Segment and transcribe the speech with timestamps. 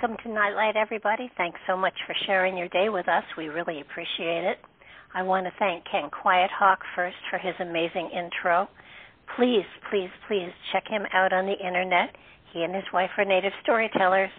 [0.00, 1.30] Welcome to Nightlight, everybody.
[1.36, 3.22] Thanks so much for sharing your day with us.
[3.36, 4.56] We really appreciate it.
[5.12, 8.66] I want to thank Ken Quiet Hawk first for his amazing intro.
[9.36, 12.16] Please, please, please check him out on the internet.
[12.54, 14.30] He and his wife are native storytellers,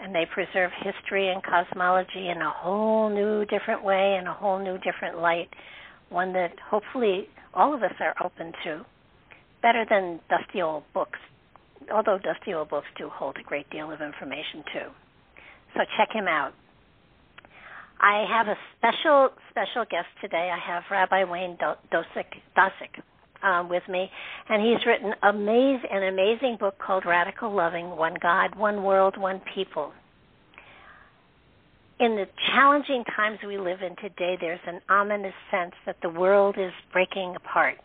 [0.00, 4.58] and they preserve history and cosmology in a whole new different way, in a whole
[4.58, 5.48] new different light,
[6.08, 8.84] one that hopefully all of us are open to.
[9.62, 11.20] Better than dusty old books,
[11.92, 14.90] although dusty old books do hold a great deal of information too.
[15.74, 16.52] So check him out.
[18.00, 20.50] I have a special, special guest today.
[20.52, 21.56] I have Rabbi Wayne
[21.92, 22.26] Dosick,
[22.56, 23.02] Dosick
[23.42, 24.10] um, with me,
[24.48, 29.40] and he's written amaz- an amazing book called Radical Loving One God, One World, One
[29.54, 29.92] People.
[32.00, 36.56] In the challenging times we live in today, there's an ominous sense that the world
[36.58, 37.76] is breaking apart.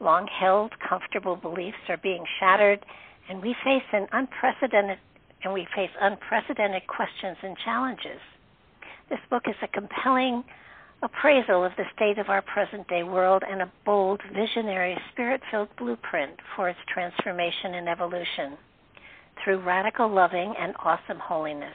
[0.00, 2.84] Long held, comfortable beliefs are being shattered,
[3.28, 4.98] and we face an unprecedented
[5.44, 8.20] and we face unprecedented questions and challenges.
[9.08, 10.42] This book is a compelling
[11.02, 15.68] appraisal of the state of our present day world and a bold, visionary, spirit filled
[15.76, 18.56] blueprint for its transformation and evolution
[19.44, 21.74] through radical loving and awesome holiness.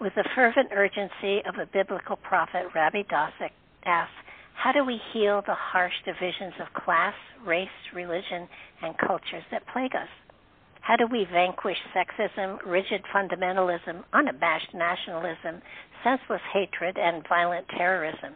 [0.00, 3.52] With the fervent urgency of a biblical prophet, Rabbi Dosick
[3.86, 4.12] asks,
[4.54, 7.14] How do we heal the harsh divisions of class,
[7.46, 8.48] race, religion,
[8.82, 10.08] and cultures that plague us?
[10.84, 15.62] How do we vanquish sexism, rigid fundamentalism, unabashed nationalism,
[16.04, 18.34] senseless hatred, and violent terrorism?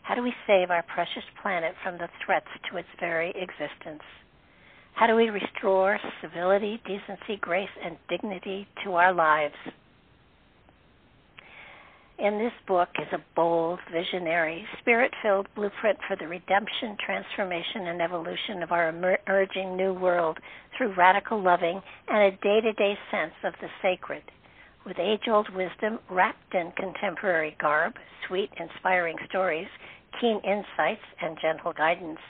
[0.00, 4.02] How do we save our precious planet from the threats to its very existence?
[4.94, 9.54] How do we restore civility, decency, grace, and dignity to our lives?
[12.18, 18.00] in this book is a bold, visionary, spirit filled blueprint for the redemption, transformation, and
[18.00, 20.38] evolution of our emerging new world
[20.76, 24.22] through radical loving and a day to day sense of the sacred.
[24.84, 27.94] With age old wisdom wrapped in contemporary garb,
[28.26, 29.68] sweet, inspiring stories,
[30.20, 32.20] keen insights, and gentle guidance,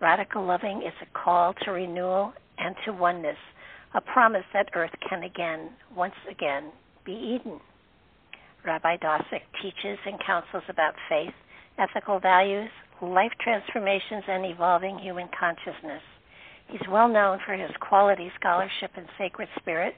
[0.00, 3.36] radical loving is a call to renewal and to oneness,
[3.94, 6.70] a promise that earth can again, once again,
[7.04, 7.60] be Eden.
[8.64, 11.34] Rabbi Dosick teaches and counsels about faith,
[11.78, 12.70] ethical values,
[13.02, 16.02] life transformations, and evolving human consciousness.
[16.68, 19.94] He's well known for his quality scholarship and sacred spirit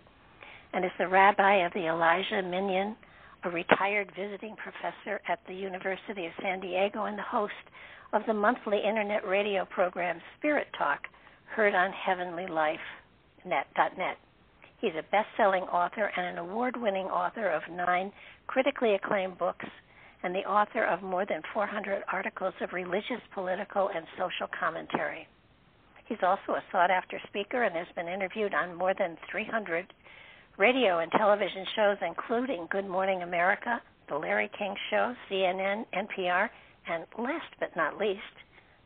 [0.72, 2.96] and is the rabbi of the Elijah Minyan,
[3.44, 7.54] a retired visiting professor at the University of San Diego and the host
[8.12, 11.00] of the monthly internet radio program Spirit Talk,
[11.54, 12.78] heard on healthylife.net.
[14.80, 18.12] He's a best selling author and an award winning author of nine
[18.46, 19.66] critically acclaimed books
[20.22, 25.26] and the author of more than 400 articles of religious, political, and social commentary.
[26.06, 29.92] He's also a sought after speaker and has been interviewed on more than 300
[30.56, 36.48] radio and television shows, including Good Morning America, The Larry King Show, CNN, NPR,
[36.88, 38.20] and last but not least,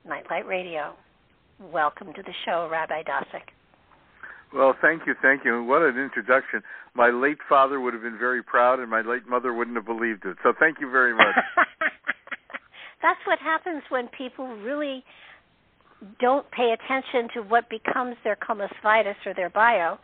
[0.07, 0.95] Nightlight Radio.
[1.61, 3.53] Welcome to the show, Rabbi Dosick.
[4.55, 5.63] Well, thank you, thank you.
[5.63, 6.63] What an introduction.
[6.95, 10.25] My late father would have been very proud, and my late mother wouldn't have believed
[10.25, 10.39] it.
[10.43, 11.37] So thank you very much.
[13.03, 15.05] That's what happens when people really
[16.19, 19.99] don't pay attention to what becomes their comus vitus or their bio.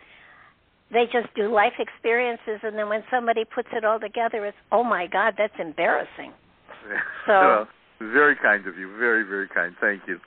[0.93, 4.85] they just do life experiences, and then when somebody puts it all together, it's oh
[4.85, 6.33] my God, that's embarrassing.
[7.27, 9.75] So well, very kind of you, very very kind.
[9.81, 10.21] Thank you.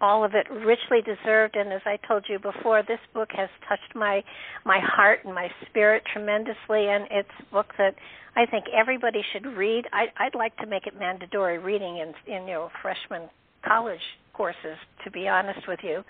[0.00, 3.94] All of it richly deserved, and as I told you before, this book has touched
[3.94, 4.22] my
[4.64, 7.94] my heart and my spirit tremendously, and it's a book that
[8.34, 9.84] I think everybody should read.
[9.92, 13.28] I, I'd like to make it mandatory reading in in you know freshman
[13.66, 14.00] college
[14.36, 14.76] courses.
[15.04, 16.02] To be honest with you,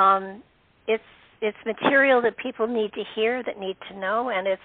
[0.00, 0.42] um,
[0.86, 1.02] it's
[1.40, 4.62] it's material that people need to hear, that need to know, and it's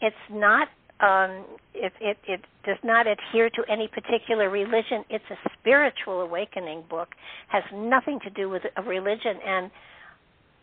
[0.00, 0.68] it's not
[1.00, 1.44] um,
[1.74, 5.04] it, it it does not adhere to any particular religion.
[5.10, 7.08] It's a spiritual awakening book.
[7.48, 9.70] Has nothing to do with a religion, and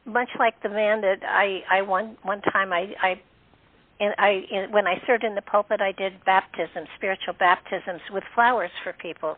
[0.06, 3.22] much like the man that I I one one time I I
[4.00, 8.72] and I when I served in the pulpit, I did baptisms, spiritual baptisms with flowers
[8.84, 9.38] for people,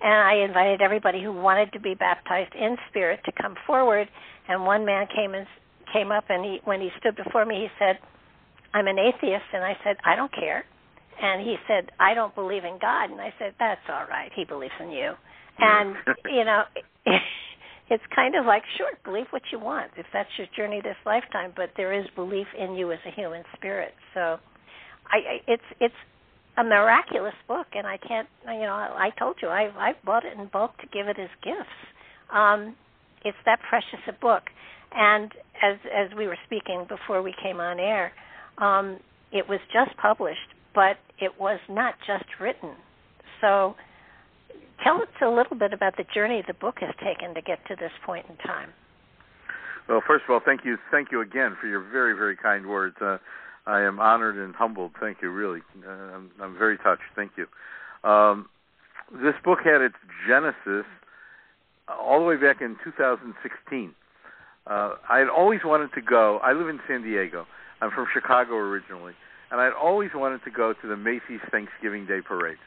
[0.00, 4.08] and I invited everybody who wanted to be baptized in spirit to come forward.
[4.48, 5.46] And one man came and
[5.92, 7.98] came up, and he when he stood before me, he said,
[8.74, 10.64] "I'm an atheist," and I said, "I don't care."
[11.20, 14.30] And he said, "I don't believe in God," and I said, "That's all right.
[14.34, 15.12] He believes in you."
[15.60, 15.64] Mm.
[15.64, 15.96] And
[16.30, 16.62] you know.
[17.90, 21.52] it's kind of like sure believe what you want if that's your journey this lifetime
[21.56, 24.36] but there is belief in you as a human spirit so
[25.10, 25.94] i, I it's it's
[26.58, 28.28] a miraculous book, and I can't.
[28.44, 31.30] You know, I told you I I bought it in bulk to give it as
[31.42, 31.78] gifts.
[32.32, 32.74] Um,
[33.24, 34.42] it's that precious a book,
[34.94, 35.32] and
[35.62, 38.12] as as we were speaking before we came on air,
[38.58, 38.98] um,
[39.32, 42.74] it was just published, but it was not just written.
[43.40, 43.76] So,
[44.82, 47.76] tell us a little bit about the journey the book has taken to get to
[47.76, 48.70] this point in time.
[49.88, 52.96] Well, first of all, thank you, thank you again for your very, very kind words.
[53.00, 53.16] Uh,
[53.68, 54.92] I am honored and humbled.
[54.98, 55.60] Thank you, really.
[55.86, 57.02] Uh, I'm, I'm very touched.
[57.14, 57.46] Thank you.
[58.08, 58.48] Um,
[59.12, 59.94] this book had its
[60.26, 60.86] genesis
[61.86, 63.94] all the way back in 2016.
[64.66, 66.38] Uh, I had always wanted to go.
[66.42, 67.46] I live in San Diego.
[67.80, 69.12] I'm from Chicago originally,
[69.50, 72.58] and I'd always wanted to go to the Macy's Thanksgiving Day Parade.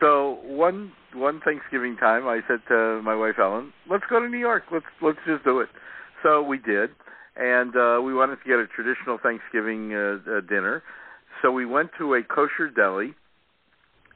[0.00, 4.38] So one one Thanksgiving time, I said to my wife Ellen, "Let's go to New
[4.38, 4.64] York.
[4.72, 5.68] Let's let's just do it."
[6.22, 6.90] So we did,
[7.38, 10.82] and uh, we wanted to get a traditional Thanksgiving uh, uh, dinner.
[11.40, 13.14] So we went to a kosher deli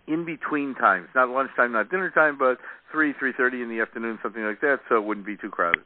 [0.08, 2.58] in between times, not lunchtime, not dinner time, but
[2.90, 5.82] three, three thirty in the afternoon, something like that, so it wouldn't be too crowded.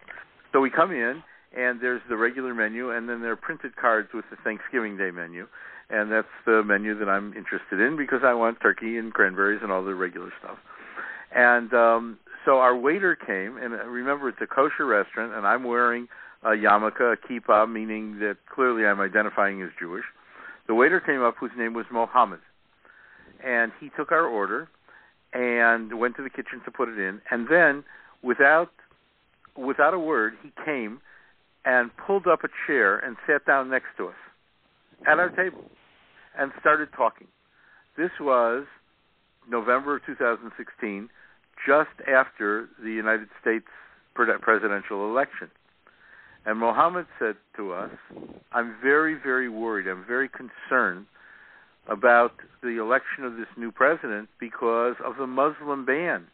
[0.53, 1.23] So we come in,
[1.55, 5.11] and there's the regular menu, and then there are printed cards with the Thanksgiving Day
[5.11, 5.47] menu,
[5.91, 9.71] and that's the menu that I'm interested in because I want turkey and cranberries and
[9.71, 10.57] all the regular stuff.
[11.35, 16.09] And um, so our waiter came, and remember it's a kosher restaurant, and I'm wearing
[16.47, 20.05] Uh, a yarmulke, a kippah, meaning that clearly I'm identifying as Jewish.
[20.67, 22.41] The waiter came up whose name was Mohammed,
[23.45, 24.69] and he took our order
[25.33, 27.85] and went to the kitchen to put it in, and then
[28.23, 28.71] without
[29.57, 31.01] without a word, he came
[31.65, 34.15] and pulled up a chair and sat down next to us
[35.07, 35.65] at our table
[36.39, 37.27] and started talking.
[37.97, 38.67] This was
[39.49, 41.09] November of 2016,
[41.67, 43.67] just after the United States
[44.15, 45.51] presidential election.
[46.47, 47.91] And Mohammed said to us,
[48.53, 49.89] I'm very, very worried.
[49.89, 51.07] I'm very concerned
[51.89, 52.33] about
[52.63, 56.27] the election of this new president because of the Muslim ban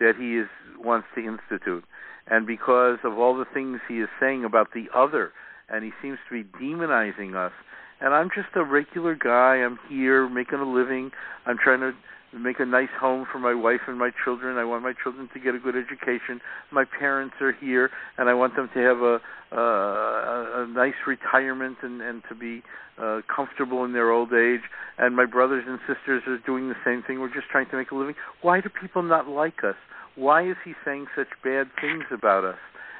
[0.00, 1.84] that he is wants to institute
[2.26, 5.32] and because of all the things he is saying about the other.
[5.68, 7.52] And he seems to be demonizing us.
[8.00, 9.56] And I'm just a regular guy.
[9.56, 11.10] I'm here making a living.
[11.46, 11.92] I'm trying to
[12.38, 14.56] make a nice home for my wife and my children.
[14.56, 16.40] I want my children to get a good education.
[16.70, 19.20] My parents are here, and I want them to have a
[19.54, 22.62] a, a nice retirement and and to be
[22.98, 24.62] uh, comfortable in their old age.
[24.98, 27.20] And my brothers and sisters are doing the same thing.
[27.20, 28.14] We're just trying to make a living.
[28.40, 29.76] Why do people not like us?
[30.14, 32.58] Why is he saying such bad things about us?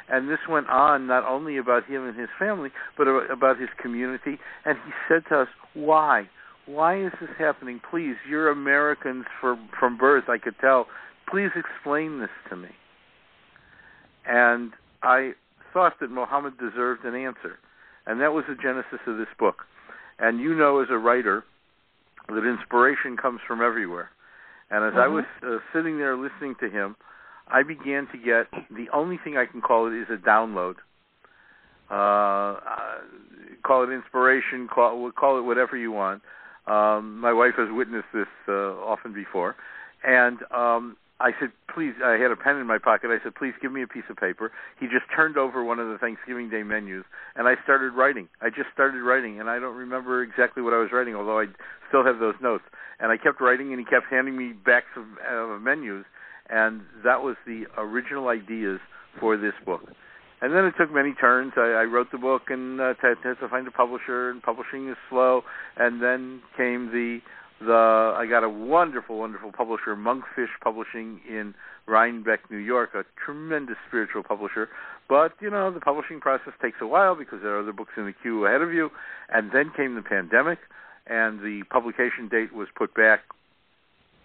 [0.09, 4.39] And this went on not only about him and his family, but about his community.
[4.65, 6.29] And he said to us, "Why?
[6.66, 7.81] Why is this happening?
[7.90, 10.87] Please, you're Americans for, from birth, I could tell.
[11.31, 12.69] Please explain this to me.
[14.26, 15.33] And I
[15.73, 17.59] thought that Muhammad deserved an answer.
[18.07, 19.62] And that was the genesis of this book.
[20.19, 21.45] And you know, as a writer,
[22.28, 24.11] that inspiration comes from everywhere.
[24.71, 25.00] And as mm-hmm.
[25.00, 26.97] I was uh, sitting there listening to him,
[27.49, 30.76] I began to get the only thing I can call it is a download.
[31.90, 32.99] Uh, uh,
[33.62, 36.23] call it inspiration, call, call it whatever you want.
[36.66, 39.57] Um, my wife has witnessed this uh, often before,
[40.04, 43.11] and um, I said, "Please." I had a pen in my pocket.
[43.11, 45.88] I said, "Please give me a piece of paper." He just turned over one of
[45.88, 47.04] the Thanksgiving Day menus,
[47.37, 48.28] and I started writing.
[48.40, 51.47] I just started writing, and I don't remember exactly what I was writing, although I
[51.88, 52.64] still have those notes.
[53.00, 56.04] And I kept writing, and he kept handing me backs of uh, menus,
[56.49, 58.81] and that was the original ideas
[59.19, 59.83] for this book.
[60.42, 61.52] And then it took many turns.
[61.56, 64.88] I, I wrote the book and uh, had, had to find a publisher, and publishing
[64.88, 65.42] is slow.
[65.76, 67.20] And then came the
[67.61, 71.54] the I got a wonderful, wonderful publisher, Monkfish Publishing in
[71.87, 74.68] Rhinebeck, New York, a tremendous spiritual publisher.
[75.08, 78.06] But you know, the publishing process takes a while because there are other books in
[78.06, 78.90] the queue ahead of you.
[79.32, 80.58] And then came the pandemic,
[81.06, 83.20] and the publication date was put back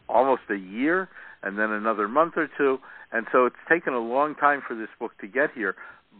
[0.09, 1.09] almost a year,
[1.43, 2.79] and then another month or two.
[3.11, 5.75] And so it's taken a long time for this book to get here,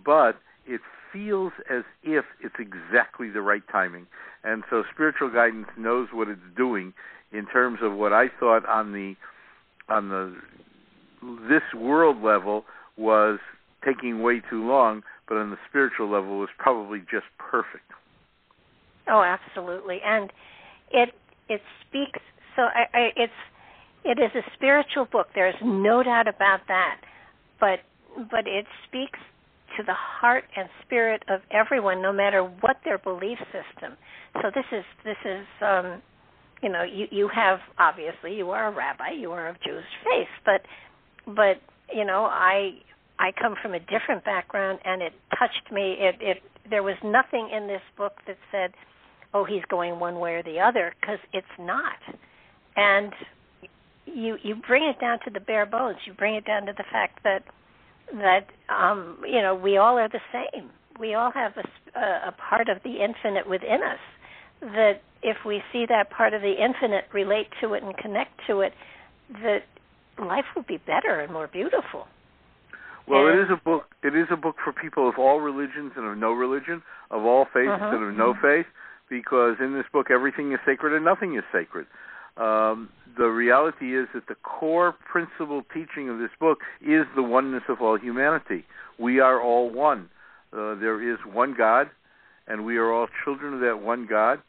[0.07, 0.79] but it
[1.11, 4.07] feels as if it's exactly the right timing.
[4.43, 6.93] And so spiritual guidance knows what it's doing
[7.33, 9.15] in terms of what I thought on the
[9.89, 10.35] on the
[11.49, 12.63] this world level
[12.97, 13.39] was
[13.85, 17.91] taking way too long, but on the spiritual level was probably just perfect.
[19.09, 20.31] Oh, absolutely, and
[20.91, 21.09] it
[21.49, 22.19] it speaks.
[22.55, 23.33] So I, I, it's
[24.05, 25.27] it is a spiritual book.
[25.35, 27.01] There is no doubt about that,
[27.59, 27.79] but
[28.31, 29.19] but it speaks
[29.77, 33.97] to the heart and spirit of everyone, no matter what their belief system.
[34.41, 36.01] So this is this is um,
[36.61, 40.27] you know you you have obviously you are a rabbi, you are of Jewish faith,
[40.45, 40.61] but
[41.25, 41.61] but
[41.93, 42.79] you know I
[43.19, 45.95] I come from a different background and it touched me.
[45.99, 46.37] It it
[46.69, 48.73] there was nothing in this book that said,
[49.33, 51.97] oh he's going one way or the other because it's not,
[52.75, 53.13] and
[54.05, 55.97] you you bring it down to the bare bones.
[56.05, 57.43] You bring it down to the fact that
[58.13, 60.69] that um, you know we all are the same.
[60.99, 63.99] We all have a, a part of the infinite within us.
[64.61, 68.61] That if we see that part of the infinite, relate to it, and connect to
[68.61, 68.73] it,
[69.43, 69.63] that
[70.19, 72.07] life will be better and more beautiful.
[73.07, 73.85] Well, and, it is a book.
[74.03, 77.45] It is a book for people of all religions and of no religion, of all
[77.45, 77.95] faiths uh-huh.
[77.95, 78.65] and of no faith,
[79.09, 81.85] because in this book everything is sacred and nothing is sacred.
[82.37, 87.63] Um, the reality is that the core principal teaching of this book is the oneness
[87.67, 88.63] of all humanity.
[88.99, 90.09] We are all one.
[90.53, 91.89] Uh, there is one God,
[92.47, 94.39] and we are all children of that one God,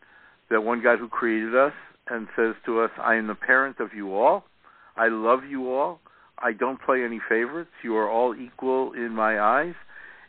[0.50, 1.72] that one God who created us
[2.08, 4.44] and says to us, I am the parent of you all.
[4.96, 6.00] I love you all.
[6.38, 7.70] I don't play any favorites.
[7.82, 9.74] You are all equal in my eyes.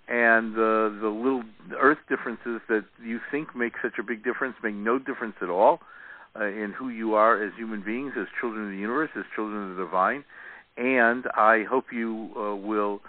[0.08, 1.44] And uh, the little
[1.80, 5.82] earth differences that you think make such a big difference make no difference at all
[6.40, 9.72] uh, in who you are as human beings, as children of the universe, as children
[9.72, 10.24] of the divine.
[10.78, 13.02] And I hope you uh, will.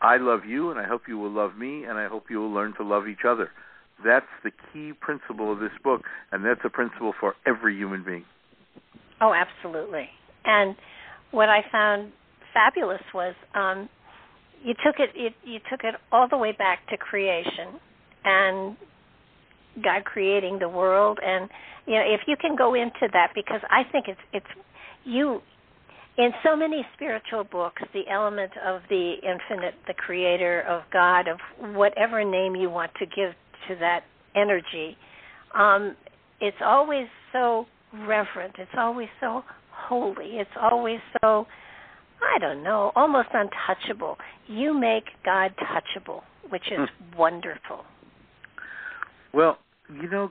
[0.00, 2.52] I love you, and I hope you will love me, and I hope you will
[2.52, 3.50] learn to love each other.
[4.04, 8.24] That's the key principle of this book, and that's a principle for every human being.
[9.20, 10.08] Oh, absolutely.
[10.44, 10.76] And
[11.30, 12.12] what I found
[12.54, 13.88] fabulous was um,
[14.62, 17.80] you took it, it you took it all the way back to creation
[18.24, 18.76] and
[19.82, 21.18] God creating the world.
[21.24, 21.48] And
[21.86, 24.46] you know if you can go into that because I think it's it's
[25.04, 25.40] you
[26.18, 31.38] in so many spiritual books the element of the infinite the creator of God of
[31.74, 33.32] whatever name you want to give
[33.68, 34.00] to that
[34.34, 34.96] energy
[35.54, 35.96] um
[36.40, 38.56] it's always so reverent.
[38.58, 40.38] It's always so holy.
[40.38, 41.46] It's always so
[42.20, 44.16] I don't know almost untouchable.
[44.46, 47.18] You make God touchable which is hmm.
[47.18, 47.84] wonderful
[49.32, 49.58] well,
[49.88, 50.30] you know,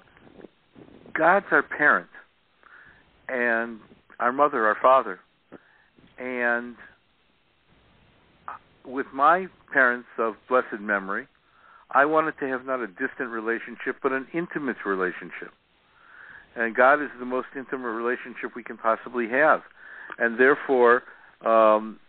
[1.13, 2.09] God's our parent,
[3.27, 3.79] and
[4.19, 5.19] our mother, our father,
[6.17, 6.75] and
[8.85, 11.27] with my parents of blessed memory,
[11.91, 15.51] I wanted to have not a distant relationship, but an intimate relationship.
[16.55, 19.61] And God is the most intimate relationship we can possibly have.
[20.17, 21.03] And therefore,
[21.45, 21.99] um,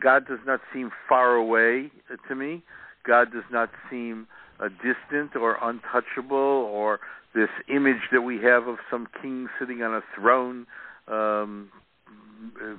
[0.00, 1.90] God does not seem far away
[2.28, 2.62] to me.
[3.06, 4.26] God does not seem
[4.60, 7.00] uh, distant or untouchable or
[7.34, 10.66] this image that we have of some king sitting on a throne
[11.08, 11.70] um,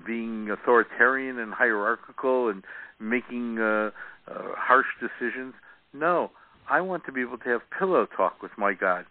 [0.06, 2.64] being authoritarian and hierarchical and
[3.00, 3.92] making uh,
[4.28, 5.54] uh, harsh decisions.
[5.94, 6.32] No,
[6.70, 9.06] I want to be able to have pillow talk with my God.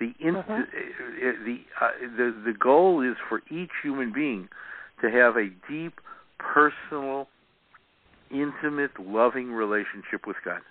[0.00, 1.44] The in- mm-hmm.
[1.44, 4.48] the uh, the the goal is for each human being
[5.00, 6.00] to have a deep,
[6.38, 7.28] personal,
[8.30, 10.62] intimate, loving relationship with God.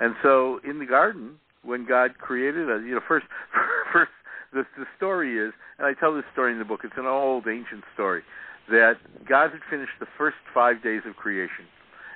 [0.00, 3.26] And so in the garden, when God created us, you know, first,
[3.92, 4.10] first
[4.52, 6.80] the, the story is, and I tell this story in the book.
[6.84, 8.22] It's an old ancient story
[8.70, 8.94] that
[9.28, 11.64] God had finished the first five days of creation,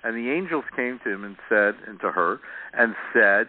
[0.04, 2.40] and the angels came to him and said, and to her,
[2.72, 3.48] and said,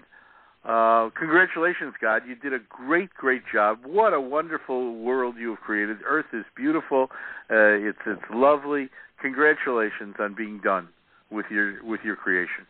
[0.65, 2.23] uh, "Congratulations, God!
[2.27, 3.79] You did a great, great job.
[3.85, 5.97] What a wonderful world you have created.
[6.05, 7.11] Earth is beautiful.
[7.49, 8.89] Uh, it's it's lovely.
[9.21, 10.87] Congratulations on being done
[11.29, 12.65] with your with your creation."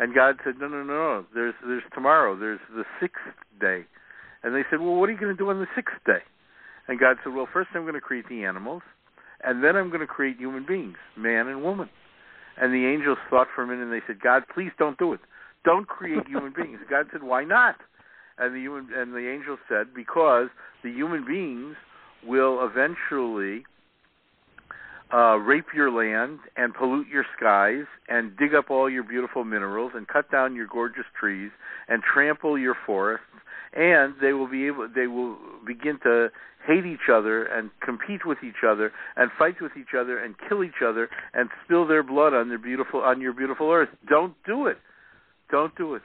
[0.00, 1.26] And God said, no, no, no, no.
[1.34, 2.34] there's there's tomorrow.
[2.34, 3.20] There's the sixth
[3.60, 3.84] day.
[4.42, 6.24] And they said, well, what are you going to do on the sixth day?
[6.88, 8.80] And God said, well, first I'm going to create the animals,
[9.44, 11.90] and then I'm going to create human beings, man and woman.
[12.56, 15.20] And the angels thought for a minute, and they said, God, please don't do it.
[15.64, 16.78] Don't create human beings.
[16.88, 17.76] God said, "Why not?"
[18.38, 20.48] And the human and the angels said, "Because
[20.82, 21.76] the human beings
[22.26, 23.64] will eventually
[25.12, 29.92] uh, rape your land and pollute your skies and dig up all your beautiful minerals
[29.94, 31.50] and cut down your gorgeous trees
[31.88, 33.24] and trample your forests.
[33.72, 35.36] And they will be able they will
[35.66, 36.28] begin to
[36.66, 40.64] hate each other and compete with each other and fight with each other and kill
[40.64, 43.88] each other and spill their blood on their beautiful on your beautiful earth.
[44.08, 44.78] Don't do it.
[45.50, 46.02] Don't do it.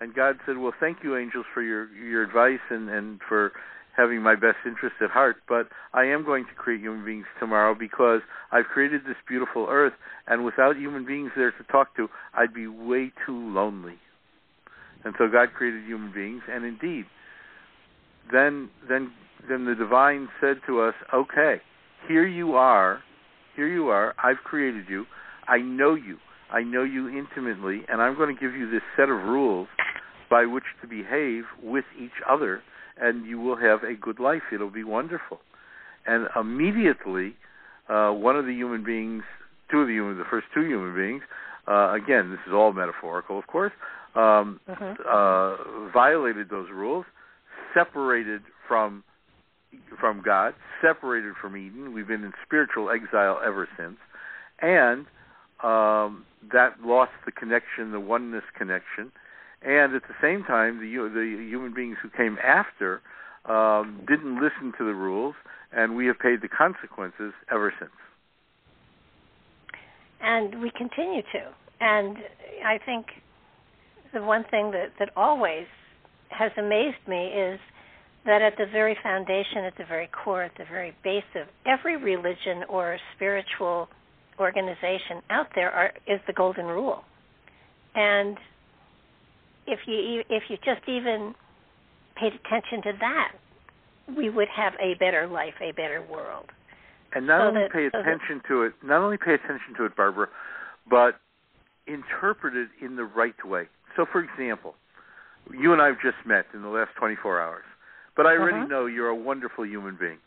[0.00, 3.52] And god said well thank you angels for your your advice and and for
[3.96, 7.74] having my best interest at heart, but I am going to create human beings tomorrow
[7.74, 8.20] because
[8.52, 9.94] I've created this beautiful earth,
[10.26, 13.98] and without human beings there to talk to, I'd be way too lonely.
[15.04, 17.06] And so God created human beings, and indeed,
[18.32, 19.12] then then
[19.48, 21.60] then the divine said to us, "Okay,
[22.06, 23.02] here you are,
[23.56, 24.14] here you are.
[24.22, 25.06] I've created you.
[25.48, 26.18] I know you.
[26.52, 29.68] I know you intimately, and I'm going to give you this set of rules
[30.28, 32.62] by which to behave with each other."
[33.00, 34.42] And you will have a good life.
[34.52, 35.40] It'll be wonderful.
[36.06, 37.34] And immediately,
[37.88, 39.22] uh, one of the human beings,
[39.70, 41.22] two of the human, the first two human beings,
[41.68, 43.72] uh, again, this is all metaphorical, of course,
[44.14, 44.94] um, uh-huh.
[45.08, 47.04] uh, violated those rules,
[47.74, 49.04] separated from
[50.00, 51.92] from God, separated from Eden.
[51.92, 53.98] We've been in spiritual exile ever since,
[54.60, 55.06] and
[55.62, 59.12] um, that lost the connection, the oneness connection,
[59.62, 63.02] and at the same time, the the human beings who came after
[63.44, 65.34] um, didn't listen to the rules,
[65.72, 67.90] and we have paid the consequences ever since.
[70.20, 71.52] And we continue to.
[71.80, 72.18] And
[72.64, 73.06] I think
[74.12, 75.66] the one thing that that always
[76.28, 77.60] has amazed me is
[78.26, 81.96] that at the very foundation, at the very core, at the very base of every
[81.96, 83.88] religion or spiritual
[84.38, 87.02] organization out there are, is the golden rule.
[87.94, 88.36] And
[89.66, 91.34] if you if you just even
[92.16, 93.32] paid attention to that,
[94.16, 96.46] we would have a better life, a better world.
[97.14, 99.84] And not so only that, pay attention so to it, not only pay attention to
[99.84, 100.28] it, Barbara,
[100.88, 101.20] but
[101.86, 103.64] interpret it in the right way.
[103.96, 104.74] So, for example,
[105.52, 107.64] you and I have just met in the last 24 hours,
[108.16, 108.66] but I already uh-huh.
[108.66, 110.18] know you're a wonderful human being,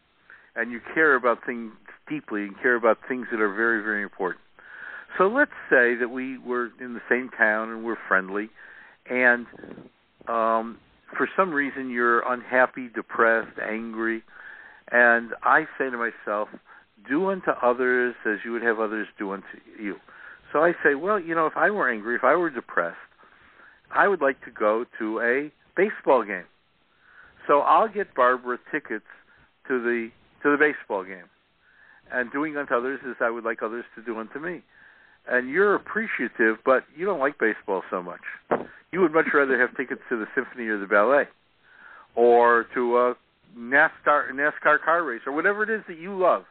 [0.56, 1.72] and you care about things
[2.10, 4.41] deeply and care about things that are very, very important.
[5.17, 8.50] So let's say that we were in the same town and we're friendly,
[9.09, 9.45] and
[10.27, 10.77] um,
[11.17, 14.23] for some reason you're unhappy, depressed, angry,
[14.91, 16.49] and I say to myself,
[17.07, 19.45] do unto others as you would have others do unto
[19.79, 19.95] you.
[20.51, 22.97] So I say, well, you know, if I were angry, if I were depressed,
[23.91, 26.45] I would like to go to a baseball game.
[27.47, 29.05] So I'll get Barbara tickets
[29.67, 30.09] to the
[30.43, 31.25] to the baseball game.
[32.11, 34.61] And doing unto others as I would like others to do unto me.
[35.27, 38.21] And you're appreciative, but you don't like baseball so much.
[38.91, 41.25] You would much rather have tickets to the symphony or the ballet,
[42.15, 43.15] or to a
[43.57, 46.43] NASCAR NASCAR car race, or whatever it is that you love.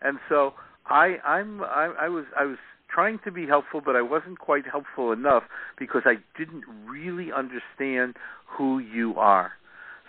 [0.00, 0.54] And so
[0.86, 4.64] I, I'm I, I was I was trying to be helpful, but I wasn't quite
[4.70, 5.42] helpful enough
[5.78, 9.52] because I didn't really understand who you are.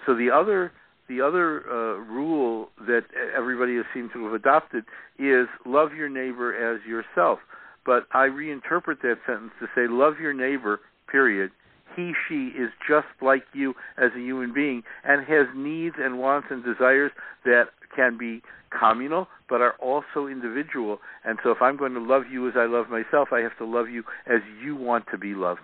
[0.05, 0.71] So the other
[1.09, 3.03] the other uh, rule that
[3.35, 4.83] everybody has seemed to have adopted
[5.17, 7.39] is love your neighbor as yourself.
[7.87, 11.51] But I reinterpret that sentence to say love your neighbor, period,
[11.95, 16.49] he, she is just like you as a human being and has needs and wants
[16.51, 17.11] and desires
[17.45, 18.41] that can be
[18.77, 20.99] communal but are also individual.
[21.23, 23.65] And so if I'm going to love you as I love myself, I have to
[23.65, 25.61] love you as you want to be loved.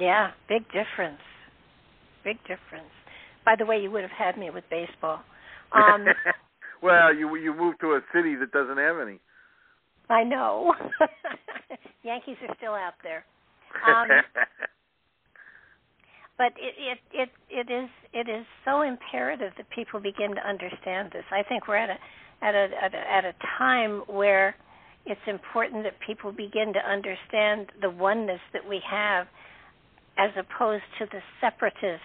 [0.00, 1.20] Yeah, big difference.
[2.24, 2.90] Big difference.
[3.44, 5.20] By the way, you would have had me with baseball.
[5.72, 6.06] Um,
[6.82, 9.20] well, you you moved to a city that doesn't have any.
[10.08, 10.74] I know.
[12.02, 13.24] Yankees are still out there.
[13.86, 14.08] Um,
[16.38, 21.10] but it, it it it is it is so imperative that people begin to understand
[21.12, 21.24] this.
[21.30, 21.98] I think we're at a
[22.44, 24.54] at a at a, at a time where
[25.06, 29.26] it's important that people begin to understand the oneness that we have,
[30.18, 32.00] as opposed to the separateness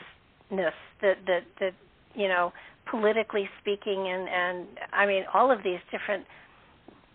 [1.02, 1.74] that that that
[2.16, 2.52] you know
[2.90, 6.26] politically speaking and and I mean all of these different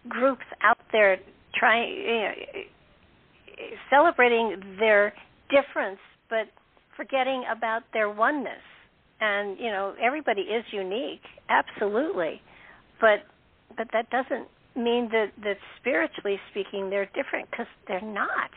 [0.08, 1.18] groups out there
[1.54, 2.32] trying you know,
[3.90, 5.12] celebrating their
[5.50, 6.46] difference, but
[6.96, 8.62] forgetting about their oneness.
[9.20, 12.40] And you know, everybody is unique, absolutely,
[13.00, 13.20] but
[13.76, 18.50] but that doesn't mean that that spiritually speaking they're different because they're not.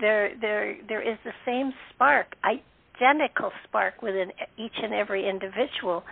[0.00, 6.02] There there there is the same spark, identical spark within each and every individual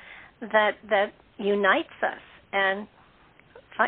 [0.40, 2.86] that that unites us and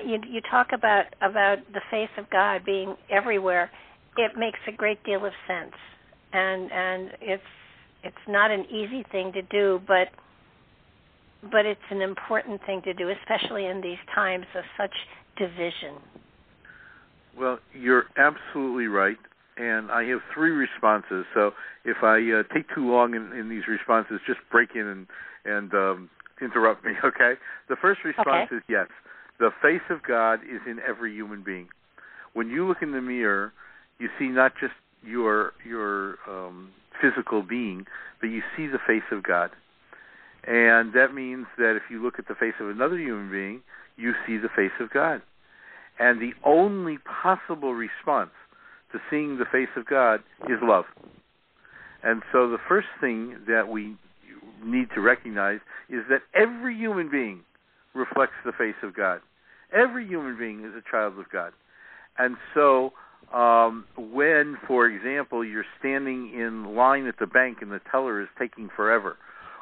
[0.05, 3.70] you you talk about about the face of God being everywhere.
[4.18, 5.75] it makes a great deal of sense,
[6.33, 7.42] and and it's
[8.03, 10.09] it's not an easy thing to do, but
[11.51, 14.94] but it's an important thing to do, especially in these times of such
[15.37, 16.01] division.
[17.38, 19.18] Well, you're absolutely right,
[19.57, 21.25] and I have three responses.
[21.35, 21.53] So
[21.85, 25.07] if I uh, take too long in, in these responses, just break in and
[25.44, 26.92] and um, interrupt me.
[27.05, 27.35] Okay.
[27.68, 28.57] The first response okay.
[28.57, 28.88] is yes.
[29.38, 31.68] The face of God is in every human being.
[32.33, 33.53] When you look in the mirror,
[33.99, 36.70] you see not just your your um,
[37.01, 37.87] physical being,
[38.20, 39.51] but you see the face of God.
[40.46, 43.62] And that means that if you look at the face of another human being,
[43.96, 45.22] you see the face of God.
[45.99, 48.31] And the only possible response
[48.92, 50.85] to seeing the face of God is love.
[52.03, 53.96] And so the first thing that we
[54.64, 57.40] need to recognize is that every human being
[57.97, 59.21] reflects the face of God.
[59.73, 61.53] Every human being is a child of God.
[62.19, 62.93] And so
[63.35, 68.29] um, when, for example, you're standing in line at the bank and the teller is
[68.39, 69.17] taking forever,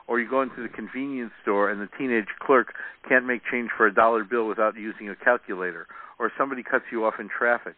[0.06, 2.74] or you go into the convenience store and the teenage clerk
[3.08, 5.86] can't make change for a dollar bill without using a calculator,
[6.18, 7.74] or somebody cuts you off in traffic,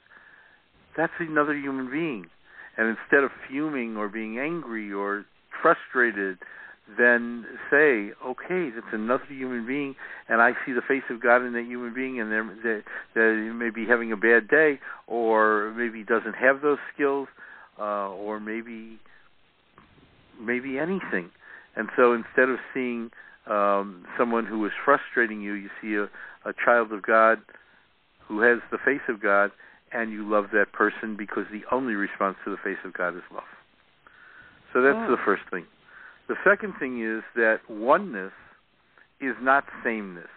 [0.96, 2.26] that's another human being.
[2.76, 5.24] And instead of fuming or being angry or
[5.62, 6.38] frustrated,
[6.98, 9.96] then say, okay, that's another human being,
[10.28, 13.50] and I see the face of God in that human being, and they're, they're, they
[13.52, 17.28] may be having a bad day, or maybe doesn't have those skills,
[17.78, 18.98] uh, or maybe
[20.40, 21.30] maybe anything.
[21.76, 23.10] And so instead of seeing
[23.46, 26.04] um, someone who is frustrating you, you see a,
[26.48, 27.38] a child of God
[28.28, 29.50] who has the face of God,
[29.92, 33.22] and you love that person because the only response to the face of God is
[33.32, 33.44] love.
[34.72, 35.10] So that's oh.
[35.10, 35.64] the first thing.
[36.28, 38.32] The second thing is that oneness
[39.20, 40.28] is not sameness.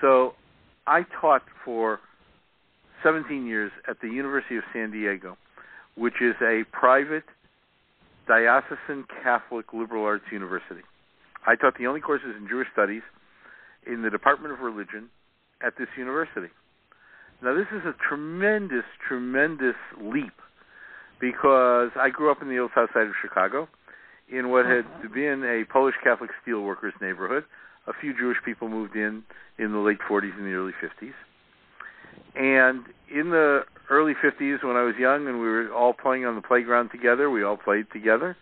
[0.00, 0.34] So
[0.86, 2.00] I taught for
[3.02, 5.36] 17 years at the University of San Diego,
[5.96, 7.24] which is a private
[8.26, 10.82] diocesan Catholic liberal arts university.
[11.46, 13.02] I taught the only courses in Jewish studies
[13.86, 15.08] in the Department of Religion
[15.64, 16.52] at this university.
[17.42, 20.34] Now, this is a tremendous, tremendous leap
[21.20, 23.68] because I grew up in the old south side of Chicago
[24.30, 25.08] in what had uh-huh.
[25.14, 27.44] been a Polish Catholic steelworkers neighborhood.
[27.86, 29.22] A few Jewish people moved in
[29.58, 31.14] in the late 40s and the early 50s.
[32.34, 36.34] And in the early 50s, when I was young and we were all playing on
[36.34, 38.36] the playground together, we all played together.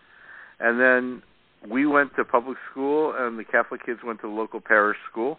[0.58, 1.22] And then
[1.68, 5.38] we went to public school, and the Catholic kids went to the local parish school.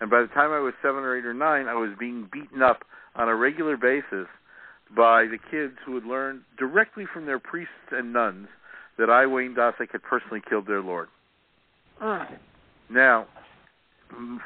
[0.00, 2.62] And by the time I was seven or eight or nine, I was being beaten
[2.62, 4.26] up on a regular basis
[4.96, 8.48] by the kids who had learned directly from their priests and nuns
[9.00, 11.08] that I, Wayne Dosick, had personally killed their Lord.
[12.00, 12.26] Uh.
[12.88, 13.26] Now,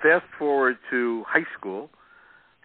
[0.02, 1.90] fast forward to high school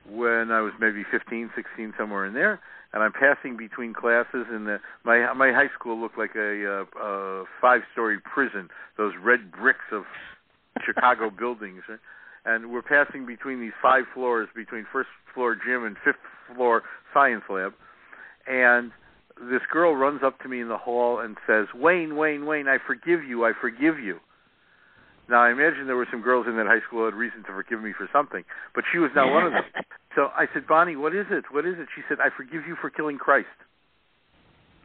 [0.10, 2.60] when I was maybe 15, 16, somewhere in there,
[2.94, 7.02] and I'm passing between classes, and the, my my high school looked like a, a,
[7.02, 10.04] a five-story prison, those red bricks of
[10.86, 12.00] Chicago buildings, right?
[12.46, 16.16] and we're passing between these five floors, between first floor gym and fifth
[16.56, 17.74] floor science lab,
[18.48, 18.92] and
[19.50, 22.78] this girl runs up to me in the hall and says, "Wayne, Wayne, Wayne, I
[22.78, 23.46] forgive you.
[23.46, 24.20] I forgive you."
[25.30, 27.54] Now I imagine there were some girls in that high school who had reason to
[27.54, 29.64] forgive me for something, but she was not one of them.
[30.16, 31.46] So I said, "Bonnie, what is it?
[31.52, 33.48] What is it?" She said, "I forgive you for killing Christ."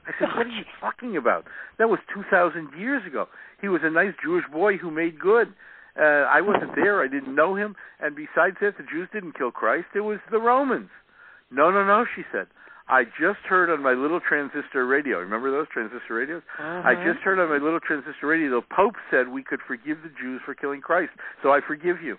[0.07, 1.47] I said, "What are you talking about?
[1.79, 3.27] That was 2,000 years ago.
[3.61, 5.49] He was a nice Jewish boy who made good.
[5.99, 7.03] Uh, I wasn't there.
[7.03, 7.75] I didn't know him.
[8.01, 9.87] And besides that, the Jews didn't kill Christ.
[9.95, 10.91] It was the Romans."
[11.51, 12.47] No, no, no, she said.
[12.89, 15.19] I just heard on my little transistor radio.
[15.19, 16.43] Remember those transistor radios?
[16.59, 16.83] Uh-huh.
[16.85, 20.13] I just heard on my little transistor radio the Pope said we could forgive the
[20.21, 22.19] Jews for killing Christ, so I forgive you.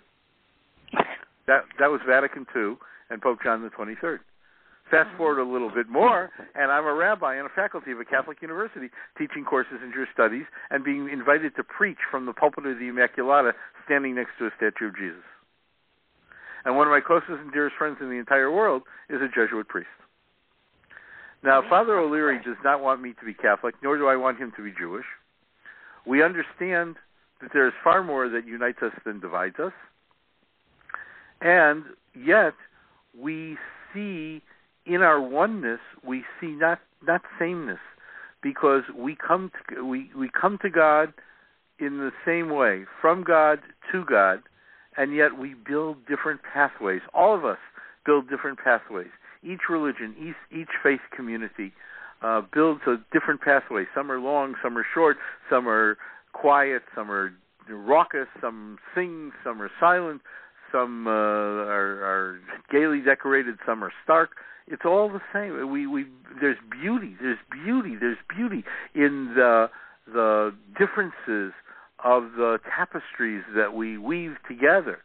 [1.46, 2.76] That that was Vatican II
[3.10, 4.22] and Pope John the Twenty Third.
[4.90, 8.06] Fast forward a little bit more, and I'm a rabbi on a faculty of a
[8.06, 12.68] Catholic university teaching courses in Jewish studies and being invited to preach from the pulpit
[12.68, 13.54] of the Immaculata,
[13.86, 15.26] standing next to a statue of Jesus.
[16.66, 19.68] And one of my closest and dearest friends in the entire world is a Jesuit
[19.68, 19.90] priest.
[21.44, 24.52] Now, Father O'Leary does not want me to be Catholic, nor do I want him
[24.58, 25.06] to be Jewish.
[26.06, 26.96] We understand
[27.42, 29.74] that there is far more that unites us than divides us.
[31.42, 31.84] And
[32.16, 32.54] yet,
[33.20, 33.58] we
[33.94, 34.42] see
[34.86, 37.80] in our oneness, we see not, not sameness,
[38.42, 41.14] because we come to, we, we come to God
[41.80, 43.60] in the same way, from God
[43.92, 44.42] to God,
[44.98, 47.02] and yet we build different pathways.
[47.14, 47.58] All of us
[48.06, 49.10] build different pathways
[49.46, 51.74] each religion, each, each faith community
[52.22, 53.86] uh, builds a different pathway.
[53.94, 55.18] Some are long, some are short,
[55.50, 55.98] some are
[56.34, 57.34] quiet, some are
[57.70, 60.22] raucous, some sing, some are silent,
[60.72, 62.40] some uh, are, are
[62.72, 64.32] gaily decorated, some are stark.
[64.68, 65.72] it's all the same.
[65.72, 66.06] We we
[66.42, 69.70] there's beauty, there's beauty, there's beauty in the
[70.08, 71.54] the differences
[72.04, 75.00] of the tapestries that we weave together.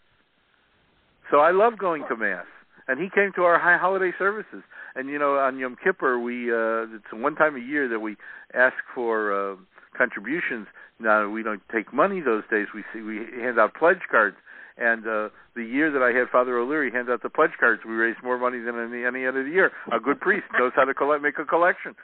[1.30, 2.46] So I love going to mass,
[2.90, 4.62] and he came to our high holiday services.
[4.96, 8.16] And you know, on Yom Kippur, we uh, it's one time a year that we
[8.52, 9.56] ask for uh,
[9.96, 10.66] contributions.
[10.98, 12.66] Now we don't take money those days.
[12.74, 14.36] We see, we hand out pledge cards.
[14.76, 17.92] And uh, the year that I had Father O'Leary hand out the pledge cards, we
[17.92, 19.70] raised more money than any any other year.
[19.92, 21.94] A good priest knows how to collect, make a collection.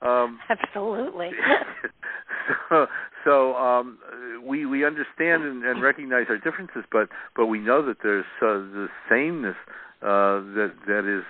[0.00, 1.30] Um, Absolutely.
[2.68, 2.86] so,
[3.24, 3.98] so um,
[4.44, 8.58] we we understand and, and recognize our differences, but but we know that there's uh,
[8.74, 9.56] the sameness
[10.02, 11.22] uh, that that is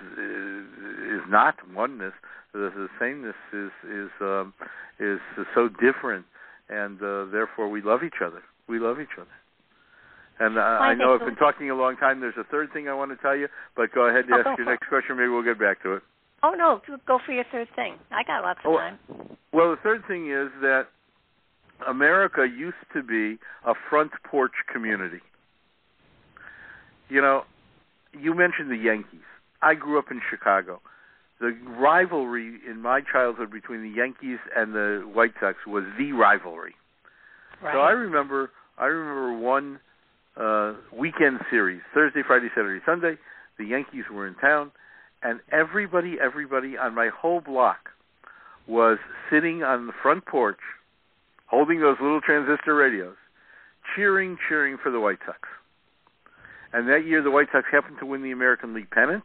[1.13, 2.15] is not oneness.
[2.53, 4.55] The, the sameness is is um,
[4.99, 5.21] is
[5.55, 6.25] so different,
[6.69, 8.43] and uh, therefore we love each other.
[8.69, 9.29] We love each other.
[10.41, 12.21] And uh, I know I've been talking a long time.
[12.21, 14.59] There's a third thing I want to tell you, but go ahead and oh, ask
[14.59, 15.17] your next question.
[15.17, 16.03] Maybe we'll get back to it.
[16.43, 17.97] Oh no, go for your third thing.
[18.11, 18.99] I got lots of oh, time.
[19.53, 20.87] Well, the third thing is that
[21.87, 25.21] America used to be a front porch community.
[27.09, 27.45] You know,
[28.19, 29.27] you mentioned the Yankees.
[29.61, 30.81] I grew up in Chicago.
[31.41, 36.75] The rivalry in my childhood between the Yankees and the White Sox was the rivalry.
[37.63, 37.75] Right.
[37.75, 39.81] So I remember I remember one
[40.37, 43.17] uh weekend series, Thursday, Friday, Saturday, Sunday.
[43.59, 44.73] The Yankees were in town
[45.23, 47.91] and everybody everybody on my whole block
[48.67, 48.99] was
[49.31, 50.59] sitting on the front porch
[51.47, 53.17] holding those little transistor radios
[53.95, 55.39] cheering cheering for the White Sox.
[56.73, 59.25] And that year, the White Sox happened to win the American League pennant.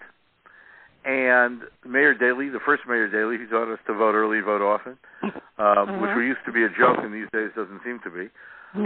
[1.06, 4.98] And Mayor Daley, the first Mayor Daley, who taught us to vote early, vote often,
[5.24, 5.98] um, uh-huh.
[6.02, 8.28] which used to be a joke and these days doesn't seem to be,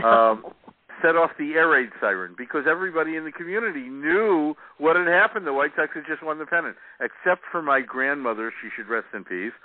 [0.06, 0.46] um,
[1.02, 5.48] set off the air raid siren because everybody in the community knew what had happened.
[5.48, 9.08] The White Sox had just won the pennant, except for my grandmother, she should rest
[9.16, 9.58] in peace,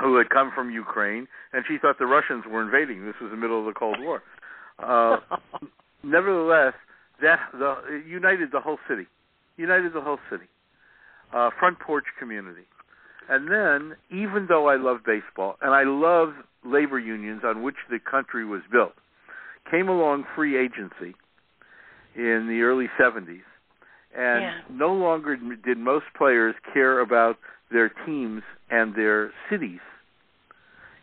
[0.00, 3.04] who had come from Ukraine, and she thought the Russians were invading.
[3.04, 4.22] This was the middle of the Cold War.
[4.78, 5.18] Uh,
[6.02, 6.72] nevertheless,
[7.22, 9.06] that the united the whole city,
[9.56, 10.48] united the whole city,
[11.32, 12.66] uh, front porch community.
[13.28, 16.30] And then, even though I love baseball and I love
[16.64, 18.94] labor unions on which the country was built,
[19.70, 21.14] came along free agency
[22.16, 23.42] in the early 70s,
[24.16, 24.54] and yeah.
[24.70, 27.36] no longer did most players care about
[27.70, 29.80] their teams and their cities.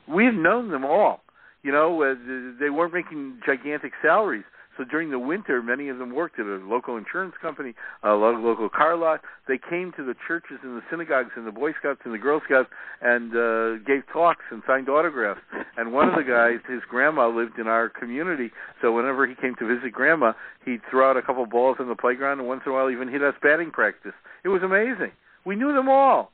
[0.07, 1.21] We've known them all.
[1.63, 2.15] You know, uh,
[2.59, 4.43] they weren't making gigantic salaries,
[4.77, 8.69] so during the winter, many of them worked at a local insurance company, a local
[8.69, 9.21] car lot.
[9.47, 12.41] They came to the churches and the synagogues and the Boy Scouts and the Girl
[12.45, 12.69] Scouts
[13.01, 15.41] and uh, gave talks and signed autographs.
[15.77, 19.55] And one of the guys, his grandma lived in our community, so whenever he came
[19.59, 20.33] to visit grandma,
[20.65, 23.07] he'd throw out a couple balls in the playground, and once in a while even
[23.07, 24.13] hit us batting practice.
[24.43, 25.11] It was amazing.
[25.45, 26.31] We knew them all.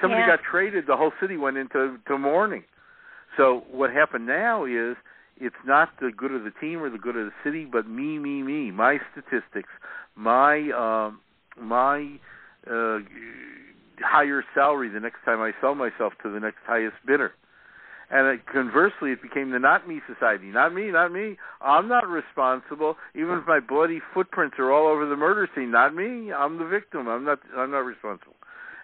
[0.00, 0.36] Somebody yeah.
[0.36, 2.64] got traded, the whole city went into to mourning.
[3.36, 4.96] So what happened now is
[5.40, 8.18] it's not the good of the team or the good of the city, but me,
[8.18, 9.70] me, me, my statistics,
[10.14, 11.20] my um,
[11.60, 12.18] my
[12.70, 12.98] uh,
[14.00, 17.32] higher salary the next time I sell myself to the next highest bidder.
[18.10, 20.46] And it, conversely, it became the not me society.
[20.46, 21.36] Not me, not me.
[21.60, 22.96] I'm not responsible.
[23.14, 26.32] Even if my bloody footprints are all over the murder scene, not me.
[26.32, 27.08] I'm the victim.
[27.08, 27.40] I'm not.
[27.56, 28.34] I'm not responsible.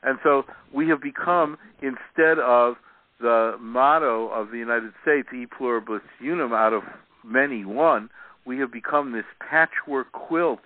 [0.03, 2.77] And so we have become instead of
[3.21, 6.83] the motto of the United States, e pluribus unum, out of
[7.25, 8.11] many one,
[8.45, 10.61] we have become this patchwork quilt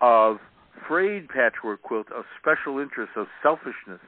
[0.00, 0.38] of
[0.88, 4.00] frayed patchwork quilt of special interests, of selfishness,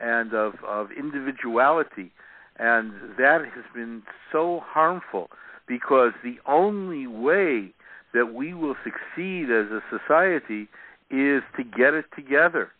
[0.00, 2.10] and of, of individuality.
[2.58, 5.30] And that has been so harmful
[5.68, 7.72] because the only way
[8.14, 10.68] that we will succeed as a society
[11.10, 12.70] is to get it together.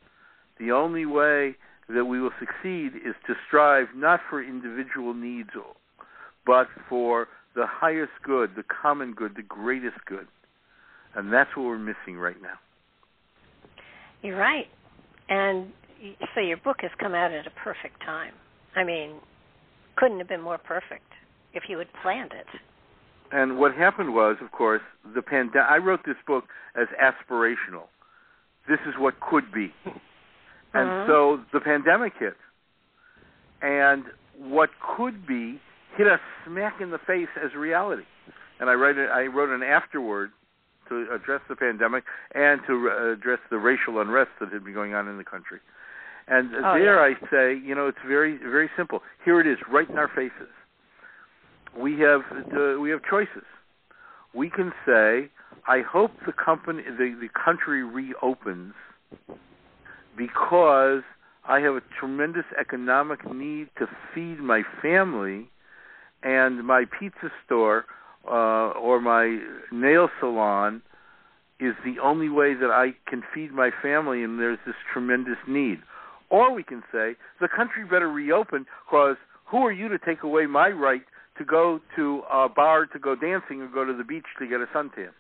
[0.58, 1.56] The only way
[1.88, 5.50] that we will succeed is to strive not for individual needs,
[6.44, 10.26] but for the highest good, the common good, the greatest good.
[11.14, 12.58] And that's what we're missing right now.
[14.22, 14.66] You're right.
[15.28, 15.72] And
[16.34, 18.32] so your book has come out at a perfect time.
[18.74, 19.14] I mean,
[19.96, 21.10] couldn't have been more perfect
[21.54, 22.46] if you had planned it.
[23.32, 24.82] And what happened was, of course,
[25.14, 25.68] the pandemic.
[25.68, 26.44] I wrote this book
[26.76, 27.88] as aspirational.
[28.68, 29.72] This is what could be.
[30.76, 31.06] And uh-huh.
[31.06, 32.36] so the pandemic hit.
[33.62, 34.04] And
[34.38, 35.60] what could be
[35.96, 38.02] hit us smack in the face as reality.
[38.60, 40.30] And I wrote I wrote an afterword
[40.88, 45.08] to address the pandemic and to address the racial unrest that had been going on
[45.08, 45.58] in the country.
[46.28, 47.14] And oh, there yeah.
[47.14, 49.00] I say, you know, it's very very simple.
[49.24, 50.52] Here it is, right in our faces.
[51.78, 53.44] We have uh, we have choices.
[54.34, 55.30] We can say,
[55.66, 58.74] I hope the company the, the country reopens
[60.16, 61.02] because
[61.48, 65.48] I have a tremendous economic need to feed my family,
[66.22, 67.84] and my pizza store
[68.26, 69.38] uh, or my
[69.70, 70.82] nail salon
[71.60, 75.78] is the only way that I can feed my family, and there's this tremendous need.
[76.28, 80.46] Or we can say the country better reopen because who are you to take away
[80.46, 81.02] my right
[81.38, 84.60] to go to a bar to go dancing or go to the beach to get
[84.60, 85.10] a suntan?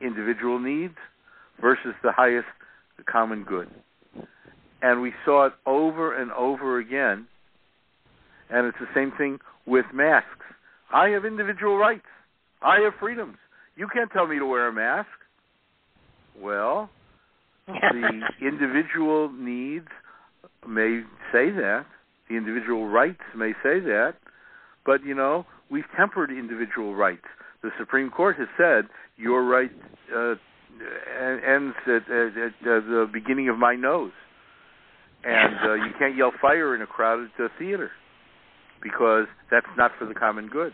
[0.00, 0.96] Individual needs
[1.60, 2.48] versus the highest
[3.00, 3.68] the common good.
[4.82, 7.26] And we saw it over and over again.
[8.50, 10.28] And it's the same thing with masks.
[10.92, 12.06] I have individual rights.
[12.62, 13.36] I have freedoms.
[13.76, 15.08] You can't tell me to wear a mask.
[16.38, 16.90] Well,
[17.66, 19.88] the individual needs
[20.66, 21.86] may say that.
[22.28, 24.14] The individual rights may say that.
[24.84, 27.26] But, you know, we've tempered individual rights.
[27.62, 29.70] The Supreme Court has said your right
[30.14, 30.34] uh,
[31.46, 34.12] ends at, at, at the beginning of my nose.
[35.22, 37.90] And uh, you can't yell fire in a crowded uh, theater
[38.82, 40.72] because that's not for the common good.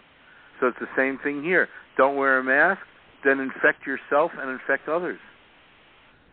[0.61, 1.69] So it's the same thing here.
[1.97, 2.81] Don't wear a mask,
[3.25, 5.19] then infect yourself and infect others.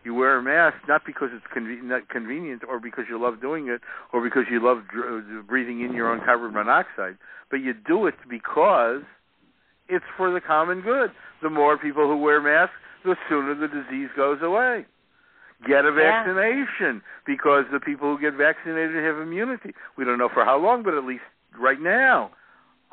[0.04, 3.68] You wear a mask not because it's conven- not convenient or because you love doing
[3.68, 3.80] it
[4.12, 7.16] or because you love dr- breathing in your own carbon monoxide,
[7.50, 9.02] but you do it because
[9.88, 11.10] it's for the common good.
[11.42, 14.86] The more people who wear masks, the sooner the disease goes away.
[15.66, 17.24] Get a vaccination yeah.
[17.26, 19.72] because the people who get vaccinated have immunity.
[19.96, 21.24] We don't know for how long, but at least
[21.58, 22.32] right now.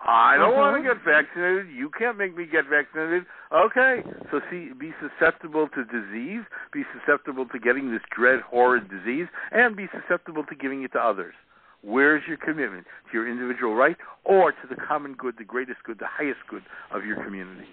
[0.03, 0.97] I don't want to mm-hmm.
[0.97, 1.67] get vaccinated.
[1.69, 3.25] You can't make me get vaccinated.
[3.53, 6.41] Okay, so see, be susceptible to disease,
[6.73, 10.99] be susceptible to getting this dread, horrid disease, and be susceptible to giving it to
[10.99, 11.35] others.
[11.83, 15.99] Where's your commitment to your individual right or to the common good, the greatest good,
[15.99, 17.67] the highest good of your community?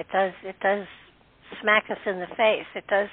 [0.00, 0.32] It does.
[0.42, 0.86] It does
[1.60, 2.66] smack us in the face.
[2.74, 3.08] It does.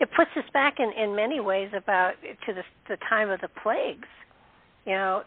[0.00, 2.12] It puts us back in in many ways about
[2.46, 4.08] to the the time of the plagues.
[4.84, 5.22] You know,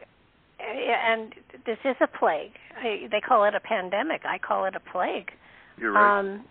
[0.59, 1.33] and
[1.65, 2.51] this is a plague.
[2.77, 4.21] I, they call it a pandemic.
[4.23, 5.31] I call it a plague.
[5.79, 6.19] You're right.
[6.19, 6.45] Um,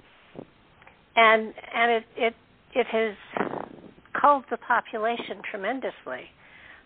[1.15, 2.35] and and it it
[2.75, 3.15] it has
[4.21, 6.27] culled the population tremendously.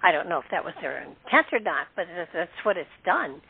[0.02, 3.40] I don't know if that was their intent or not, but that's what it's done.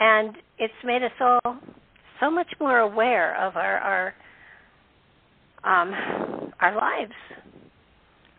[0.00, 1.58] And it's made us all
[2.20, 4.14] so much more aware of our our
[5.64, 7.12] um, our lives.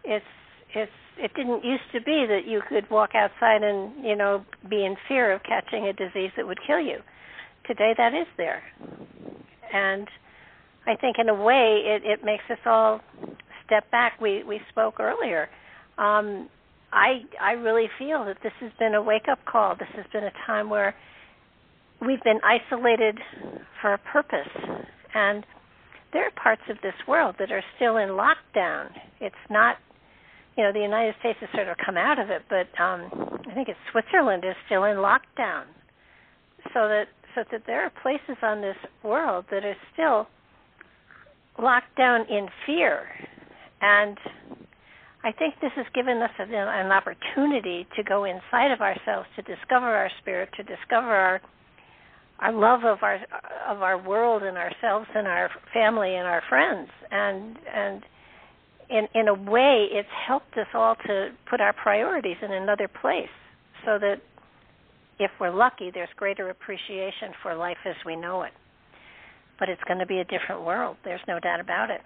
[0.03, 0.25] It's
[0.73, 4.85] it's it didn't used to be that you could walk outside and you know be
[4.85, 6.97] in fear of catching a disease that would kill you.
[7.67, 8.61] Today that is there,
[9.73, 10.07] and
[10.85, 13.01] I think in a way it, it makes us all
[13.65, 14.19] step back.
[14.19, 15.49] We we spoke earlier.
[15.97, 16.49] Um,
[16.91, 19.75] I I really feel that this has been a wake up call.
[19.75, 20.93] This has been a time where
[22.05, 23.17] we've been isolated
[23.81, 24.49] for a purpose,
[25.13, 25.45] and
[26.11, 28.89] there are parts of this world that are still in lockdown.
[29.19, 29.77] It's not
[30.57, 33.09] you know the United States has sort of come out of it, but um,
[33.49, 35.63] I think it's Switzerland is still in lockdown.
[36.73, 40.27] So that so that there are places on this world that are still
[41.61, 43.07] locked down in fear,
[43.81, 44.17] and
[45.23, 49.41] I think this has given us an, an opportunity to go inside of ourselves, to
[49.41, 51.41] discover our spirit, to discover our
[52.39, 53.19] our love of our
[53.69, 58.03] of our world and ourselves and our family and our friends, and and
[58.89, 63.33] in in a way it's helped us all to put our priorities in another place
[63.85, 64.21] so that
[65.19, 68.53] if we're lucky there's greater appreciation for life as we know it.
[69.59, 70.97] But it's going to be a different world.
[71.05, 72.01] There's no doubt about it.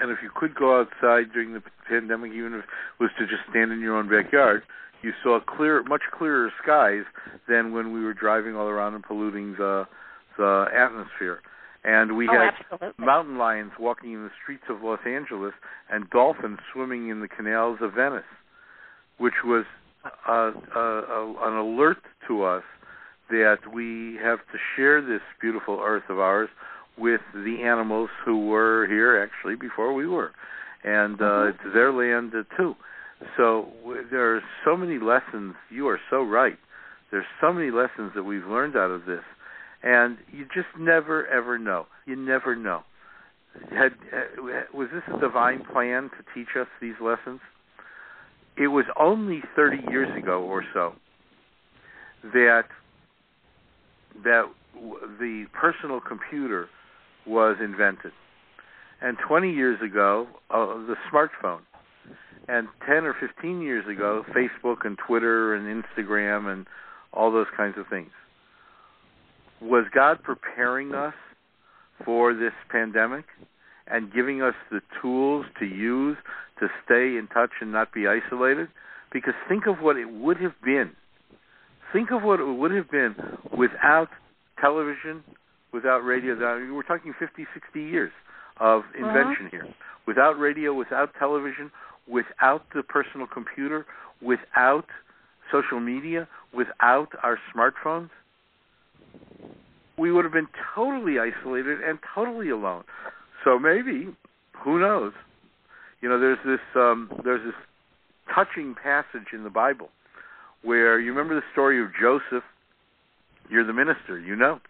[0.00, 3.42] And if you could go outside during the pandemic even if it was to just
[3.50, 4.62] stand in your own backyard
[5.02, 7.04] you saw clear much clearer skies
[7.48, 9.86] than when we were driving all around and polluting the
[10.36, 11.40] the atmosphere
[11.86, 13.04] and we oh, had absolutely.
[13.04, 15.54] mountain lions walking in the streets of Los Angeles
[15.88, 18.24] and dolphins swimming in the canals of Venice,
[19.18, 19.64] which was
[20.28, 22.64] uh, uh, an alert to us
[23.30, 26.48] that we have to share this beautiful earth of ours
[26.98, 30.32] with the animals who were here actually before we were,
[30.82, 31.48] and uh, mm-hmm.
[31.50, 32.74] it's their land uh, too.
[33.36, 33.68] So
[34.10, 35.54] there are so many lessons.
[35.70, 36.58] You are so right.
[37.10, 39.22] There's so many lessons that we've learned out of this
[39.82, 41.86] and you just never ever know.
[42.06, 42.82] You never know.
[43.70, 43.92] Had
[44.74, 47.40] was this a divine plan to teach us these lessons?
[48.56, 50.94] It was only 30 years ago or so
[52.22, 52.64] that
[54.24, 54.44] that
[54.74, 56.68] the personal computer
[57.26, 58.12] was invented,
[59.00, 61.60] and 20 years ago uh, the smartphone,
[62.48, 66.66] and 10 or 15 years ago Facebook and Twitter and Instagram and
[67.12, 68.10] all those kinds of things
[69.60, 71.14] was God preparing us
[72.04, 73.24] for this pandemic?
[73.88, 76.16] and giving us the tools to use
[76.60, 78.68] to stay in touch and not be isolated.
[79.12, 80.90] Because think of what it would have been.
[81.92, 83.14] Think of what it would have been
[83.56, 84.08] without
[84.60, 85.22] television,
[85.72, 86.34] without radio.
[86.72, 88.10] We're talking 50, 60 years
[88.58, 89.50] of invention uh-huh.
[89.50, 89.68] here.
[90.06, 91.70] Without radio, without television,
[92.08, 93.86] without the personal computer,
[94.22, 94.86] without
[95.50, 98.10] social media, without our smartphones,
[99.98, 102.84] we would have been totally isolated and totally alone.
[103.44, 104.14] So maybe,
[104.64, 105.12] who knows?
[106.00, 107.54] You know, there's this um, there's this
[108.34, 109.88] touching passage in the Bible
[110.62, 112.44] where you remember the story of Joseph.
[113.48, 114.60] You're the minister, you know,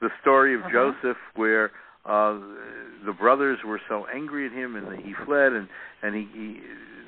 [0.00, 0.70] the story of uh-huh.
[0.72, 1.70] Joseph where
[2.04, 2.38] uh,
[3.06, 5.68] the brothers were so angry at him and he fled and
[6.02, 6.60] and he, he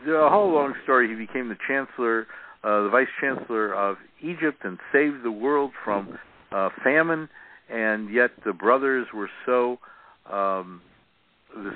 [0.07, 1.09] the whole long story.
[1.09, 2.27] He became the chancellor,
[2.63, 6.19] uh, the vice chancellor of Egypt, and saved the world from
[6.53, 7.29] uh, famine.
[7.71, 9.79] And yet the brothers were so
[10.31, 10.83] um,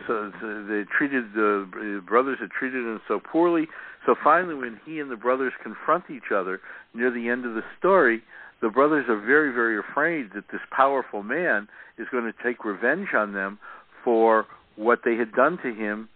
[0.07, 3.69] so, they treated the brothers had treated him so poorly.
[4.07, 6.61] So finally, when he and the brothers confront each other
[6.95, 8.23] near the end of the story,
[8.61, 13.09] the brothers are very, very afraid that this powerful man is going to take revenge
[13.15, 13.59] on them
[14.05, 14.47] for
[14.77, 16.09] what they had done to him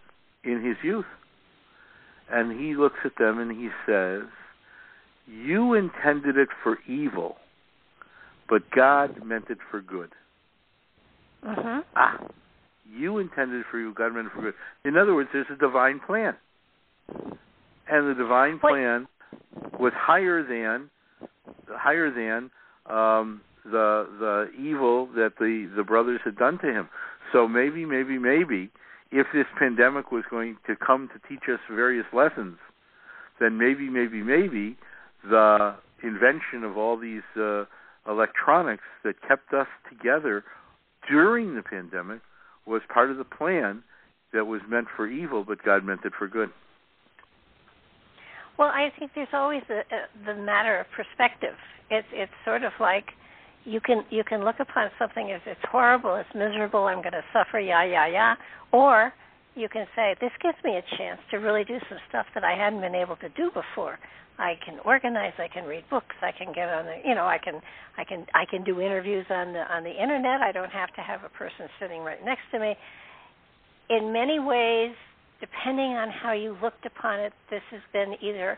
[0.45, 1.07] in his youth.
[2.31, 4.23] And he looks at them and he says,
[5.27, 7.37] You intended it for evil,
[8.49, 10.11] but God meant it for good.
[11.47, 11.83] Uh-huh.
[11.97, 12.19] Ah,
[12.91, 14.55] you intended it for you, God meant it for good.
[14.85, 16.35] In other words, there's a divine plan.
[17.89, 19.07] And the divine plan
[19.79, 20.89] was higher than
[21.69, 22.51] higher than
[22.87, 26.89] um, the the evil that the the brothers had done to him.
[27.33, 28.71] So maybe, maybe, maybe,
[29.11, 32.59] if this pandemic was going to come to teach us various lessons,
[33.41, 34.77] then maybe, maybe, maybe
[35.29, 37.65] the invention of all these uh,
[38.07, 40.45] electronics that kept us together
[41.09, 42.21] during the pandemic
[42.67, 43.83] was part of the plan
[44.33, 46.51] that was meant for evil, but God meant it for good.
[48.59, 51.57] Well, I think there's always a, a, uh, the matter of perspective.
[51.91, 53.07] It's it's sort of like
[53.65, 57.25] you can you can look upon something as it's horrible, it's miserable, I'm going to
[57.33, 58.35] suffer, yeah, yeah, yeah,
[58.73, 59.13] or
[59.55, 62.57] you can say this gives me a chance to really do some stuff that I
[62.57, 63.99] hadn't been able to do before.
[64.39, 67.39] I can organize, I can read books, I can get on the, you know, I
[67.39, 67.61] can
[67.99, 70.41] I can I can do interviews on the on the internet.
[70.41, 72.75] I don't have to have a person sitting right next to me.
[73.91, 74.95] In many ways,
[75.43, 78.57] depending on how you looked upon it, this has been either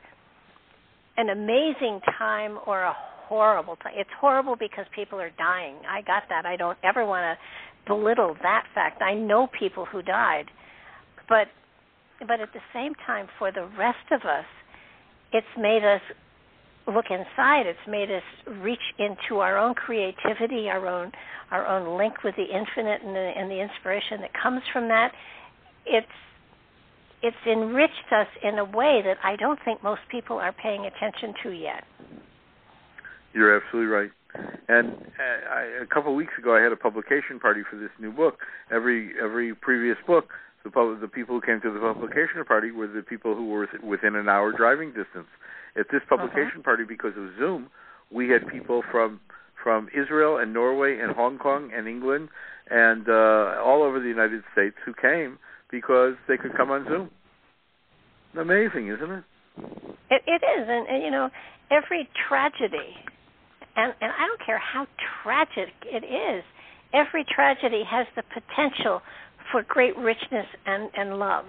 [1.17, 2.95] an amazing time or a
[3.27, 3.95] horrible time.
[3.97, 5.77] It's horrible because people are dying.
[5.89, 6.45] I got that.
[6.45, 9.01] I don't ever want to belittle that fact.
[9.01, 10.45] I know people who died.
[11.27, 11.49] But
[12.21, 14.45] but at the same time for the rest of us,
[15.33, 16.01] it's made us
[16.87, 17.67] look inside.
[17.67, 18.23] It's made us
[18.63, 21.13] reach into our own creativity, our own
[21.51, 25.13] our own link with the infinite and the, and the inspiration that comes from that.
[25.87, 26.07] It's
[27.25, 31.33] it's enriched us in a way that I don't think most people are paying attention
[31.43, 31.85] to yet.
[33.33, 34.11] You're absolutely right.
[34.69, 37.91] And uh, I, a couple of weeks ago, I had a publication party for this
[37.99, 38.41] new book.
[38.71, 40.29] Every every previous book,
[40.65, 43.69] the pub- the people who came to the publication party were the people who were
[43.83, 45.31] within an hour driving distance.
[45.79, 46.71] At this publication uh-huh.
[46.71, 47.71] party, because of Zoom,
[48.11, 49.21] we had people from
[49.63, 52.29] from Israel and Norway and Hong Kong and England
[52.71, 55.39] and uh, all over the United States who came
[55.75, 57.11] because they could come on Zoom.
[58.39, 59.25] Amazing, isn't it?
[60.11, 61.31] It, it is, and, and you know,
[61.71, 62.95] every tragedy,
[63.75, 64.87] and and I don't care how
[65.23, 66.45] tragic it is,
[66.93, 69.03] every tragedy has the potential
[69.51, 71.47] for great richness and and love.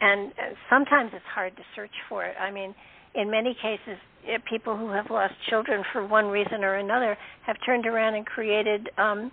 [0.00, 0.32] And
[0.70, 2.34] sometimes it's hard to search for it.
[2.40, 2.74] I mean,
[3.14, 7.56] in many cases, eh, people who have lost children for one reason or another have
[7.66, 9.30] turned around and created um,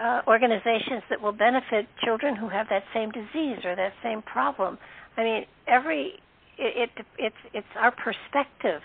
[0.00, 4.78] uh, organizations that will benefit children who have that same disease or that same problem.
[5.16, 6.14] I mean, every
[6.58, 8.82] it, it it's it's our perspective,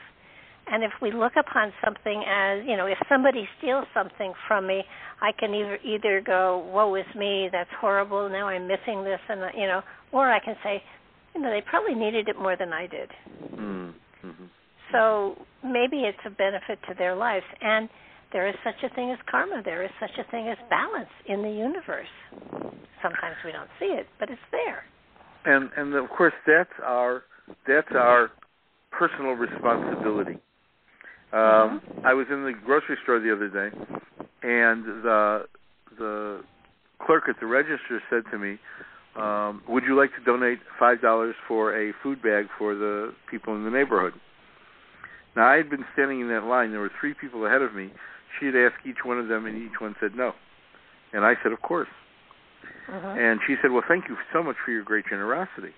[0.68, 4.84] and if we look upon something as you know, if somebody steals something from me,
[5.22, 8.30] I can either either go, "Woe is me, that's horrible.
[8.30, 9.82] Now I'm missing this," and you know,
[10.12, 10.84] or I can say,
[11.36, 13.09] you know, they probably needed it more than I did.
[13.53, 14.45] Mm-hmm.
[14.91, 17.89] So maybe it's a benefit to their lives, and
[18.32, 19.62] there is such a thing as karma.
[19.64, 22.12] There is such a thing as balance in the universe.
[23.02, 24.84] Sometimes we don't see it, but it's there.
[25.46, 27.24] And and of course that's our
[27.68, 28.32] that's our
[28.92, 30.38] personal responsibility.
[31.34, 32.06] Um, mm-hmm.
[32.06, 33.76] I was in the grocery store the other day,
[34.44, 35.46] and the
[35.98, 36.42] the
[37.06, 38.60] clerk at the register said to me,
[39.16, 43.56] um, "Would you like to donate five dollars for a food bag for the people
[43.56, 44.14] in the neighborhood?"
[45.36, 46.72] Now I had been standing in that line.
[46.72, 47.92] There were three people ahead of me,
[48.40, 50.34] she had asked each one of them, and each one said no.
[51.14, 51.90] And I said, of course.
[52.92, 53.08] Uh-huh.
[53.08, 55.74] And she said, "Well, thank you so much for your great generosity."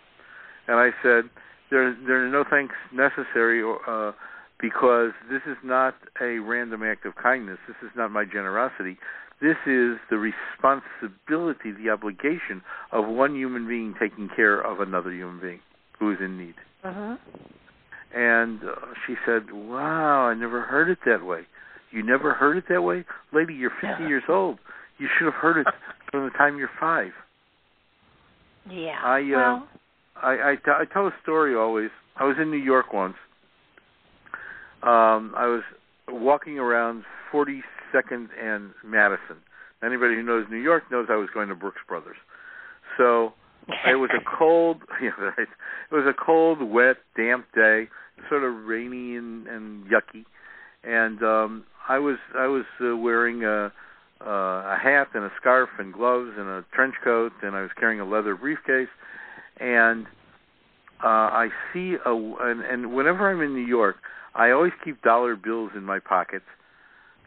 [0.67, 1.29] And I said,
[1.69, 4.13] "There, there are no thanks necessary, uh,
[4.59, 7.59] because this is not a random act of kindness.
[7.67, 8.97] This is not my generosity.
[9.41, 15.39] This is the responsibility, the obligation of one human being taking care of another human
[15.39, 15.59] being
[15.99, 17.17] who is in need." Uh-huh.
[18.15, 18.75] And uh,
[19.05, 21.41] she said, "Wow, I never heard it that way.
[21.93, 23.53] You never heard it that way, lady.
[23.53, 24.07] You're 50 Yeah.
[24.07, 24.57] years old.
[24.97, 25.67] You should have heard it
[26.11, 27.11] from the time you're five.
[28.69, 28.97] Yeah.
[29.03, 29.67] I, uh, well,
[30.15, 31.89] I, I, t- I tell a story always.
[32.17, 33.15] I was in New York once.
[34.81, 35.63] Um, I was
[36.09, 39.37] walking around 42nd and Madison.
[39.83, 42.17] Anybody who knows New York knows I was going to Brooks Brothers.
[42.97, 43.33] So
[43.87, 45.47] it was a cold, yeah, right.
[45.91, 47.87] It was a cold, wet, damp day,
[48.29, 50.25] sort of rainy and, and yucky.
[50.83, 53.71] And um, I was I was uh, wearing a
[54.21, 57.71] uh, a hat and a scarf and gloves and a trench coat, and I was
[57.77, 58.87] carrying a leather briefcase.
[59.59, 60.05] And
[61.03, 63.97] uh, I see a and, and whenever I'm in New York,
[64.33, 66.45] I always keep dollar bills in my pockets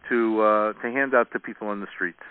[0.08, 2.22] to uh, to hand out to people on the streets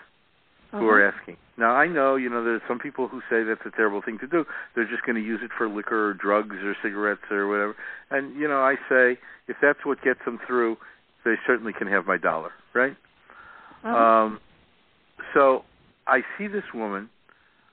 [0.72, 1.16] who are uh-huh.
[1.16, 1.36] asking.
[1.56, 4.26] Now I know, you know, there's some people who say that's a terrible thing to
[4.26, 4.44] do.
[4.74, 7.76] They're just going to use it for liquor or drugs or cigarettes or whatever.
[8.10, 9.18] And you know, I say
[9.48, 10.76] if that's what gets them through,
[11.26, 12.96] they certainly can have my dollar, right?
[13.84, 13.94] Uh-huh.
[13.94, 14.40] Um,
[15.34, 15.64] so
[16.06, 17.10] I see this woman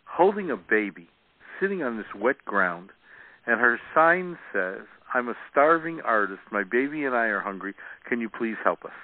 [0.05, 1.07] holding a baby,
[1.61, 2.89] sitting on this wet ground,
[3.45, 4.81] and her sign says,
[5.13, 6.41] "I'm a starving artist.
[6.51, 7.75] My baby and I are hungry.
[8.09, 8.97] Can you please help us?"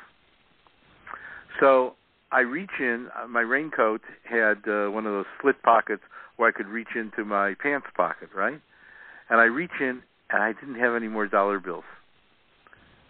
[1.60, 1.96] So
[2.32, 3.10] I reach in.
[3.16, 6.04] uh, My raincoat had uh, one of those slit pockets
[6.38, 8.60] where I could reach into my pants pocket, right?
[9.30, 11.84] And I reach in, and I didn't have any more dollar bills.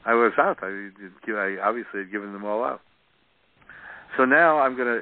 [0.05, 0.57] I was out.
[0.61, 0.89] I,
[1.31, 2.81] I obviously had given them all out.
[4.17, 5.01] So now I'm going to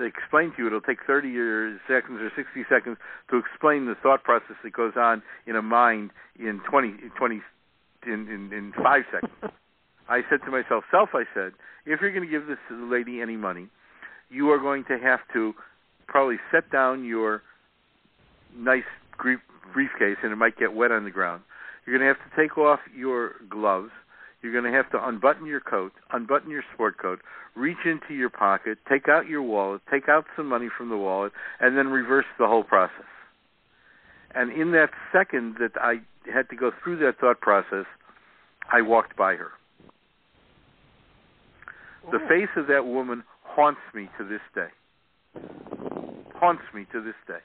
[0.00, 0.66] uh, explain to you.
[0.66, 2.96] It'll take 30 or seconds or 60 seconds
[3.30, 7.40] to explain the thought process that goes on in a mind in 20, 20
[8.06, 9.32] in, in, in five seconds.
[10.08, 11.52] I said to myself, self, I said,
[11.86, 13.68] if you're going to give this lady any money,
[14.30, 15.54] you are going to have to
[16.06, 17.42] probably set down your
[18.56, 18.82] nice
[19.20, 19.40] brief,
[19.72, 21.42] briefcase, and it might get wet on the ground.
[21.86, 23.90] You're going to have to take off your gloves.
[24.42, 27.20] You're going to have to unbutton your coat, unbutton your sport coat,
[27.54, 31.32] reach into your pocket, take out your wallet, take out some money from the wallet,
[31.60, 33.06] and then reverse the whole process.
[34.34, 36.00] And in that second that I
[36.32, 37.86] had to go through that thought process,
[38.72, 39.50] I walked by her.
[42.10, 42.28] The oh.
[42.28, 44.68] face of that woman haunts me to this day.
[46.34, 47.38] Haunts me to this day.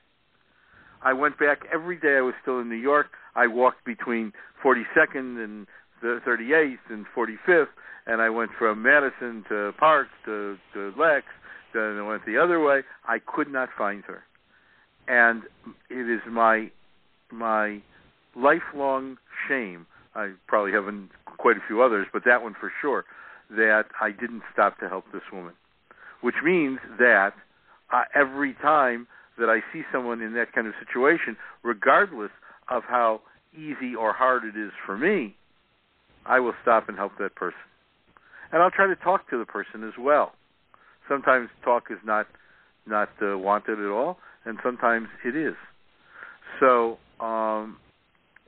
[1.03, 3.07] I went back every day I was still in New York.
[3.35, 4.33] I walked between
[4.63, 5.67] 42nd and
[6.01, 7.67] the 38th and 45th,
[8.05, 11.25] and I went from Madison to Park to, to Lex.
[11.73, 12.81] Then I went the other way.
[13.07, 14.23] I could not find her,
[15.07, 15.43] and
[15.89, 16.71] it is my
[17.31, 17.81] my
[18.35, 19.17] lifelong
[19.47, 19.85] shame.
[20.15, 20.85] I probably have
[21.37, 23.05] quite a few others, but that one for sure
[23.49, 25.53] that I didn't stop to help this woman.
[26.21, 27.33] Which means that
[27.93, 32.31] uh, every time that I see someone in that kind of situation, regardless
[32.69, 33.21] of how
[33.53, 35.35] easy or hard it is for me,
[36.27, 37.59] I will stop and help that person.
[38.51, 40.33] And I'll try to talk to the person as well.
[41.07, 42.27] Sometimes talk is not
[42.85, 45.55] not uh, wanted at all, and sometimes it is.
[46.59, 47.77] So um,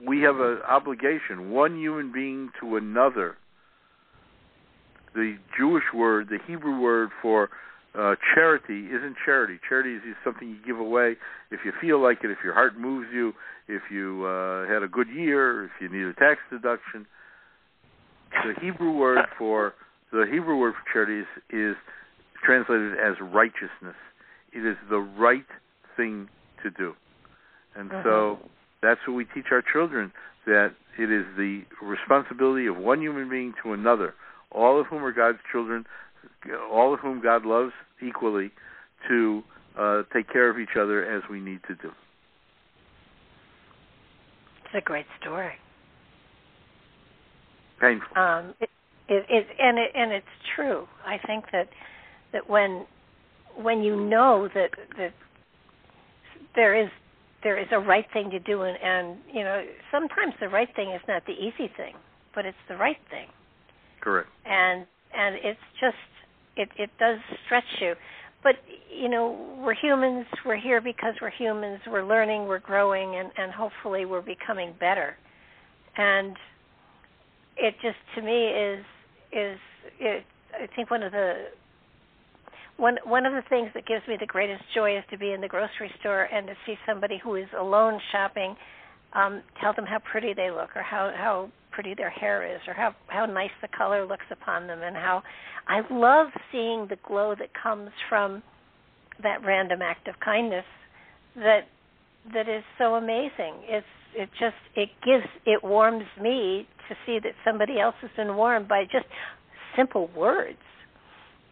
[0.06, 3.36] we have an obligation, one human being to another.
[5.14, 7.50] The Jewish word, the Hebrew word for
[7.98, 9.60] uh, charity isn't charity.
[9.68, 11.16] Charity is something you give away
[11.52, 13.34] if you feel like it, if your heart moves you,
[13.68, 17.06] if you uh, had a good year, if you need a tax deduction.
[18.32, 19.74] The Hebrew word for
[20.12, 21.76] the Hebrew word for charity is, is
[22.44, 23.96] translated as righteousness.
[24.54, 25.46] It is the right
[25.96, 26.30] thing
[26.64, 26.94] to do,
[27.76, 28.40] and so
[28.82, 30.12] that's what we teach our children.
[30.46, 34.16] That it is the responsibility of one human being to another,
[34.52, 35.86] all of whom are God's children,
[36.72, 37.74] all of whom God loves
[38.06, 38.52] equally,
[39.08, 39.44] to
[39.78, 41.92] uh, take care of each other as we need to do.
[44.66, 45.54] It's a great story.
[47.80, 48.18] Painful.
[48.18, 48.70] Um, it,
[49.08, 50.26] it, it, and it, and it's
[50.56, 50.88] true.
[51.06, 51.70] I think that
[52.34, 52.86] that when
[53.56, 55.14] when you know that that
[56.56, 56.90] there is
[57.44, 60.92] there is a right thing to do, and, and you know sometimes the right thing
[60.92, 61.96] is not the easy thing,
[62.36, 63.28] but it's the right thing.
[64.02, 64.30] Correct.
[64.46, 65.98] and and it's just
[66.56, 67.94] it it does stretch you
[68.44, 68.56] but
[68.96, 73.52] you know we're humans we're here because we're humans we're learning we're growing and and
[73.52, 75.16] hopefully we're becoming better
[75.98, 76.36] and
[77.60, 78.86] it just to me is
[79.32, 79.60] is
[79.99, 81.45] it i think one of the
[82.78, 85.41] one one of the things that gives me the greatest joy is to be in
[85.41, 88.55] the grocery store and to see somebody who is alone shopping
[89.14, 92.74] um tell them how pretty they look or how how pretty their hair is or
[92.74, 95.22] how how nice the color looks upon them and how
[95.68, 98.41] I love seeing the glow that comes from
[99.22, 100.66] that random act of kindness
[101.36, 101.68] that
[102.34, 103.56] that is so amazing.
[103.64, 108.36] It's it just it gives it warms me to see that somebody else has been
[108.36, 109.06] warmed by just
[109.76, 110.58] simple words.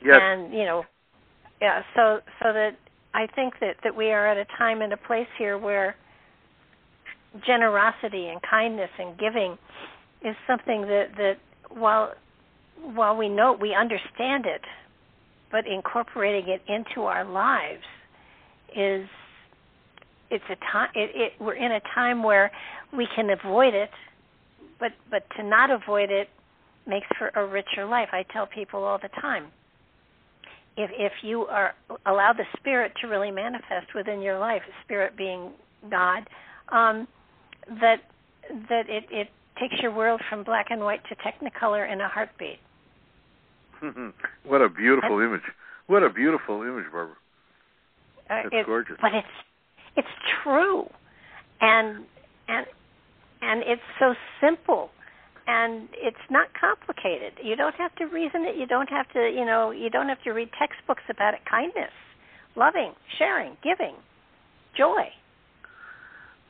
[0.04, 0.20] Yes.
[0.22, 0.84] And you know,
[1.62, 1.82] yeah.
[1.96, 2.72] So so that
[3.14, 5.96] I think that that we are at a time and a place here where
[7.46, 9.58] generosity and kindness and giving
[10.24, 11.38] is something that that
[11.70, 12.14] while
[12.82, 14.62] while we know we understand it,
[15.52, 17.84] but incorporating it into our lives
[18.76, 19.08] is
[20.30, 22.52] it's a time it, it we're in a time where
[22.96, 23.90] we can avoid it
[24.80, 26.30] but but to not avoid it
[26.86, 28.10] makes for a richer life.
[28.14, 29.48] I tell people all the time
[30.78, 31.74] if if you are
[32.06, 35.52] allow the spirit to really manifest within your life spirit being
[35.90, 36.28] god
[36.70, 37.08] um
[37.82, 37.98] that
[38.70, 39.28] that it it
[39.60, 42.60] takes your world from black and white to technicolor in a heartbeat.
[44.46, 45.42] What a beautiful That's, image.
[45.88, 47.16] What a beautiful image barbara.
[48.30, 48.96] Uh, That's gorgeous.
[49.02, 49.28] but it's
[49.98, 50.08] it's
[50.43, 50.89] true.
[51.60, 52.06] And
[52.48, 52.66] and
[53.41, 54.91] and it's so simple.
[55.50, 57.34] And it's not complicated.
[57.41, 58.58] You don't have to reason it.
[58.58, 61.41] You don't have to you know you don't have to read textbooks about it.
[61.50, 61.91] Kindness
[62.56, 63.95] loving sharing giving
[64.76, 65.10] joy.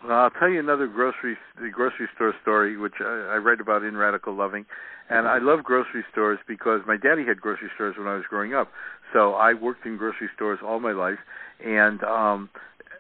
[0.04, 3.84] Well, I'll tell you another grocery the grocery store story, which I, I write about
[3.84, 4.66] in Radical Loving,
[5.10, 8.54] and I love grocery stores because my daddy had grocery stores when I was growing
[8.54, 8.70] up.
[9.14, 11.20] So I worked in grocery stores all my life,
[11.64, 12.50] and um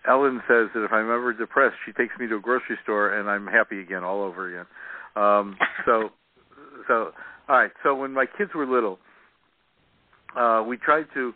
[0.08, 3.30] Ellen says that if I'm ever depressed, she takes me to a grocery store and
[3.30, 4.66] I'm happy again all over again.
[5.16, 6.10] Um, so,
[6.88, 7.12] so
[7.50, 7.72] all right.
[7.84, 9.00] So when my kids were little,
[10.36, 11.34] uh, we tried to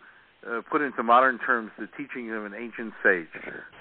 [0.48, 3.28] uh, put into modern terms the teaching of an ancient sage.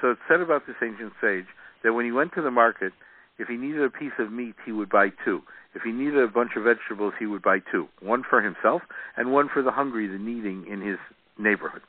[0.01, 1.47] So it said about this ancient sage
[1.83, 2.93] that when he went to the market,
[3.39, 5.41] if he needed a piece of meat, he would buy two.
[5.75, 7.89] If he needed a bunch of vegetables, he would buy two.
[8.01, 8.83] One for himself
[9.17, 10.99] and one for the hungry, the needing in his
[11.39, 11.83] neighborhood.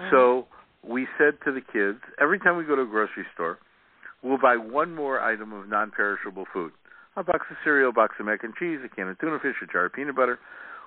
[0.00, 0.10] Mm-hmm.
[0.10, 0.46] So
[0.88, 3.58] we said to the kids, every time we go to a grocery store,
[4.22, 6.72] we'll buy one more item of non-perishable food.
[7.16, 9.56] A box of cereal, a box of mac and cheese, a can of tuna fish,
[9.62, 10.38] a jar of peanut butter.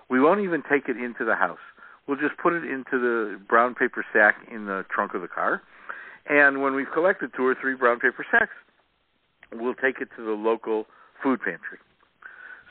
[0.10, 1.60] We won't even take it into the house.
[2.08, 5.62] We'll just put it into the brown paper sack in the trunk of the car.
[6.28, 8.54] And when we've collected two or three brown paper sacks,
[9.54, 10.86] we'll take it to the local
[11.22, 11.80] food pantry.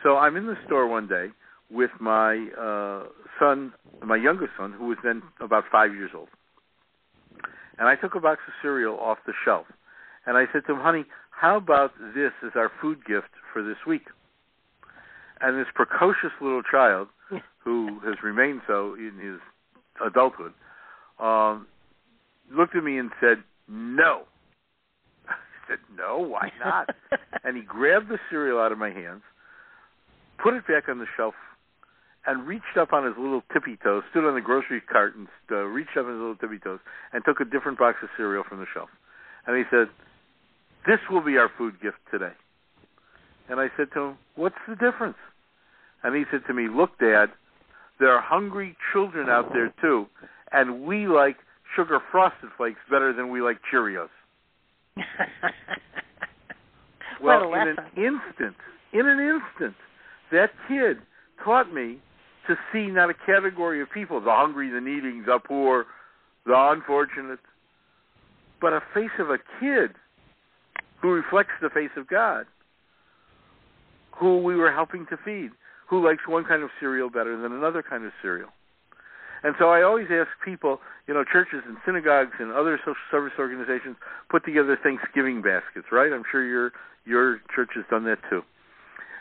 [0.03, 1.29] So I'm in the store one day
[1.71, 3.09] with my uh,
[3.39, 3.73] son,
[4.05, 6.29] my youngest son, who was then about five years old
[7.79, 9.67] and I took a box of cereal off the shelf.
[10.27, 13.77] And I said to him, honey, how about this as our food gift for this
[13.87, 14.07] week?
[15.41, 17.09] And this precocious little child,
[17.65, 19.39] who has remained so in his
[20.05, 20.53] adulthood,
[21.21, 21.67] um,
[22.53, 24.23] looked at me and said, no.
[25.29, 25.35] I
[25.69, 26.91] said, no, why not?
[27.45, 29.23] and he grabbed the cereal out of my hands,
[30.43, 31.35] put it back on the shelf
[32.29, 35.65] and reached up on his little tippy toes, stood on the grocery cart and uh,
[35.65, 36.79] reached up on his little tippy toes,
[37.15, 38.91] and took a different box of cereal from the shelf.
[39.47, 39.89] And he said,
[40.87, 42.33] "This will be our food gift today."
[43.49, 45.17] And I said to him, "What's the difference?"
[46.03, 47.33] And he said to me, "Look, Dad,
[47.99, 50.07] there are hungry children out there too,
[50.53, 51.39] and we like
[51.75, 54.11] sugar frosted flakes better than we like Cheerios."
[57.23, 58.57] well, in an instant,
[58.93, 59.77] in an instant,
[60.31, 60.99] that kid
[61.43, 62.01] taught me
[62.49, 65.87] to see not a category of people, the hungry, the needing, the poor,
[66.47, 67.39] the unfortunate,
[68.61, 69.95] but a face of a kid
[71.01, 72.47] who reflects the face of God,
[74.11, 75.51] who we were helping to feed,
[75.89, 78.49] who likes one kind of cereal better than another kind of cereal.
[79.45, 83.35] And so I always ask people, you know, churches and synagogues and other social service
[83.39, 83.97] organizations
[84.29, 86.13] put together Thanksgiving baskets, right?
[86.13, 86.73] I'm sure your
[87.07, 88.43] your church has done that too.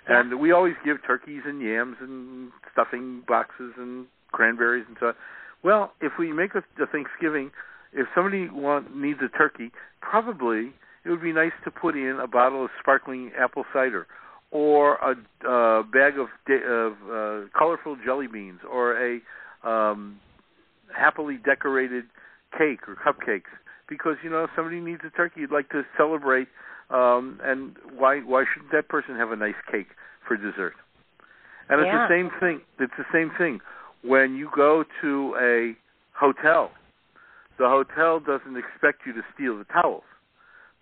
[0.08, 5.14] And we always give turkeys and yams and stuffing boxes and cranberries and so on.
[5.64, 7.52] Well, if we make a, a Thanksgiving,
[7.94, 12.28] if somebody want needs a turkey, probably it would be nice to put in a
[12.28, 14.08] bottle of sparkling apple cider
[14.52, 15.12] or a
[15.48, 19.20] uh, bag of, of uh, colorful jelly beans or a
[19.68, 20.20] um,
[20.96, 22.06] happily decorated
[22.58, 23.52] cake or cupcakes
[23.90, 26.48] because you know if somebody needs a turkey you'd like to celebrate
[26.90, 29.88] um, and why why shouldn't that person have a nice cake
[30.28, 30.74] for dessert?
[31.70, 32.08] And it's yeah.
[32.08, 32.62] the same thing.
[32.80, 33.60] It's the same thing
[34.04, 35.76] when you go to a
[36.18, 36.72] hotel.
[37.60, 40.04] The hotel doesn't expect you to steal the towels,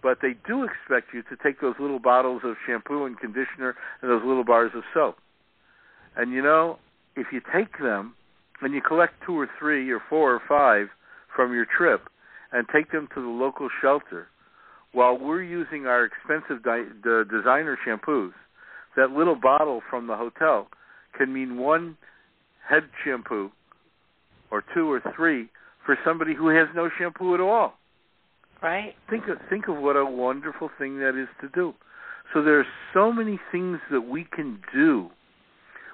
[0.04, 4.12] but they do expect you to take those little bottles of shampoo and conditioner and
[4.12, 5.18] those little bars of soap.
[6.16, 6.78] And you know,
[7.16, 8.14] if you take them,
[8.62, 10.88] and you collect two or three or four or five
[11.36, 12.08] from your trip
[12.52, 14.28] and take them to the local shelter
[14.96, 18.32] while we're using our expensive di- the designer shampoos,
[18.96, 20.70] that little bottle from the hotel
[21.18, 21.98] can mean one
[22.68, 23.52] head shampoo
[24.52, 25.50] or two or three
[25.86, 27.74] for somebody who has no shampoo at all.
[28.64, 28.94] Right.
[29.10, 31.74] Think of think of what a wonderful thing that is to do.
[32.34, 35.10] So there are so many things that we can do,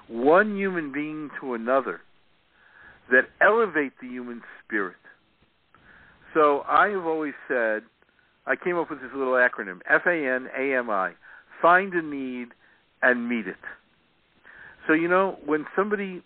[0.08, 2.00] one human being to another,
[3.10, 4.96] that elevate the human spirit.
[6.34, 7.82] So I have always said,
[8.46, 11.12] I came up with this little acronym, F-A-N-A-M-I,
[11.60, 12.48] find a need
[13.02, 13.56] and meet it.
[14.86, 16.22] So you know when somebody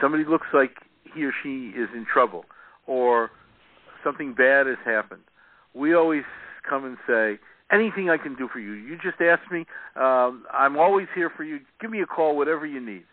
[0.00, 0.70] somebody looks like
[1.14, 2.44] he or she is in trouble
[2.86, 3.30] or
[4.04, 5.22] something bad has happened,
[5.74, 6.22] we always
[6.68, 7.38] come and say,
[7.72, 8.72] anything I can do for you.
[8.72, 9.66] You just ask me.
[9.96, 11.60] Um, I'm always here for you.
[11.80, 13.04] Give me a call, whatever you need.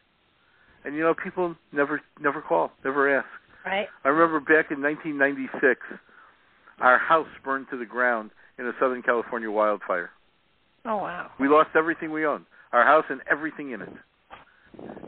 [0.85, 3.27] And you know, people never never call, never ask.
[3.65, 3.87] Right.
[4.03, 5.79] I remember back in 1996,
[6.79, 10.09] our house burned to the ground in a Southern California wildfire.
[10.85, 11.31] Oh wow.
[11.39, 13.89] We lost everything we owned, our house and everything in it.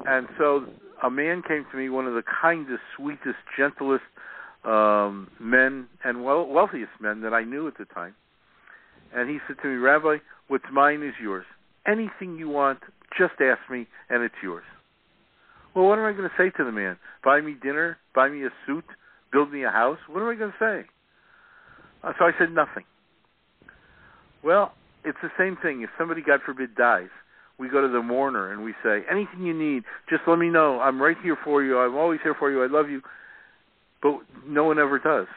[0.05, 0.66] And so
[1.03, 4.03] a man came to me, one of the kindest, sweetest, gentlest
[4.63, 8.16] um, men and well, wealthiest men that I knew at the time.
[9.13, 11.45] And he said to me, Rabbi, what's mine is yours.
[11.88, 12.80] Anything you want,
[13.18, 14.63] just ask me, and it's yours.
[15.76, 16.97] Well, what am I going to say to the man?
[17.24, 17.97] Buy me dinner?
[18.13, 18.86] Buy me a suit?
[19.32, 19.99] Build me a house?
[20.09, 20.89] What am I going to say?
[22.06, 22.84] Uh, so I said nothing.
[24.43, 25.82] Well, it's the same thing.
[25.82, 27.10] If somebody, God forbid, dies,
[27.58, 30.80] we go to the mourner and we say, anything you need, just let me know.
[30.80, 31.80] I'm right here for you.
[31.80, 32.64] I'm always here for you.
[32.64, 33.01] I love you.
[34.03, 35.28] But no one ever does.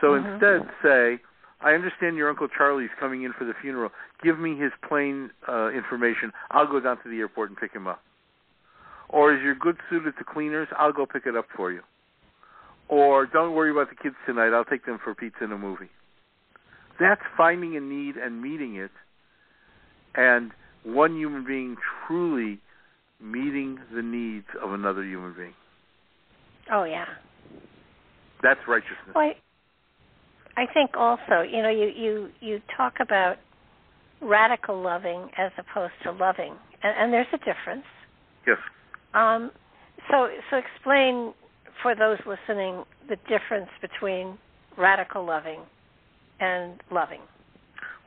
[0.00, 0.32] So Mhm.
[0.32, 1.20] instead, say,
[1.60, 3.92] I understand your Uncle Charlie's coming in for the funeral.
[4.22, 6.32] Give me his plane uh, information.
[6.50, 8.02] I'll go down to the airport and pick him up.
[9.08, 10.68] Or is your goods suited to cleaners?
[10.76, 11.82] I'll go pick it up for you.
[12.88, 14.54] Or don't worry about the kids tonight.
[14.54, 15.90] I'll take them for pizza and a movie.
[16.98, 18.90] That's finding a need and meeting it,
[20.14, 20.50] and
[20.84, 21.76] one human being
[22.06, 22.58] truly
[23.20, 25.54] meeting the needs of another human being.
[26.72, 27.04] Oh yeah.
[28.42, 29.14] That's righteousness.
[29.14, 29.32] Well,
[30.56, 33.36] I, I think also, you know, you you you talk about
[34.20, 37.86] radical loving as opposed to loving, and, and there's a difference.
[38.46, 38.58] Yes.
[39.14, 39.50] Um,
[40.10, 41.32] so so explain
[41.82, 44.38] for those listening the difference between
[44.76, 45.60] radical loving
[46.40, 47.20] and loving.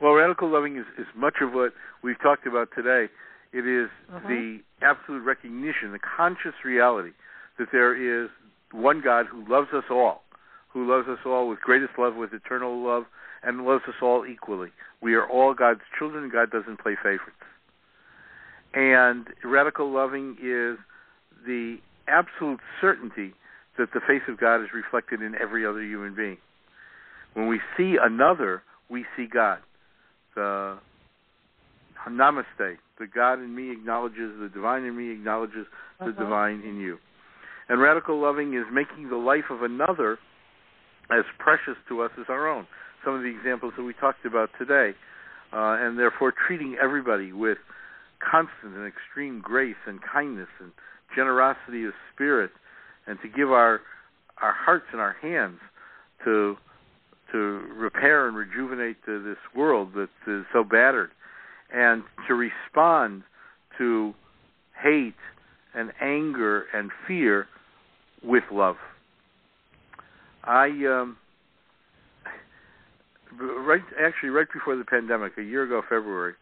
[0.00, 3.08] Well, radical loving is, is much of what we've talked about today.
[3.52, 4.26] It is Mhm.
[4.28, 7.12] the absolute recognition, the conscious reality
[7.58, 8.30] that there is
[8.72, 10.24] one God who loves us all,
[10.70, 13.06] who loves us all with greatest love, with eternal love,
[13.42, 14.72] and loves us all equally.
[15.00, 16.28] We are all God's children.
[16.30, 17.44] God doesn't play favorites.
[18.72, 20.78] And radical loving is
[21.44, 23.34] the absolute certainty
[23.78, 26.38] that the face of God is reflected in every other human being.
[27.34, 29.58] When we see another, we see God.
[30.34, 30.78] The
[32.06, 35.66] namaste, the God in me acknowledges, the divine in me acknowledges
[35.98, 36.18] the Mhm.
[36.18, 36.98] divine in you.
[37.68, 40.18] And radical loving is making the life of another
[41.10, 42.66] as precious to us as our own.
[43.04, 44.94] Some of the examples that we talked about today,
[45.52, 47.58] uh, and therefore treating everybody with
[48.20, 50.72] constant and extreme grace and kindness and
[51.14, 52.52] generosity of spirit,
[53.06, 53.80] and to give our
[54.40, 55.58] our hearts and our hands
[56.24, 56.56] to
[57.30, 57.38] to
[57.74, 61.10] repair and rejuvenate this world that is so battered,
[61.72, 63.22] and to respond
[63.78, 64.14] to
[64.82, 65.14] hate
[65.74, 67.46] and anger and fear
[68.22, 68.76] with love.
[70.44, 71.16] I um,
[73.40, 76.34] right actually right before the pandemic, a year ago February,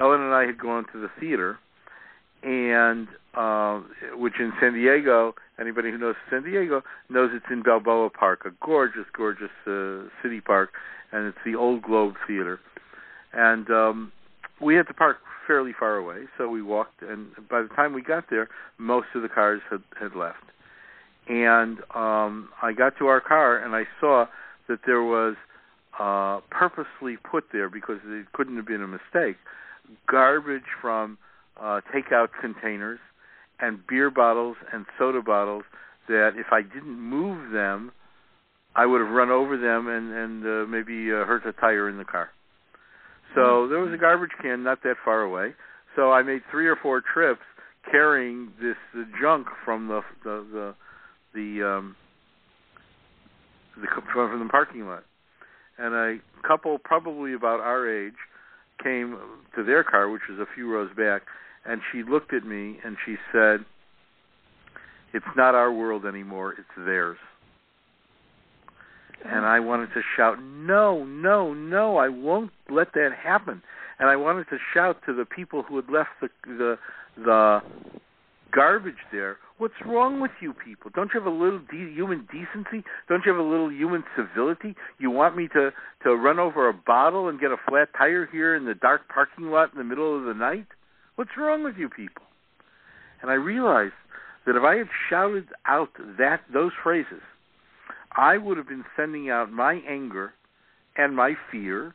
[0.00, 1.58] Ellen and I had gone to the theater,
[2.42, 3.80] and uh,
[4.14, 8.50] which in San Diego, anybody who knows San Diego knows it's in Balboa Park, a
[8.64, 10.70] gorgeous, gorgeous uh, city park,
[11.12, 12.60] and it's the Old Globe Theater,
[13.32, 14.12] and um,
[14.60, 18.02] we had to park fairly far away, so we walked, and by the time we
[18.02, 18.48] got there,
[18.78, 20.44] most of the cars had had left,
[21.28, 24.26] and um, I got to our car and I saw
[24.68, 25.36] that there was
[25.98, 29.36] uh, purposely put there because it couldn't have been a mistake,
[30.08, 31.18] garbage from
[31.60, 32.98] uh, takeout containers
[33.62, 35.62] and beer bottles and soda bottles
[36.08, 37.92] that if I didn't move them,
[38.74, 41.96] I would have run over them and and uh, maybe uh, hurt a tire in
[41.96, 42.30] the car.
[43.34, 45.54] So there was a garbage can not that far away.
[45.96, 47.40] So I made three or four trips
[47.90, 50.74] carrying this uh, junk from the the the
[51.34, 51.96] the um
[53.76, 55.04] the from the parking lot.
[55.78, 58.18] And a couple probably about our age
[58.82, 59.16] came
[59.54, 61.22] to their car which was a few rows back
[61.64, 63.64] and she looked at me and she said
[65.12, 67.18] It's not our world anymore, it's theirs.
[69.24, 73.62] And I wanted to shout, no, no, no, I won't let that happen.
[73.98, 76.78] And I wanted to shout to the people who had left the the
[77.16, 77.60] the
[78.52, 79.38] garbage there.
[79.58, 80.90] What's wrong with you people?
[80.92, 82.84] Don't you have a little de- human decency?
[83.08, 84.74] Don't you have a little human civility?
[84.98, 85.70] You want me to
[86.02, 89.50] to run over a bottle and get a flat tire here in the dark parking
[89.50, 90.66] lot in the middle of the night?
[91.22, 92.24] What's wrong with you people?
[93.20, 93.92] And I realized
[94.44, 97.22] that if I had shouted out that those phrases,
[98.10, 100.32] I would have been sending out my anger
[100.96, 101.94] and my fear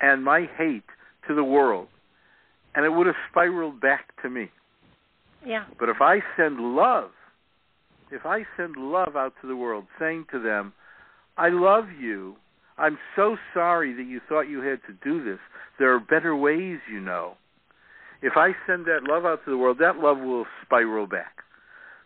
[0.00, 0.82] and my hate
[1.28, 1.86] to the world,
[2.74, 4.50] and it would have spiraled back to me.
[5.46, 5.66] Yeah.
[5.78, 7.10] But if I send love,
[8.10, 10.72] if I send love out to the world, saying to them,
[11.36, 12.34] I love you.
[12.76, 15.38] I'm so sorry that you thought you had to do this.
[15.78, 17.36] There are better ways, you know.
[18.24, 21.44] If I send that love out to the world, that love will spiral back.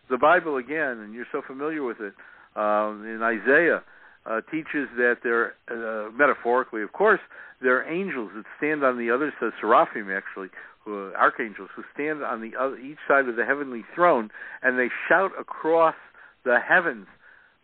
[0.09, 2.13] The Bible, again, and you're so familiar with it,
[2.59, 3.81] um, in Isaiah,
[4.25, 7.21] uh, teaches that there, uh, metaphorically, of course,
[7.61, 10.49] there are angels that stand on the other side, seraphim actually,
[10.83, 14.29] who, archangels who stand on the other, each side of the heavenly throne,
[14.61, 15.95] and they shout across
[16.43, 17.07] the heavens,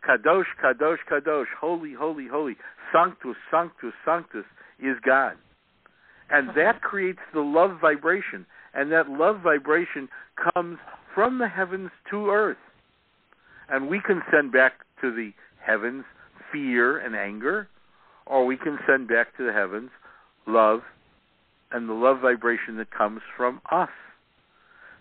[0.02, 2.56] Kadosh, Kadosh, Kadosh, holy, holy, holy,
[2.90, 4.46] Sanctus, Sanctus, Sanctus
[4.80, 5.36] is God.
[6.30, 10.08] And that creates the love vibration, and that love vibration
[10.54, 10.78] comes
[11.14, 12.56] from the heavens to earth.
[13.68, 15.32] And we can send back to the
[15.64, 16.04] heavens
[16.52, 17.68] fear and anger,
[18.26, 19.90] or we can send back to the heavens
[20.46, 20.80] love
[21.72, 23.88] and the love vibration that comes from us.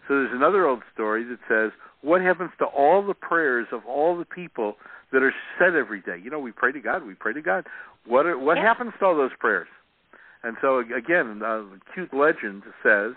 [0.08, 1.72] So there's another old story that says,
[2.02, 4.76] what happens to all the prayers of all the people
[5.12, 6.20] that are said every day?
[6.24, 7.66] You know, we pray to God, we pray to God.
[8.06, 8.64] What are, what Yeah.
[8.64, 9.68] happens to all those prayers?
[10.46, 13.14] And so again, uh, cute legend says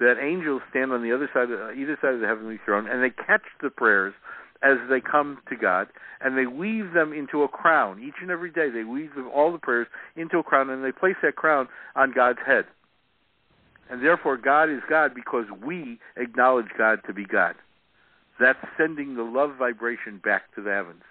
[0.00, 3.04] that angels stand on the other side, of, either side of the heavenly throne, and
[3.04, 4.14] they catch the prayers
[4.62, 5.88] as they come to God,
[6.22, 8.02] and they weave them into a crown.
[8.02, 10.92] Each and every day, they weave them, all the prayers into a crown, and they
[10.92, 12.64] place that crown on God's head.
[13.90, 17.56] And therefore, God is God because we acknowledge God to be God.
[18.38, 21.02] That's sending the love vibration back to the heavens.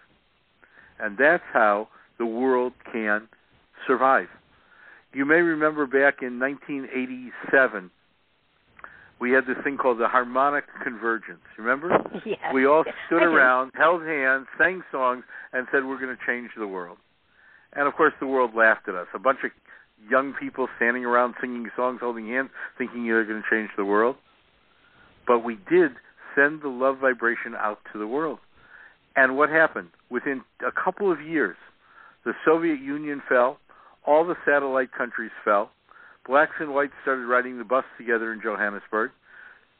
[0.99, 3.27] And that's how the world can
[3.85, 4.29] survive.
[5.13, 7.89] You may remember back in 1987,
[9.19, 11.41] we had this thing called the harmonic convergence.
[11.57, 11.89] Remember?
[12.25, 12.37] Yes.
[12.53, 16.67] We all stood around, held hands, sang songs, and said we're going to change the
[16.67, 16.97] world.
[17.73, 19.07] And of course, the world laughed at us.
[19.13, 19.51] A bunch of
[20.09, 24.15] young people standing around singing songs, holding hands, thinking they're going to change the world.
[25.25, 25.91] But we did
[26.35, 28.39] send the love vibration out to the world.
[29.15, 29.89] And what happened?
[30.09, 31.55] Within a couple of years,
[32.25, 33.59] the Soviet Union fell,
[34.09, 35.69] all the satellite countries fell,
[36.25, 39.11] blacks and whites started riding the bus together in Johannesburg,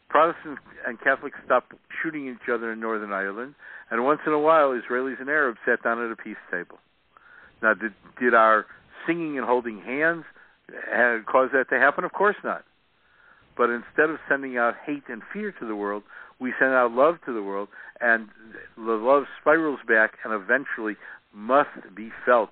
[0.08, 3.56] Protestants and Catholics stopped shooting each other in Northern Ireland,
[3.90, 6.78] and once in a while, Israelis and Arabs sat down at a peace table.
[7.64, 8.68] Now, did, did our
[9.08, 10.26] singing and holding hands
[10.70, 12.04] uh, cause that to happen?
[12.04, 12.64] Of course not.
[13.58, 16.04] But instead of sending out hate and fear to the world,
[16.40, 17.68] we send out love to the world,
[18.00, 18.30] and
[18.78, 20.96] the love spirals back and eventually
[21.34, 22.50] must be felt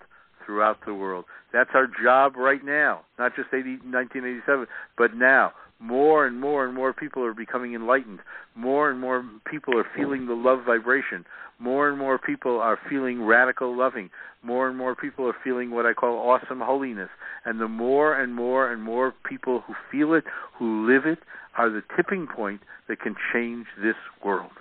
[0.47, 1.25] throughout the world.
[1.53, 4.65] That's our job right now, not just 80, 1987,
[4.97, 5.51] but now.
[5.79, 8.19] More and more and more people are becoming enlightened.
[8.55, 11.23] More and more people are feeling the love vibration.
[11.59, 14.09] More and more people are feeling radical loving.
[14.41, 17.09] More and more people are feeling what I call awesome holiness.
[17.45, 20.23] And the more and more and more people who feel it,
[20.57, 21.19] who live it,
[21.59, 23.95] are the tipping point that can change this
[24.25, 24.51] world.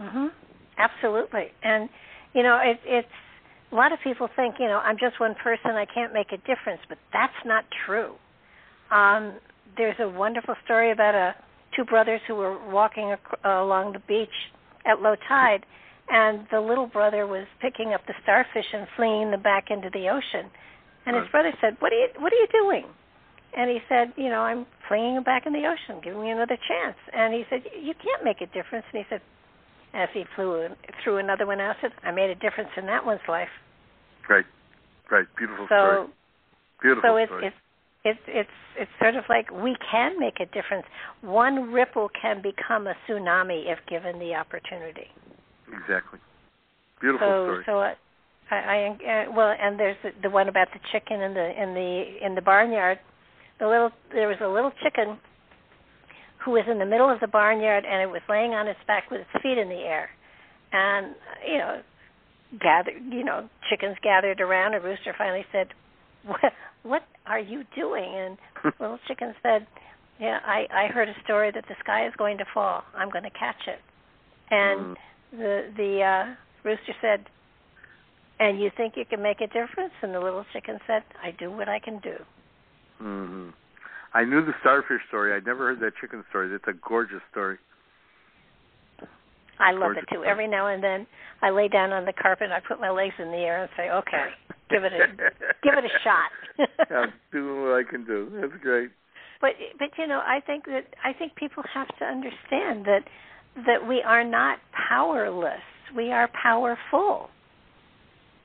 [0.00, 0.32] Mhm.
[0.76, 1.52] Absolutely.
[1.62, 1.88] And
[2.32, 3.08] you know, it, it's
[3.76, 6.38] a lot of people think, you know, I'm just one person, I can't make a
[6.38, 8.14] difference, but that's not true.
[8.90, 9.34] Um,
[9.76, 11.34] there's a wonderful story about a
[11.76, 14.32] two brothers who were walking ac- uh, along the beach
[14.86, 15.66] at low tide,
[16.08, 20.08] and the little brother was picking up the starfish and flinging them back into the
[20.08, 20.48] ocean.
[21.04, 22.86] And his brother said, "What are you What are you doing?"
[23.52, 26.00] And he said, "You know, I'm flinging them back in the ocean.
[26.00, 29.20] Give me another chance." And he said, "You can't make a difference." And he said,
[29.92, 30.68] as he flew
[31.02, 33.52] threw another one out, said, "I made a difference in that one's life."
[34.28, 34.44] Right,
[35.10, 35.26] right.
[35.38, 36.06] Beautiful So, story.
[36.82, 37.46] Beautiful so it's story.
[37.46, 37.56] it's
[38.04, 40.86] it's it's it's sort of like we can make a difference.
[41.22, 45.08] One ripple can become a tsunami if given the opportunity.
[45.72, 46.18] exactly.
[47.00, 47.64] Beautiful so story.
[47.66, 47.94] so I,
[48.50, 51.74] I, I uh, well, and there's the, the one about the chicken in the in
[51.74, 52.98] the in the barnyard.
[53.58, 55.18] The little there was a little chicken
[56.44, 59.10] who was in the middle of the barnyard and it was laying on its back
[59.10, 60.10] with its feet in the air,
[60.72, 61.14] and
[61.50, 61.80] you know,
[62.60, 64.74] gathered you know chickens gathered around.
[64.74, 65.68] A rooster finally said,
[66.24, 68.38] "What what are you doing?" And
[68.80, 69.66] little chicken said,
[70.20, 72.84] "Yeah, I I heard a story that the sky is going to fall.
[72.94, 73.80] I'm going to catch it."
[74.50, 74.96] And Mm.
[75.32, 77.26] the the uh, rooster said,
[78.38, 81.50] "And you think you can make a difference?" And the little chicken said, "I do
[81.50, 82.16] what I can do."
[83.02, 83.50] Mm-hmm.
[84.14, 85.34] I knew the starfish story.
[85.34, 86.48] I'd never heard that chicken story.
[86.48, 87.58] That's a gorgeous story.
[89.58, 90.24] I love it too.
[90.24, 91.06] Every now and then,
[91.42, 93.90] I lay down on the carpet, I put my legs in the air, and say,
[93.90, 94.26] "Okay,
[94.70, 95.06] give it a
[95.62, 96.30] give it a shot."
[96.90, 98.30] I'm doing what I can do.
[98.40, 98.90] That's great.
[99.40, 103.04] But but you know, I think that I think people have to understand that
[103.66, 105.64] that we are not powerless.
[105.96, 107.30] We are powerful.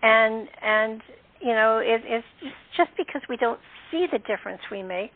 [0.01, 1.01] And and
[1.41, 3.59] you know, it, it's just just because we don't
[3.89, 5.11] see the difference we make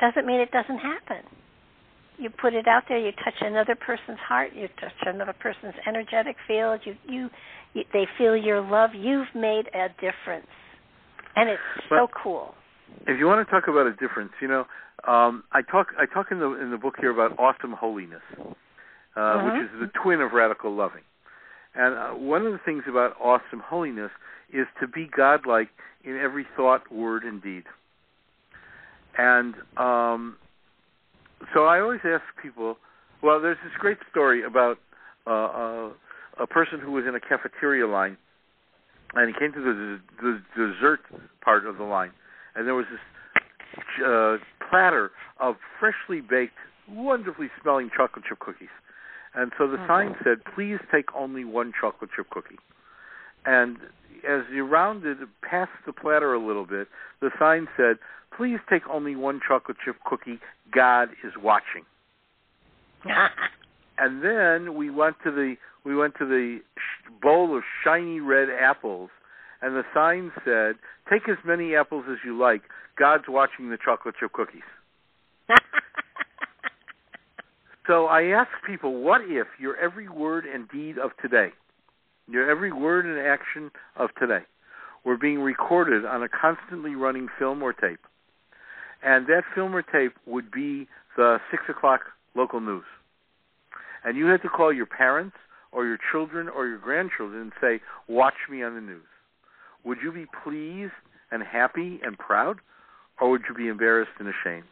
[0.00, 1.24] doesn't mean it doesn't happen
[2.18, 6.36] you put it out there you touch another person's heart you touch another person's energetic
[6.46, 7.30] field you you,
[7.74, 8.90] you they feel your love.
[8.94, 10.46] You've made a difference.
[11.36, 11.60] And it's
[11.90, 12.54] well, so cool.
[13.06, 14.64] if you want to talk about a difference you know
[15.06, 18.44] um i talk i talk in the in the book here about awesome holiness uh
[18.44, 19.46] mm-hmm.
[19.46, 21.02] which is the twin of radical loving.
[21.74, 24.10] And uh, one of the things about awesome holiness
[24.52, 25.68] is to be godlike
[26.02, 27.64] in every thought word and deed.
[29.16, 30.36] And um
[31.54, 32.76] so I always ask people.
[33.22, 34.78] Well, there's this great story about
[35.26, 35.90] uh, uh,
[36.40, 38.16] a person who was in a cafeteria line,
[39.14, 41.00] and he came to the, the dessert
[41.40, 42.12] part of the line,
[42.54, 43.00] and there was this
[44.06, 44.36] uh,
[44.70, 45.10] platter
[45.40, 46.54] of freshly baked,
[46.88, 48.68] wonderfully smelling chocolate chip cookies.
[49.34, 49.86] And so the mm-hmm.
[49.86, 52.58] sign said, "Please take only one chocolate chip cookie."
[53.44, 53.78] And
[54.28, 56.88] as you rounded past the platter a little bit,
[57.20, 57.96] the sign said,
[58.36, 60.38] "Please take only one chocolate chip cookie.
[60.70, 61.84] God is watching."
[63.98, 66.60] and then we went to the we went to the
[67.22, 69.10] bowl of shiny red apples,
[69.62, 70.76] and the sign said,
[71.10, 72.62] "Take as many apples as you like.
[72.96, 74.62] God's watching the chocolate chip cookies."
[77.86, 81.52] so I ask people, what if your every word and deed of today
[82.28, 84.44] your every word and action of today
[85.04, 88.00] were being recorded on a constantly running film or tape.
[89.02, 92.00] And that film or tape would be the 6 o'clock
[92.34, 92.84] local news.
[94.04, 95.36] And you had to call your parents
[95.72, 99.06] or your children or your grandchildren and say, Watch me on the news.
[99.84, 100.92] Would you be pleased
[101.30, 102.58] and happy and proud,
[103.20, 104.68] or would you be embarrassed and ashamed?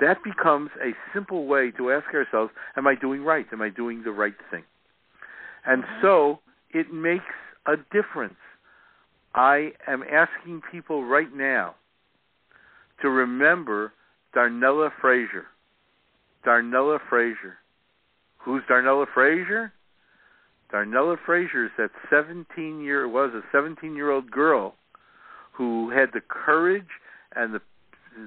[0.00, 3.46] That becomes a simple way to ask ourselves, Am I doing right?
[3.52, 4.64] Am I doing the right thing?
[5.64, 6.02] And mm-hmm.
[6.02, 6.40] so
[6.72, 7.24] it makes
[7.66, 8.34] a difference.
[9.34, 11.74] I am asking people right now
[13.04, 13.92] to remember
[14.34, 15.44] Darnella Frazier.
[16.46, 17.58] Darnella Frazier.
[18.38, 19.74] Who's Darnella Frazier?
[20.72, 24.74] Darnella Frazier is that 17 year was a 17 year old girl
[25.52, 26.88] who had the courage
[27.36, 27.60] and the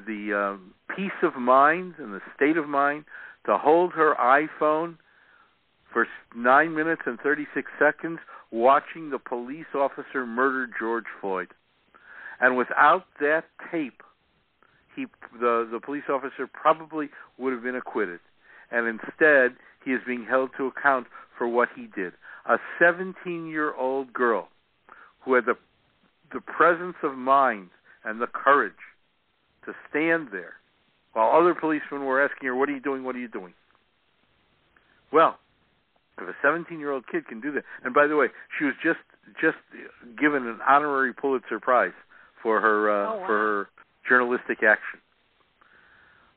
[0.05, 3.05] the um, peace of mind and the state of mind
[3.47, 4.97] to hold her iPhone
[5.91, 6.05] for
[6.35, 8.19] nine minutes and 36 seconds
[8.51, 11.47] watching the police officer murder George Floyd.
[12.39, 14.03] And without that tape,
[14.97, 15.05] he
[15.39, 18.19] the the police officer probably would have been acquitted.
[18.71, 22.11] And instead, he is being held to account for what he did.
[22.45, 24.49] A 17-year-old girl
[25.23, 25.55] who had the
[26.33, 27.69] the presence of mind
[28.03, 28.73] and the courage
[29.65, 30.55] to stand there
[31.13, 33.03] while other policemen were asking her, "What are you doing?
[33.03, 33.53] What are you doing?"
[35.11, 35.37] Well,
[36.19, 38.27] if a 17 year old kid can do that, and by the way,
[38.57, 38.99] she was just
[39.39, 39.57] just
[40.19, 41.93] given an honorary Pulitzer Prize
[42.41, 43.25] for her uh, oh, wow.
[43.27, 43.69] for her
[44.07, 44.99] journalistic action.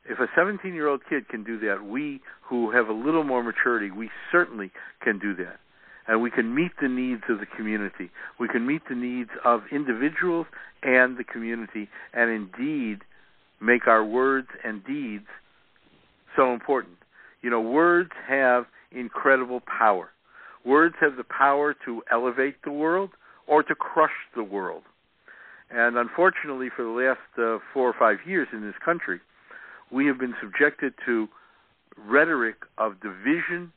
[0.05, 3.43] If a 17 year old kid can do that, we who have a little more
[3.43, 5.59] maturity, we certainly can do that.
[6.07, 8.09] And we can meet the needs of the community.
[8.39, 10.47] We can meet the needs of individuals
[10.83, 13.01] and the community, and indeed
[13.61, 15.27] make our words and deeds
[16.35, 16.97] so important.
[17.41, 20.09] You know, words have incredible power.
[20.65, 23.11] Words have the power to elevate the world
[23.47, 24.83] or to crush the world.
[25.73, 29.19] And unfortunately, for the last uh, four or five years in this country,
[29.91, 31.27] we have been subjected to
[31.97, 33.71] rhetoric of division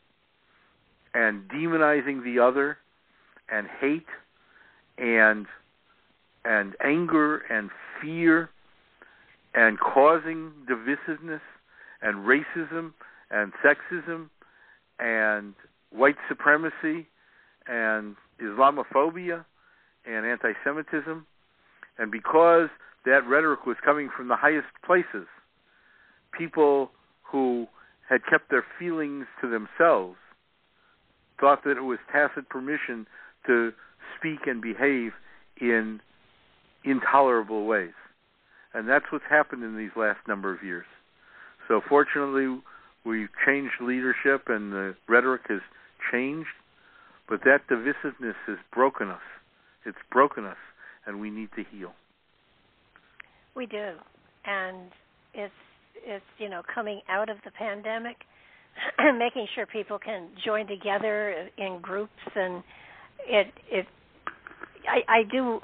[1.15, 2.79] and demonizing the other
[3.49, 4.07] and hate
[4.99, 5.47] and
[6.45, 7.71] and anger and
[8.01, 8.51] fear
[9.55, 11.41] and causing divisiveness
[12.03, 12.93] and racism
[13.31, 14.29] and sexism
[14.99, 15.55] and
[15.91, 17.07] white supremacy
[17.67, 19.45] and Islamophobia
[20.07, 21.27] and anti-Semitism,
[21.99, 22.69] and because
[23.05, 25.27] that rhetoric was coming from the highest places,
[26.37, 26.91] people
[27.23, 27.67] who
[28.09, 30.17] had kept their feelings to themselves
[31.41, 33.07] thought that it was tacit permission
[33.47, 33.73] to
[34.19, 35.13] speak and behave
[35.61, 36.01] in
[36.85, 37.93] intolerable ways.
[38.73, 40.87] And that's what's happened in these last number of years.
[41.69, 42.61] So fortunately,
[43.05, 45.61] we've changed leadership and the rhetoric has
[46.13, 46.49] changed,
[47.29, 49.23] but that divisiveness has broken us.
[49.87, 50.57] It's broken us,
[51.07, 51.93] and we need to heal.
[53.55, 53.93] We do,
[54.45, 54.91] and
[55.33, 55.53] it's
[56.05, 58.17] it's you know coming out of the pandemic,
[59.19, 62.63] making sure people can join together in groups, and
[63.27, 63.87] it it
[64.89, 65.61] I, I do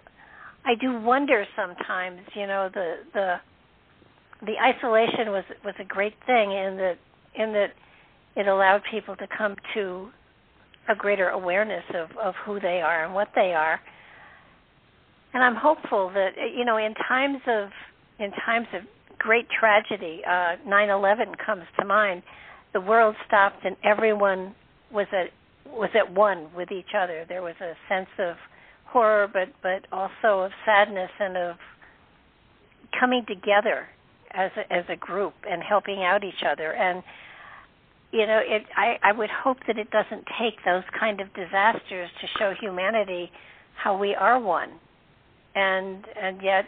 [0.64, 3.36] I do wonder sometimes, you know, the the
[4.42, 6.98] the isolation was was a great thing in that
[7.34, 7.72] in that
[8.36, 10.08] it allowed people to come to
[10.88, 13.80] a greater awareness of of who they are and what they are.
[15.32, 17.70] And I'm hopeful that you know in times of
[18.18, 18.82] in times of
[19.18, 22.22] great tragedy, uh 9/11 comes to mind.
[22.72, 24.54] The world stopped and everyone
[24.90, 25.30] was at
[25.66, 27.24] was at one with each other.
[27.28, 28.36] There was a sense of
[28.86, 31.56] horror but but also of sadness and of
[32.98, 33.88] coming together
[34.32, 37.02] as a, as a group and helping out each other and
[38.12, 42.10] you know it i i would hope that it doesn't take those kind of disasters
[42.20, 43.30] to show humanity
[43.74, 44.70] how we are one
[45.54, 46.66] and and yet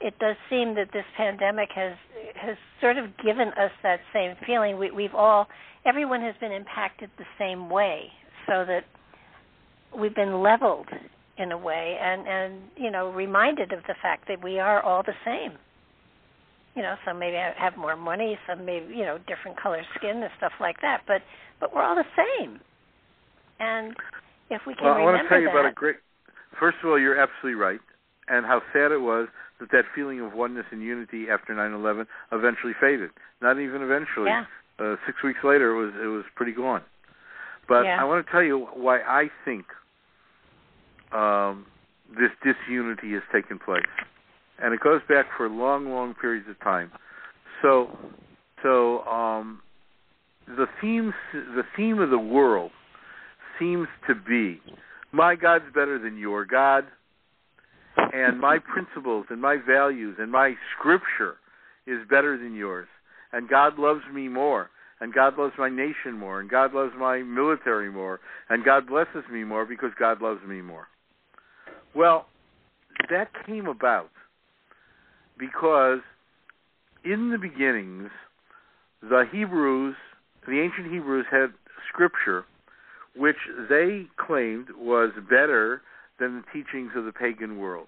[0.00, 1.94] it does seem that this pandemic has
[2.34, 4.78] has sort of given us that same feeling.
[4.78, 5.46] We we've all
[5.86, 8.10] everyone has been impacted the same way
[8.46, 8.84] so that
[9.98, 10.88] we've been leveled
[11.38, 15.02] in a way and and you know reminded of the fact that we are all
[15.02, 15.58] the same.
[16.74, 20.30] You know some maybe have more money some maybe you know different color skin and
[20.36, 21.22] stuff like that but
[21.60, 22.60] but we're all the same.
[23.58, 23.96] And
[24.50, 25.96] if we can well, I want to tell you that, about a great
[26.60, 27.80] first of all you're absolutely right
[28.28, 29.28] and how sad it was
[29.60, 33.10] that that feeling of oneness and unity after 9/11 eventually faded
[33.40, 34.44] not even eventually yeah.
[34.78, 36.82] uh, 6 weeks later it was it was pretty gone
[37.68, 38.00] but yeah.
[38.00, 39.66] I want to tell you why I think
[41.12, 41.66] um,
[42.10, 43.82] this disunity has taken place,
[44.62, 46.90] and it goes back for long, long periods of time.
[47.62, 47.96] So,
[48.62, 49.60] so um,
[50.46, 52.70] the themes, the theme of the world
[53.58, 54.60] seems to be,
[55.12, 56.84] my God's better than your God,
[58.24, 61.36] and my principles and my values and my scripture
[61.86, 62.88] is better than yours,
[63.32, 67.18] and God loves me more and God loves my nation more, and God loves my
[67.18, 70.88] military more, and God blesses me more because God loves me more.
[71.94, 72.26] Well,
[73.10, 74.10] that came about
[75.38, 76.00] because
[77.04, 78.10] in the beginnings,
[79.02, 79.96] the Hebrews,
[80.46, 81.52] the ancient Hebrews, had
[81.92, 82.44] scripture
[83.14, 83.36] which
[83.68, 85.82] they claimed was better
[86.18, 87.86] than the teachings of the pagan world.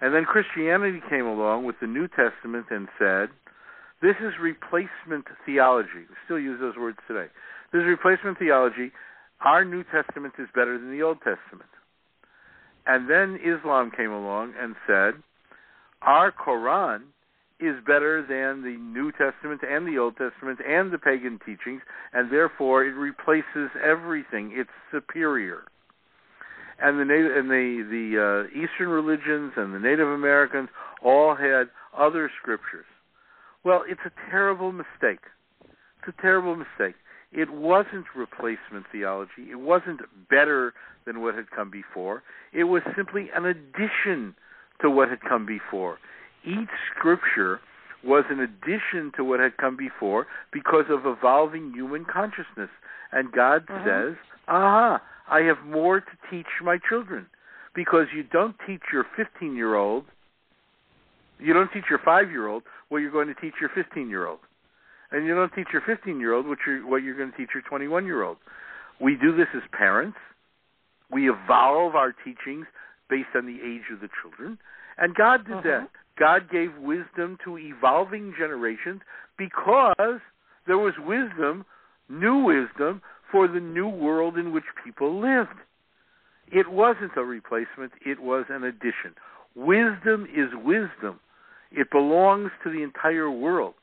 [0.00, 3.28] And then Christianity came along with the New Testament and said,
[4.02, 6.04] this is replacement theology.
[6.08, 7.26] We still use those words today.
[7.72, 8.92] This is replacement theology.
[9.40, 11.70] Our New Testament is better than the Old Testament.
[12.86, 15.14] And then Islam came along and said,
[16.02, 17.04] our Quran
[17.60, 21.80] is better than the New Testament and the Old Testament and the pagan teachings,
[22.12, 24.52] and therefore it replaces everything.
[24.54, 25.64] It's superior.
[26.80, 30.68] And the native and the the uh, Eastern religions and the Native Americans
[31.02, 32.86] all had other scriptures.
[33.64, 35.20] Well, it's a terrible mistake.
[35.62, 36.96] It's a terrible mistake.
[37.32, 39.50] It wasn't replacement theology.
[39.50, 40.74] It wasn't better
[41.06, 42.22] than what had come before.
[42.52, 44.34] It was simply an addition
[44.80, 45.98] to what had come before.
[46.44, 47.60] Each scripture
[48.04, 52.70] was an addition to what had come before because of evolving human consciousness.
[53.12, 53.88] And God mm-hmm.
[53.88, 57.26] says, aha, I have more to teach my children.
[57.74, 60.04] Because you don't teach your 15 year old,
[61.40, 64.28] you don't teach your 5 year old what you're going to teach your 15 year
[64.28, 64.38] old
[65.14, 67.50] and you don't teach your 15 year old what you're what you're going to teach
[67.54, 68.36] your 21 year old.
[69.00, 70.18] We do this as parents.
[71.10, 72.66] We evolve our teachings
[73.08, 74.58] based on the age of the children,
[74.98, 75.62] and God did uh-huh.
[75.64, 75.90] that.
[76.18, 79.00] God gave wisdom to evolving generations
[79.36, 80.20] because
[80.66, 81.64] there was wisdom,
[82.08, 83.02] new wisdom
[83.34, 85.58] for the new world in which people lived.
[86.52, 89.16] It wasn't a replacement, it was an addition.
[89.56, 91.18] Wisdom is wisdom.
[91.72, 93.74] It belongs to the entire world.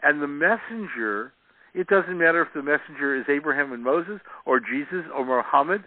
[0.00, 1.32] And the messenger,
[1.74, 5.82] it doesn't matter if the messenger is Abraham and Moses, or Jesus, or Muhammad,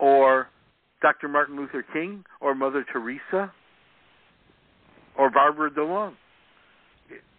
[0.00, 0.48] or
[1.02, 1.28] Dr.
[1.28, 3.52] Martin Luther King, or Mother Teresa,
[5.16, 6.14] or Barbara DeLong.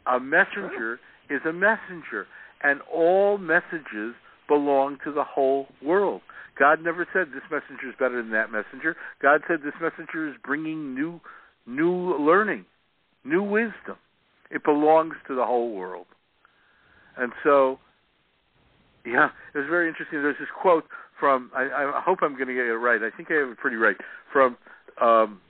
[0.08, 2.28] A messenger is a messenger,
[2.64, 4.16] and all messages
[4.48, 6.22] belong to the whole world.
[6.58, 8.96] God never said this messenger is better than that messenger.
[9.22, 11.20] God said this messenger is bringing new,
[11.66, 12.66] new learning,
[13.24, 13.98] new wisdom.
[14.50, 16.06] It belongs to the whole world.
[17.18, 17.80] And so,
[19.06, 20.22] yeah, it was very interesting.
[20.22, 20.86] There's this quote
[21.20, 23.02] from, I, I hope I'm going to get it right.
[23.02, 23.96] I think I have it pretty right,
[24.32, 24.58] from
[25.02, 25.42] um,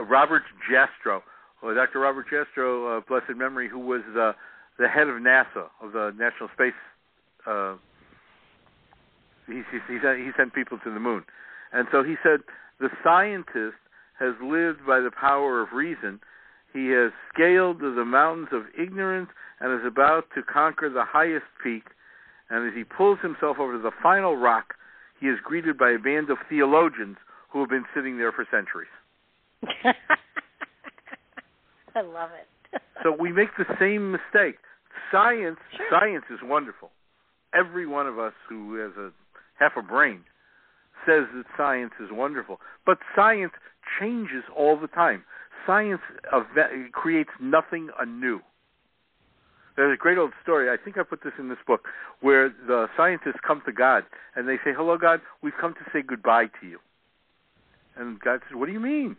[0.00, 1.20] Robert Jastrow,
[1.62, 2.00] or Dr.
[2.00, 4.32] Robert Jastrow, uh, blessed memory, who was the,
[4.78, 6.72] the head of NASA, of the National Space
[7.46, 7.74] uh,
[9.48, 11.24] he, he, sent, he sent people to the moon.
[11.72, 12.40] And so he said
[12.80, 13.76] the scientist
[14.18, 16.20] has lived by the power of reason.
[16.72, 19.30] He has scaled the mountains of ignorance
[19.60, 21.84] and is about to conquer the highest peak.
[22.50, 24.74] And as he pulls himself over the final rock,
[25.20, 27.16] he is greeted by a band of theologians
[27.50, 28.88] who have been sitting there for centuries.
[31.94, 32.80] I love it.
[33.02, 34.58] so we make the same mistake.
[35.10, 35.86] Science, sure.
[35.90, 36.90] science is wonderful.
[37.54, 39.10] Every one of us who has a
[39.58, 40.24] half a brain
[41.06, 43.52] says that science is wonderful, but science
[43.98, 45.24] changes all the time.
[45.66, 46.00] Science
[46.92, 48.40] creates nothing anew.
[49.76, 50.68] There's a great old story.
[50.70, 51.86] I think I put this in this book
[52.20, 54.04] where the scientists come to God
[54.34, 55.20] and they say, "Hello, God.
[55.40, 56.80] We've come to say goodbye to you."
[57.96, 59.18] And God says, "What do you mean?"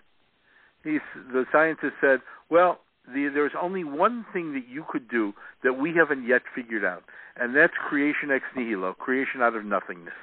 [0.83, 1.01] He's,
[1.31, 2.81] the scientist said, "Well,
[3.13, 5.33] the, there's only one thing that you could do
[5.63, 7.03] that we haven't yet figured out,
[7.37, 10.13] and that's creation ex nihilo, creation out of nothingness.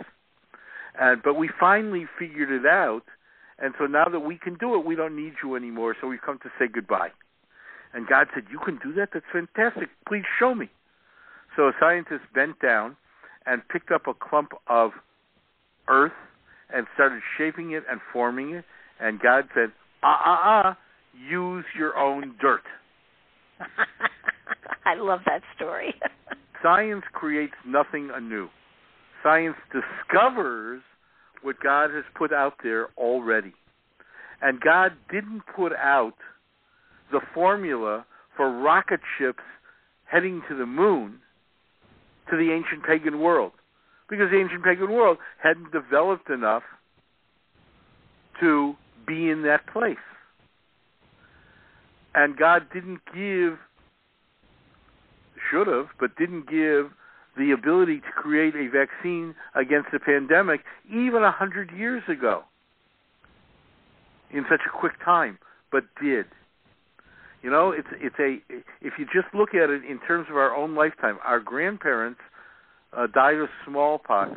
[0.98, 3.02] And but we finally figured it out,
[3.58, 5.94] and so now that we can do it, we don't need you anymore.
[6.00, 7.10] So we've come to say goodbye.
[7.92, 9.10] And God said, "You can do that?
[9.12, 9.88] That's fantastic.
[10.06, 10.70] Please show me."
[11.54, 12.96] So a scientist bent down
[13.46, 14.92] and picked up a clump of
[15.88, 16.12] earth
[16.72, 18.64] and started shaping it and forming it.
[19.00, 19.72] And God said,
[20.02, 20.76] "Ah ah ah."
[21.30, 22.62] Use your own dirt.
[24.84, 25.94] I love that story.
[26.62, 28.48] Science creates nothing anew.
[29.22, 30.82] Science discovers
[31.42, 33.52] what God has put out there already.
[34.42, 36.14] And God didn't put out
[37.10, 38.04] the formula
[38.36, 39.42] for rocket ships
[40.04, 41.18] heading to the moon
[42.30, 43.52] to the ancient pagan world
[44.08, 46.62] because the ancient pagan world hadn't developed enough
[48.40, 48.74] to
[49.06, 49.96] be in that place
[52.16, 53.58] and God didn't give,
[55.50, 56.90] should have, but didn't give
[57.36, 62.42] the ability to create a vaccine against a pandemic even a hundred years ago
[64.32, 65.38] in such a quick time,
[65.70, 66.24] but did.
[67.42, 68.38] You know, it's it's a
[68.80, 72.20] if you just look at it in terms of our own lifetime, our grandparents
[72.96, 74.32] uh, died of smallpox.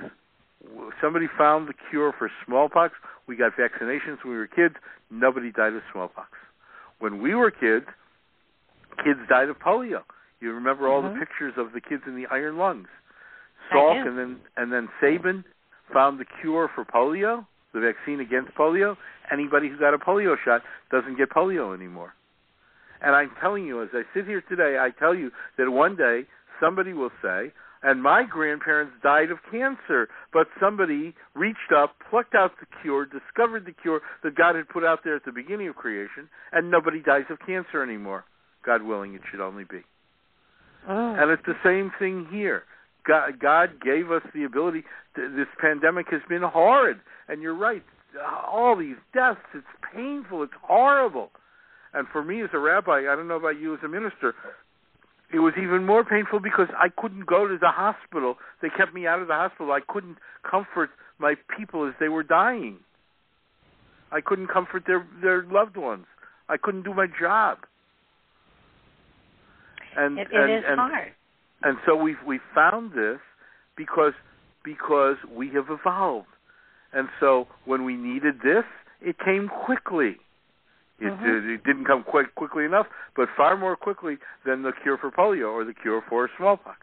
[1.01, 2.93] Somebody found the cure for smallpox.
[3.25, 4.75] We got vaccinations when we were kids.
[5.09, 6.29] Nobody died of smallpox
[6.99, 7.85] when we were kids,
[9.03, 10.01] kids died of polio.
[10.39, 11.19] You remember all mm-hmm.
[11.19, 12.87] the pictures of the kids in the iron lungs.
[13.73, 15.43] Salk and then and then Sabin
[15.93, 18.95] found the cure for polio, the vaccine against polio.
[19.31, 20.61] Anybody who got a polio shot
[20.91, 22.13] doesn't get polio anymore.
[23.01, 26.23] And I'm telling you, as I sit here today, I tell you that one day
[26.59, 32.51] somebody will say, and my grandparents died of cancer, but somebody reached up, plucked out
[32.59, 35.75] the cure, discovered the cure that God had put out there at the beginning of
[35.75, 38.25] creation, and nobody dies of cancer anymore.
[38.65, 39.81] God willing, it should only be.
[40.87, 41.15] Oh.
[41.17, 42.63] And it's the same thing here.
[43.07, 44.83] God, God gave us the ability.
[45.15, 46.97] To, this pandemic has been horrid,
[47.27, 47.83] and you're right.
[48.51, 49.65] All these deaths, it's
[49.95, 51.31] painful, it's horrible.
[51.93, 54.35] And for me as a rabbi, I don't know about you as a minister,
[55.31, 58.35] it was even more painful because I couldn't go to the hospital.
[58.61, 59.71] They kept me out of the hospital.
[59.71, 60.17] I couldn't
[60.49, 60.89] comfort
[61.19, 62.77] my people as they were dying.
[64.11, 66.05] I couldn't comfort their their loved ones.
[66.47, 67.59] I couldn't do my job.
[69.95, 71.11] And it, it and, is and, hard.
[71.61, 73.19] And so we've we found this
[73.77, 74.13] because
[74.63, 76.27] because we have evolved.
[76.91, 78.65] And so when we needed this,
[79.01, 80.17] it came quickly.
[81.01, 81.49] It, mm-hmm.
[81.51, 85.51] it didn't come quite quickly enough, but far more quickly than the cure for polio
[85.51, 86.79] or the cure for smallpox.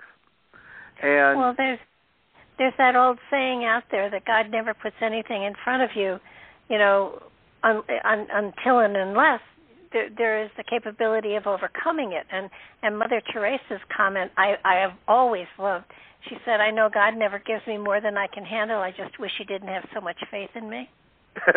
[1.02, 1.78] And well, there's
[2.58, 6.18] there's that old saying out there that God never puts anything in front of you,
[6.70, 7.22] you know,
[7.62, 9.40] un, un, until and unless
[9.92, 12.26] there, there is the capability of overcoming it.
[12.32, 12.48] And
[12.82, 15.84] and Mother Teresa's comment, I I have always loved.
[16.28, 18.80] She said, "I know God never gives me more than I can handle.
[18.80, 20.88] I just wish He didn't have so much faith in me."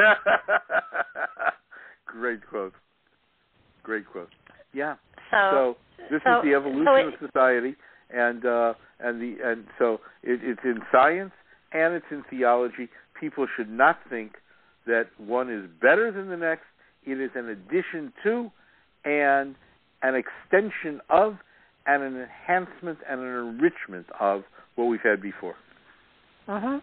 [2.11, 2.73] Great quote.
[3.83, 4.29] Great quote.
[4.73, 4.95] Yeah.
[5.31, 5.77] So, so
[6.11, 7.75] this so, is the evolution so it, of society,
[8.09, 11.31] and uh, and the and so it, it's in science
[11.71, 12.89] and it's in theology.
[13.19, 14.33] People should not think
[14.87, 16.63] that one is better than the next.
[17.05, 18.51] It is an addition to,
[19.05, 19.55] and
[20.01, 21.35] an extension of,
[21.85, 24.43] and an enhancement and an enrichment of
[24.75, 25.55] what we've had before.
[26.47, 26.81] Mhm.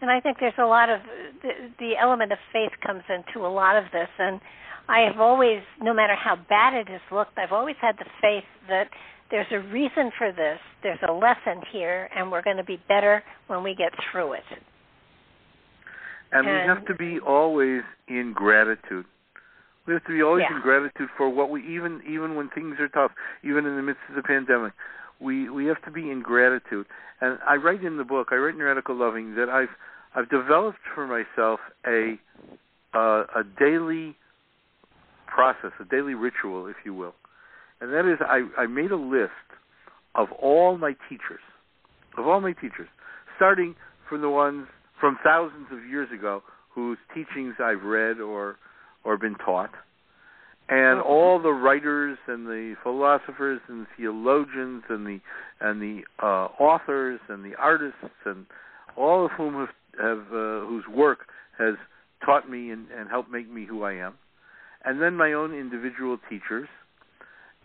[0.00, 1.00] And I think there's a lot of
[1.42, 4.40] the, the element of faith comes into a lot of this, and
[4.88, 8.44] I have always, no matter how bad it has looked, I've always had the faith
[8.68, 8.88] that
[9.30, 13.22] there's a reason for this, there's a lesson here, and we're going to be better
[13.46, 14.42] when we get through it.
[16.32, 19.04] And, and we have to be always in gratitude.
[19.86, 20.56] We have to be always yeah.
[20.56, 23.10] in gratitude for what we even even when things are tough,
[23.42, 24.72] even in the midst of the pandemic.
[25.20, 26.86] we we have to be in gratitude.
[27.20, 29.74] And I write in the book, I write in Radical Loving that I've
[30.14, 32.18] I've developed for myself a
[32.92, 34.16] uh, a daily
[35.26, 37.14] process, a daily ritual, if you will,
[37.80, 39.30] and that is I, I made a list
[40.14, 41.40] of all my teachers,
[42.18, 42.88] of all my teachers,
[43.36, 43.76] starting
[44.08, 44.66] from the ones
[45.00, 46.42] from thousands of years ago
[46.74, 48.56] whose teachings I've read or
[49.04, 49.70] or been taught,
[50.68, 55.20] and all the writers and the philosophers and the theologians and the
[55.60, 58.46] and the uh, authors and the artists and
[58.96, 59.68] all of whom have,
[59.98, 61.26] have uh, whose work
[61.58, 61.74] has
[62.24, 64.14] taught me and, and helped make me who I am,
[64.84, 66.68] and then my own individual teachers,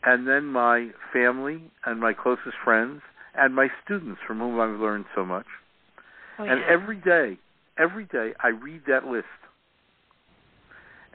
[0.04, 3.02] and then my family and my closest friends
[3.38, 5.46] and my students from whom I've learned so much.
[6.40, 7.38] Oh, and every day,
[7.78, 9.26] every day I read that list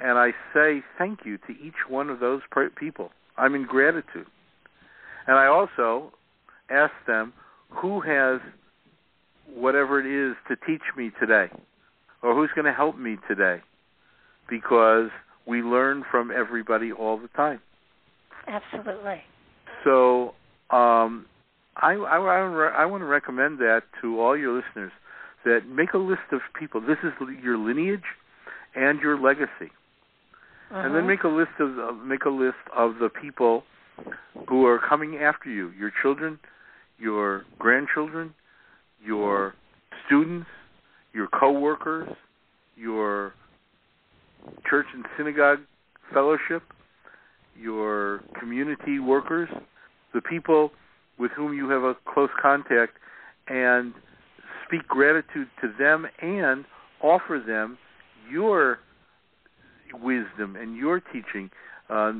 [0.00, 2.40] and I say thank you to each one of those
[2.76, 3.10] people.
[3.36, 4.26] I'm in gratitude.
[5.26, 6.12] And I also
[6.70, 7.32] ask them
[7.68, 8.40] who has
[9.54, 11.48] whatever it is to teach me today
[12.22, 13.60] or who's going to help me today
[14.48, 15.10] because
[15.46, 17.60] we learn from everybody all the time.
[18.46, 19.22] Absolutely.
[19.84, 20.34] So
[20.70, 21.26] um,
[21.76, 24.92] I, I, I want to recommend that to all your listeners
[25.44, 26.80] that make a list of people.
[26.80, 27.12] This is
[27.42, 28.04] your lineage
[28.74, 29.70] and your legacy.
[30.70, 30.86] Uh-huh.
[30.86, 33.64] and then make a list of uh, make a list of the people
[34.48, 36.38] who are coming after you your children
[36.96, 38.32] your grandchildren
[39.04, 39.54] your
[40.06, 40.46] students
[41.12, 42.08] your coworkers
[42.76, 43.34] your
[44.68, 45.60] church and synagogue
[46.12, 46.62] fellowship
[47.58, 49.48] your community workers
[50.14, 50.70] the people
[51.18, 52.94] with whom you have a close contact
[53.48, 53.92] and
[54.66, 56.64] speak gratitude to them and
[57.02, 57.76] offer them
[58.30, 58.78] your
[59.94, 61.50] wisdom and your teaching
[61.90, 62.12] uh,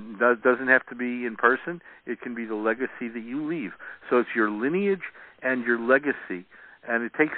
[0.43, 1.81] doesn't have to be in person.
[2.07, 3.71] It can be the legacy that you leave.
[4.09, 5.03] So it's your lineage
[5.43, 6.45] and your legacy,
[6.89, 7.37] and it takes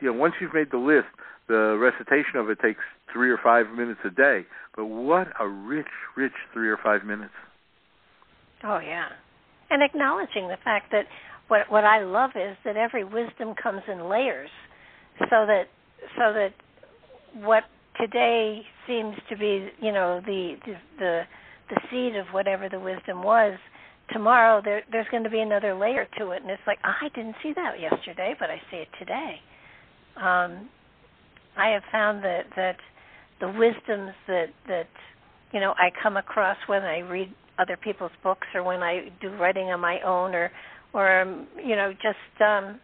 [0.00, 1.08] you know once you've made the list,
[1.48, 2.80] the recitation of it takes
[3.12, 4.46] three or five minutes a day.
[4.76, 5.86] But what a rich,
[6.16, 7.34] rich three or five minutes.
[8.62, 9.08] Oh yeah,
[9.70, 11.04] and acknowledging the fact that
[11.48, 14.50] what what I love is that every wisdom comes in layers,
[15.18, 15.64] so that
[16.16, 16.54] so that
[17.34, 17.64] what
[18.00, 20.56] today seems to be, you know, the
[20.98, 21.22] the
[21.70, 23.58] the seed of whatever the wisdom was.
[24.12, 27.36] Tomorrow there there's going to be another layer to it, and it's like I didn't
[27.42, 29.40] see that yesterday, but I see it today.
[30.16, 30.68] Um,
[31.56, 32.76] I have found that that
[33.40, 34.88] the wisdoms that that
[35.52, 39.30] you know I come across when I read other people's books or when I do
[39.36, 40.50] writing on my own or
[40.92, 42.80] or um, you know just um,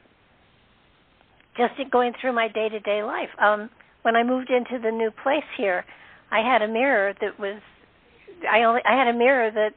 [1.56, 3.30] just going through my day to day life.
[3.42, 3.70] Um,
[4.02, 5.84] when I moved into the new place here,
[6.30, 7.60] I had a mirror that was
[8.50, 9.74] I only I had a mirror that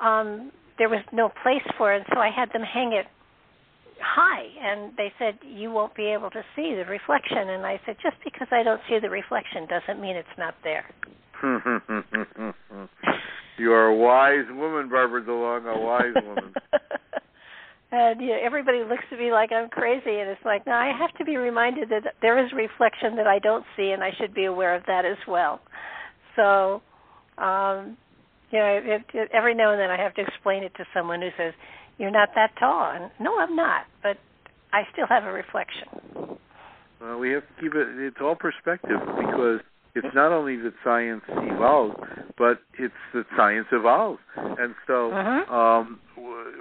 [0.00, 3.06] um there was no place for it, so I had them hang it
[4.00, 7.96] high and they said you won't be able to see the reflection and I said
[8.02, 10.86] just because I don't see the reflection doesn't mean it's not there.
[13.58, 16.54] you are a wise woman, Barbara DeLong, a wise woman.
[17.92, 20.92] and you know, everybody looks at me like I'm crazy, and it's like, no, I
[20.96, 24.34] have to be reminded that there is reflection that I don't see, and I should
[24.34, 25.60] be aware of that as well.
[26.36, 26.82] So,
[27.42, 27.96] um,
[28.52, 31.20] you know, it, it, every now and then I have to explain it to someone
[31.20, 31.54] who says,
[31.98, 34.18] "You're not that tall," and no, I'm not, but
[34.72, 35.88] I still have a reflection.
[37.00, 37.88] Well, we have to keep it.
[37.98, 39.60] It's all perspective because
[39.94, 41.96] it's not only that science evolves,
[42.38, 45.54] but it's that science evolves, and so uh-huh.
[45.54, 46.00] um,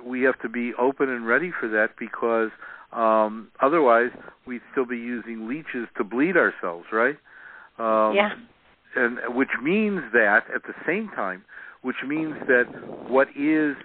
[0.05, 2.49] we have to be open and ready for that because
[2.91, 4.11] um, otherwise
[4.45, 7.17] we'd still be using leeches to bleed ourselves, right?
[7.79, 8.31] Um, yeah.
[8.95, 11.43] And which means that at the same time,
[11.81, 12.65] which means that
[13.09, 13.75] what is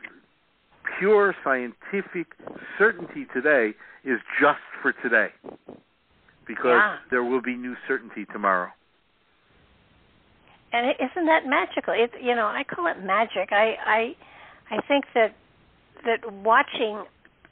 [0.99, 2.27] pure scientific
[2.79, 3.75] certainty today
[4.05, 5.29] is just for today,
[6.47, 6.97] because yeah.
[7.11, 8.71] there will be new certainty tomorrow
[10.77, 11.95] and isn't that magical?
[11.97, 13.51] It's you know I call it magic.
[13.51, 14.17] I I
[14.71, 15.35] I think that
[16.05, 17.05] that watching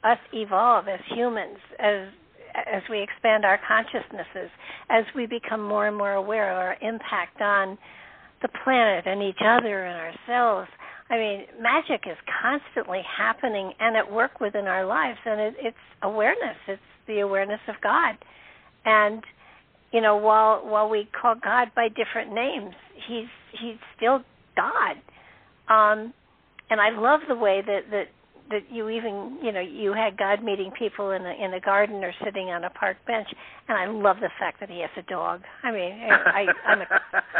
[0.03, 2.09] us evolve as humans, as
[2.55, 4.49] as we expand our consciousnesses,
[4.89, 7.77] as we become more and more aware of our impact on
[8.45, 10.69] the planet and each other and ourselves.
[11.09, 15.77] I mean, magic is constantly happening and at work within our lives, and it, it's
[16.03, 16.57] awareness.
[16.67, 18.15] It's the awareness of God,
[18.85, 19.23] and
[19.91, 22.73] you know, while while we call God by different names,
[23.07, 23.29] he's
[23.61, 24.21] he's still
[24.55, 24.97] God.
[25.69, 26.13] Um,
[26.69, 28.07] and I love the way that that
[28.49, 32.03] that you even you know you had God meeting people in a in a garden
[32.03, 33.27] or sitting on a park bench,
[33.67, 35.41] and I love the fact that he has a dog.
[35.63, 36.85] I mean, I, I'm a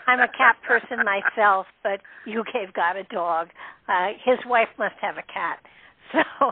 [0.07, 3.49] I'm a cat person myself, but you gave God a dog.
[3.87, 5.59] Uh, his wife must have a cat,
[6.11, 6.21] So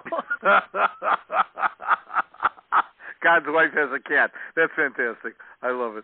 [3.23, 4.31] God's wife has a cat.
[4.55, 5.33] That's fantastic.
[5.61, 6.03] I love it.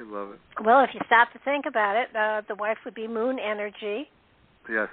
[0.00, 0.40] I love it.
[0.64, 4.08] Well, if you stop to think about it, uh, the wife would be moon energy.
[4.70, 4.88] Yes.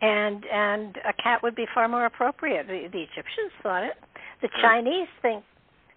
[0.00, 2.66] And and a cat would be far more appropriate.
[2.66, 3.94] The, the Egyptians thought it.
[4.42, 4.48] The.
[4.60, 5.44] Chinese think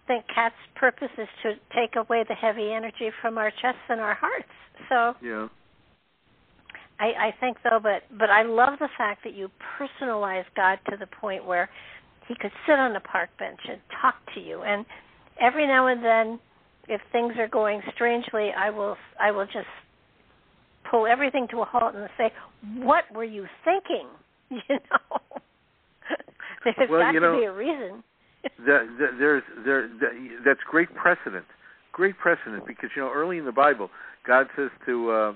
[0.06, 4.14] think cat's purpose is to take away the heavy energy from our chests and our
[4.14, 4.48] hearts.
[4.88, 5.48] So Yeah.
[6.98, 10.96] I, I think so, but but I love the fact that you personalize God to
[10.96, 11.68] the point where
[12.26, 14.62] He could sit on a park bench and talk to you.
[14.62, 14.84] And
[15.40, 16.40] every now and then,
[16.88, 19.68] if things are going strangely, I will I will just
[20.90, 22.32] pull everything to a halt and say,
[22.78, 24.08] "What were you thinking?"
[24.50, 25.20] You know,
[26.64, 28.02] there's Well, got you to be a reason.
[28.58, 30.08] the, the, there's there the,
[30.44, 31.44] that's great precedent,
[31.92, 33.90] great precedent because you know early in the Bible,
[34.26, 35.32] God says to uh,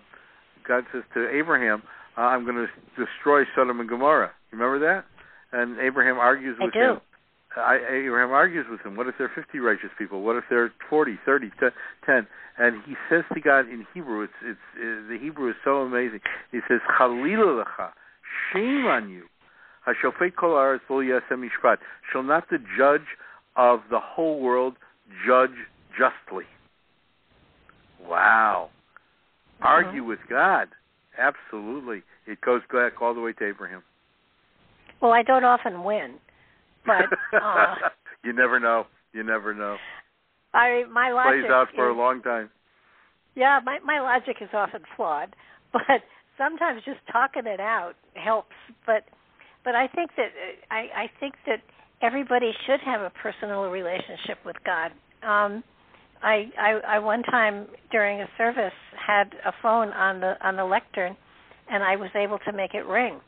[0.66, 1.82] God says to Abraham,
[2.16, 2.66] uh, "I'm going to
[3.04, 5.04] destroy Sodom and Gomorrah." You remember that?
[5.52, 6.80] And Abraham argues I with do.
[6.80, 7.00] him.
[7.56, 8.96] I, Abraham argues with him.
[8.96, 10.22] What if there are 50 righteous people?
[10.22, 11.50] What if there are 40, 30,
[12.06, 12.26] 10?
[12.58, 16.20] And he says to God in Hebrew, it's it's uh, the Hebrew is so amazing.
[16.50, 17.90] He says, "Chalila lecha,
[18.52, 19.24] shame on you."
[19.86, 21.78] Hashofet kol haaretz lo yaseh mishpat.
[22.12, 23.16] Shall not the judge
[23.56, 24.74] of the whole world
[25.26, 25.50] judge
[25.98, 26.44] justly?
[28.06, 28.70] Wow.
[29.60, 30.68] Argue with God.
[31.18, 32.02] Absolutely.
[32.26, 33.82] It goes back all the way to Abraham.
[35.00, 36.14] Well, I don't often win,
[36.86, 37.06] but
[37.40, 37.74] uh,
[38.24, 38.86] you never know.
[39.12, 39.76] You never know.
[40.54, 42.50] I my logic Plays out for is, a long time.
[43.34, 45.34] Yeah, my my logic is often flawed,
[45.72, 46.02] but
[46.38, 48.54] sometimes just talking it out helps.
[48.86, 49.04] But
[49.64, 51.60] but I think that uh, I I think that
[52.02, 54.92] everybody should have a personal relationship with God.
[55.22, 55.62] Um
[56.22, 58.72] I I I one time during a service
[59.06, 61.16] had a phone on the on the lectern
[61.70, 63.20] and I was able to make it ring.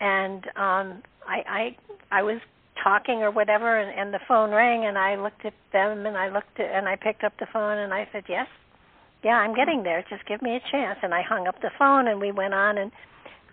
[0.00, 1.76] And um I I
[2.10, 2.40] I was
[2.82, 6.28] talking or whatever and, and the phone rang and I looked at them and I
[6.28, 8.46] looked at and I picked up the phone and I said, "Yes,
[9.22, 10.04] yeah, I'm getting there.
[10.08, 12.78] Just give me a chance." And I hung up the phone and we went on
[12.78, 12.90] and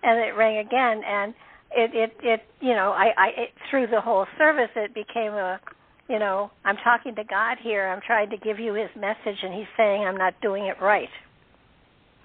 [0.02, 1.34] and it rang again and
[1.74, 5.60] it it it you know, I I it, through the whole service it became a
[6.08, 7.88] you know, I'm talking to God here.
[7.88, 11.08] I'm trying to give you his message and he's saying I'm not doing it right.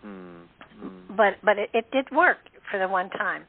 [0.02, 0.41] Hmm.
[0.80, 1.15] Hmm.
[1.15, 2.38] But but it, it did work
[2.69, 3.44] for the one time.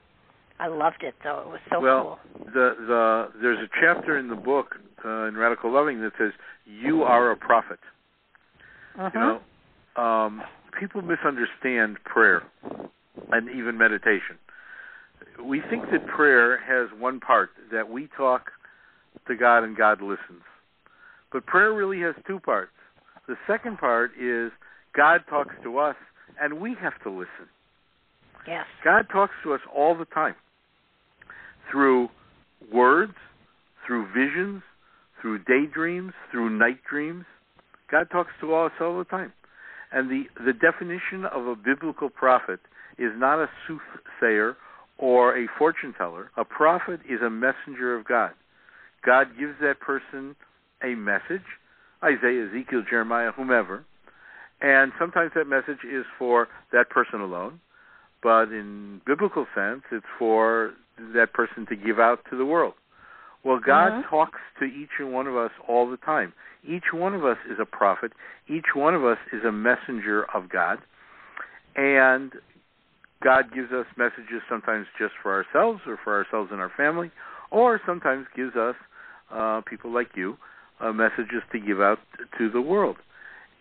[0.61, 1.41] I loved it though.
[1.41, 2.47] It was so well, cool.
[2.47, 6.33] the the there's a chapter in the book uh, in Radical Loving that says
[6.67, 7.79] you are a prophet.
[8.97, 9.15] Mhm.
[9.15, 10.43] You know, um,
[10.79, 12.43] people misunderstand prayer
[13.31, 14.39] and even meditation.
[15.43, 18.51] We think that prayer has one part that we talk
[19.29, 20.43] to God and God listens,
[21.33, 22.73] but prayer really has two parts.
[23.29, 24.51] The second part is
[24.97, 25.97] God talks to us
[26.41, 27.47] and we have to listen.
[28.47, 28.67] Yes.
[28.83, 30.35] God talks to us all the time
[31.71, 32.09] through
[32.73, 33.15] words,
[33.87, 34.63] through visions,
[35.21, 37.25] through daydreams, through night dreams.
[37.91, 39.33] God talks to us all the time.
[39.93, 42.61] And the, the definition of a biblical prophet
[42.99, 44.57] is not a soothsayer
[44.99, 46.31] or a fortune teller.
[46.37, 48.33] A prophet is a messenger of God.
[49.07, 50.37] God gives that person
[50.83, 51.47] a message,
[52.03, 53.85] Isaiah, Ezekiel, Jeremiah, whomever,
[54.61, 57.61] and sometimes that message is for that person alone,
[58.23, 60.73] but in biblical sense, it's for
[61.15, 62.75] that person to give out to the world.
[63.45, 64.09] Well, God Mhm.
[64.09, 66.33] talks to each and one of us all the time.
[66.65, 68.13] Each one of us is a prophet.
[68.49, 70.81] Each one of us is a messenger of God.
[71.77, 72.41] And
[73.21, 77.11] God gives us messages sometimes just for ourselves or for ourselves and our family,
[77.51, 78.77] or sometimes gives us,
[79.31, 80.39] uh, people like you,
[80.81, 82.01] uh, messages to give out
[82.37, 82.97] to the world.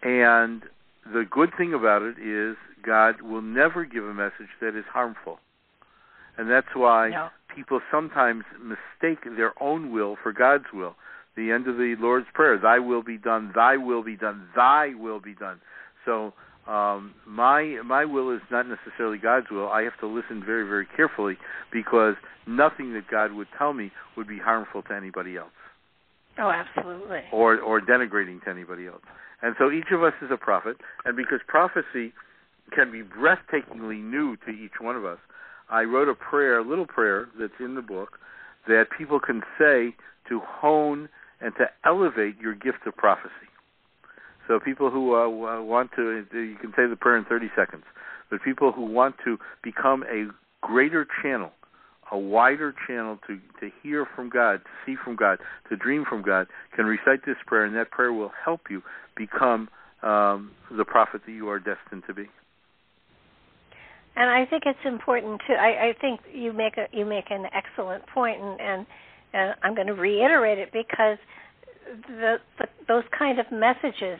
[0.01, 0.63] And
[1.05, 5.39] the good thing about it is God will never give a message that is harmful.
[6.37, 7.29] And that's why No.
[7.53, 10.95] people sometimes mistake their own will for God's will.
[11.35, 14.93] The end of the Lord's Prayer, thy will be done, thy will be done, thy
[14.95, 15.59] will be done.
[16.05, 16.33] So
[16.67, 19.69] um, my my will is not necessarily God's will.
[19.69, 21.37] I have to listen very, very carefully
[21.71, 22.15] because
[22.47, 25.51] nothing that God would tell me would be harmful to anybody else
[26.39, 27.21] Oh, absolutely.
[27.31, 29.01] or or denigrating to anybody else.
[29.41, 32.13] And so each of us is a prophet, and because prophecy
[32.73, 35.19] can be breathtakingly new to each one of us,
[35.69, 38.19] I wrote a prayer, a little prayer that's in the book
[38.67, 39.95] that people can say
[40.29, 41.09] to hone
[41.41, 43.31] and to elevate your gift of prophecy.
[44.47, 47.83] So people who uh, want to, you can say the prayer in 30 seconds,
[48.29, 50.27] but people who want to become a
[50.65, 51.51] greater channel,
[52.11, 55.39] a wider channel to, to hear from God, to see from God,
[55.69, 58.81] to dream from God, can recite this prayer, and that prayer will help you
[59.15, 59.69] become
[60.01, 62.27] um, the prophet that you are destined to be.
[64.17, 65.53] And I think it's important to.
[65.53, 68.85] I, I think you make a you make an excellent point, and and,
[69.33, 71.19] and I'm going to reiterate it because
[72.07, 74.19] the, the those kind of messages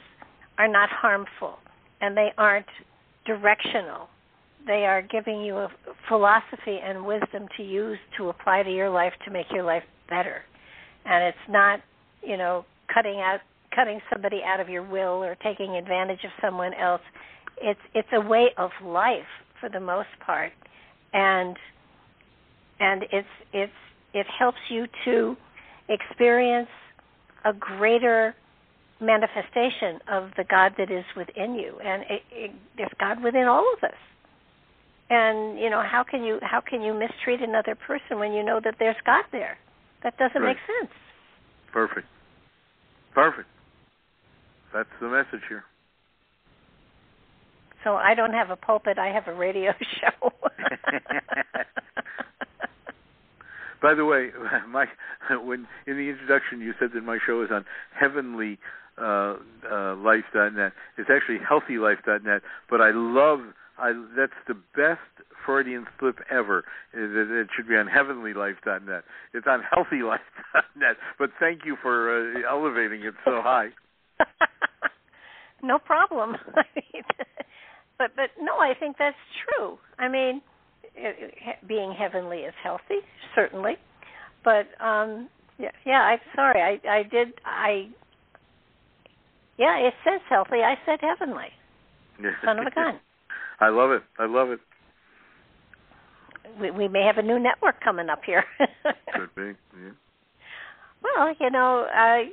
[0.60, 1.58] are not harmful,
[2.00, 2.68] and they aren't
[3.26, 4.08] directional.
[4.68, 5.70] They are giving you a
[6.08, 10.42] philosophy and wisdom to use to apply to your life to make your life better.
[11.06, 11.80] And it's not,
[12.22, 13.40] you know, cutting out
[13.74, 17.02] cutting somebody out of your will or taking advantage of someone else.
[17.60, 19.26] It's it's a way of life
[19.60, 20.52] for the most part,
[21.14, 21.56] and
[22.80, 23.72] and it's it's
[24.14, 25.36] it helps you to
[25.90, 26.70] experience
[27.46, 28.36] a greater
[29.00, 33.72] manifestation of the God that is within you, and it, it, there's God within all
[33.78, 33.98] of us.
[35.10, 38.60] And you know how can you how can you mistreat another person when you know
[38.64, 39.58] that there's God there?
[40.04, 40.56] That doesn't right.
[40.56, 40.92] make sense.
[41.72, 42.08] Perfect.
[43.14, 43.48] Perfect.
[44.74, 45.64] That's the message here.
[47.88, 48.98] So I don't have a pulpit.
[48.98, 50.34] I have a radio show.
[53.82, 54.32] By the way,
[54.68, 54.88] my
[55.30, 57.64] when in the introduction you said that my show is on
[57.98, 58.60] heavenly
[58.98, 59.38] uh,
[59.72, 60.74] uh, life.net.
[60.98, 63.40] It's actually healthylife.net, but I love
[63.78, 65.00] I that's the best
[65.46, 66.66] Freudian slip ever.
[66.94, 69.06] It, it should be on heavenlylife.net.
[69.34, 70.98] It's on healthylife.net.
[71.18, 73.70] But thank you for uh, elevating it so high.
[75.64, 76.36] no problem.
[77.98, 79.16] But but no, I think that's
[79.46, 79.78] true.
[80.00, 80.42] I mean,
[80.96, 83.02] it, it, being heavenly is healthy,
[83.36, 83.74] certainly.
[84.44, 85.30] But um
[85.60, 86.62] yeah, yeah, I'm sorry.
[86.62, 87.90] I I did I
[89.58, 90.62] yeah, it says healthy.
[90.64, 91.50] I said heavenly.
[92.46, 93.00] Son of a gun.
[93.60, 94.04] I love it.
[94.20, 94.60] I love it.
[96.62, 98.44] We, we may have a new network coming up here.
[99.14, 99.54] Could be.
[99.74, 99.92] Yeah.
[101.04, 102.30] Well, you know, I.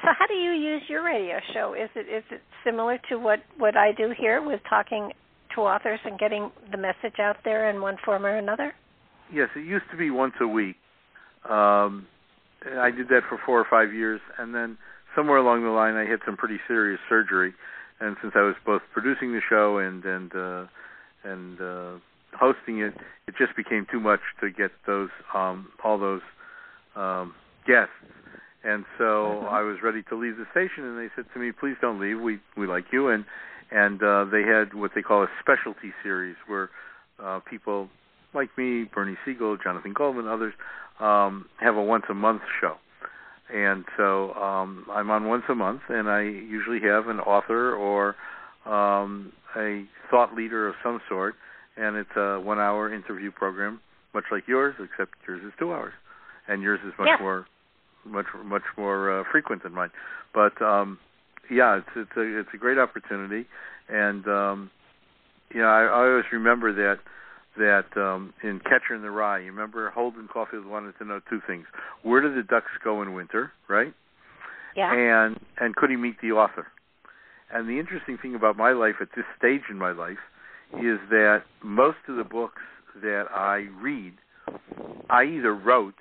[0.00, 1.74] So, how do you use your radio show?
[1.74, 5.12] Is it is it similar to what what I do here with talking
[5.54, 8.72] to authors and getting the message out there in one form or another?
[9.32, 10.76] Yes, it used to be once a week.
[11.48, 12.06] Um,
[12.78, 14.78] I did that for four or five years, and then
[15.16, 17.54] somewhere along the line, I had some pretty serious surgery,
[18.00, 20.66] and since I was both producing the show and and uh,
[21.24, 21.98] and uh,
[22.38, 22.94] hosting it,
[23.26, 26.22] it just became too much to get those um, all those
[26.96, 27.34] um,
[27.66, 27.92] guests.
[28.64, 29.54] And so mm-hmm.
[29.54, 32.20] I was ready to leave the station, and they said to me, "Please don't leave.
[32.20, 33.24] We we like you." And
[33.70, 36.70] and uh, they had what they call a specialty series, where
[37.22, 37.88] uh, people
[38.34, 40.54] like me, Bernie Siegel, Jonathan Goldman, others
[41.00, 42.76] um, have a once a month show
[43.52, 48.16] and so um, I'm on once a month, and I usually have an author or
[48.64, 51.34] um, a thought leader of some sort,
[51.76, 53.80] and it's a one-hour interview program,
[54.14, 55.92] much like yours, except yours is two hours,
[56.48, 57.22] and yours is much yeah.
[57.22, 57.46] more,
[58.04, 59.90] much much more uh, frequent than mine.
[60.34, 60.98] But um,
[61.50, 63.46] yeah, it's it's a it's a great opportunity,
[63.88, 64.70] and um,
[65.54, 66.98] yeah, I, I always remember that
[67.56, 71.40] that um, in Catcher in the Rye, you remember Holden Caulfield wanted to know two
[71.46, 71.66] things:
[72.02, 73.92] where do the ducks go in winter, right?
[74.76, 74.92] Yeah.
[74.92, 76.66] And and could he meet the author?
[77.52, 80.22] And the interesting thing about my life at this stage in my life
[80.74, 82.62] is that most of the books
[83.02, 84.14] that I read,
[85.10, 85.94] I either wrote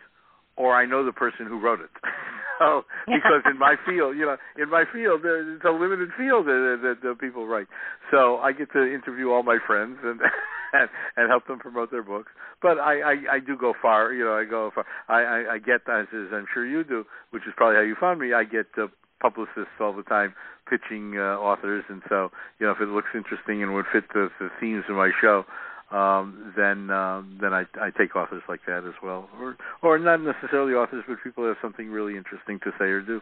[0.61, 1.89] or I know the person who wrote it.
[2.61, 6.79] so because in my field, you know, in my field, it's a limited field that,
[6.83, 7.67] that, that people write.
[8.11, 10.21] So I get to interview all my friends and
[10.73, 12.31] and, and help them promote their books.
[12.61, 14.13] But I, I I do go far.
[14.13, 14.85] You know, I go far.
[15.09, 18.19] I I, I get as I'm sure you do, which is probably how you found
[18.19, 18.33] me.
[18.33, 18.87] I get uh,
[19.19, 20.33] publicists all the time
[20.69, 22.29] pitching uh, authors, and so
[22.59, 25.43] you know if it looks interesting and would fit the, the themes of my show,
[25.91, 30.21] um, then um, then I, I take authors like that as well, or or not
[30.21, 33.21] necessarily authors, but people have something really interesting to say or do.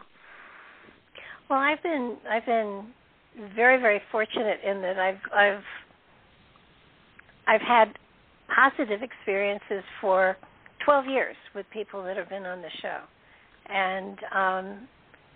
[1.48, 2.86] Well, I've been I've been
[3.56, 5.64] very very fortunate in that I've I've
[7.48, 7.98] I've had
[8.54, 10.36] positive experiences for
[10.84, 13.00] 12 years with people that have been on the show,
[13.68, 14.88] and um,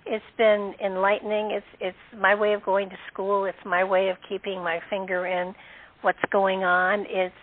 [0.06, 1.50] it's been enlightening.
[1.50, 3.44] It's it's my way of going to school.
[3.44, 5.52] It's my way of keeping my finger in
[6.04, 7.06] what's going on.
[7.08, 7.34] It's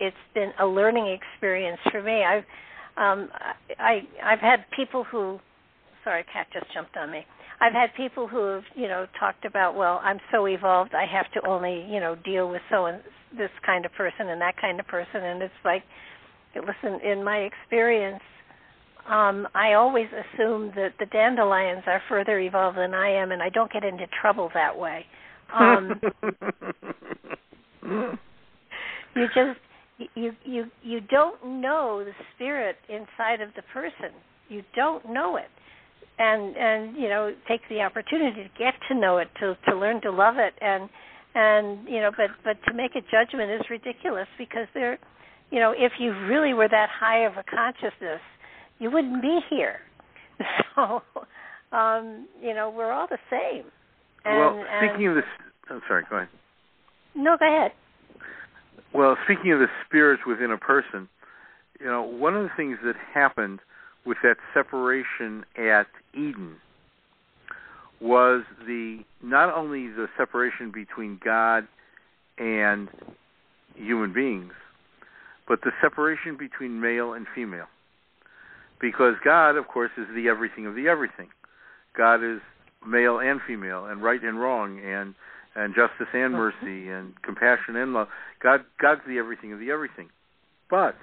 [0.00, 2.24] it's been a learning experience for me.
[2.24, 2.44] I've
[2.96, 3.28] um,
[3.78, 5.38] I I've had people who
[6.04, 7.26] sorry, cat just jumped on me.
[7.60, 11.30] I've had people who have you know talked about well I'm so evolved I have
[11.32, 13.02] to only you know deal with so and
[13.36, 15.82] this kind of person and that kind of person and it's like
[16.54, 18.22] listen in my experience
[19.08, 23.48] um I always assume that the dandelions are further evolved than I am and I
[23.48, 25.04] don't get into trouble that way.
[25.58, 25.98] Um
[29.16, 29.58] you just
[30.14, 34.14] you you you don't know the spirit inside of the person.
[34.48, 35.50] You don't know it,
[36.18, 40.00] and and you know take the opportunity to get to know it, to to learn
[40.02, 40.88] to love it, and
[41.34, 44.98] and you know, but but to make a judgment is ridiculous because they're,
[45.50, 48.20] you know, if you really were that high of a consciousness,
[48.78, 49.80] you wouldn't be here.
[50.76, 51.02] So,
[51.76, 53.64] um, you know, we're all the same.
[54.24, 55.24] And, well, speaking and, of this,
[55.68, 56.04] I'm sorry.
[56.08, 56.28] Go ahead.
[57.18, 57.72] No, go ahead.
[58.94, 61.08] Well, speaking of the spirits within a person,
[61.80, 63.58] you know, one of the things that happened
[64.06, 66.56] with that separation at Eden
[68.00, 71.66] was the not only the separation between God
[72.38, 72.88] and
[73.74, 74.52] human beings,
[75.48, 77.66] but the separation between male and female.
[78.80, 81.28] Because God, of course, is the everything of the everything.
[81.96, 82.40] God is
[82.86, 85.16] male and female, and right and wrong, and
[85.54, 88.08] and justice and mercy, and compassion and love.
[88.42, 90.08] God, God's the everything of the everything.
[90.70, 90.96] But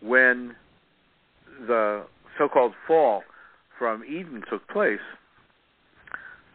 [0.00, 0.54] when
[1.66, 2.04] the
[2.36, 3.22] so-called fall
[3.78, 4.98] from Eden took place,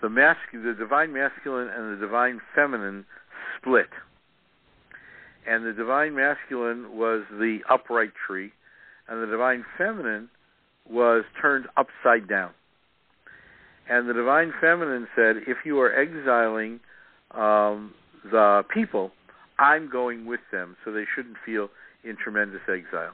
[0.02, 3.06] the masculine, the divine masculine and the divine feminine
[3.58, 3.90] split.
[5.48, 8.52] And the divine masculine was the upright tree,
[9.08, 10.30] and the divine feminine
[10.90, 12.52] was turned upside down.
[13.90, 16.80] And the divine feminine said, if you are exiling
[17.32, 17.94] um,
[18.24, 19.12] the people,
[19.58, 21.70] I'm going with them, so they shouldn't feel
[22.04, 23.14] in tremendous exile.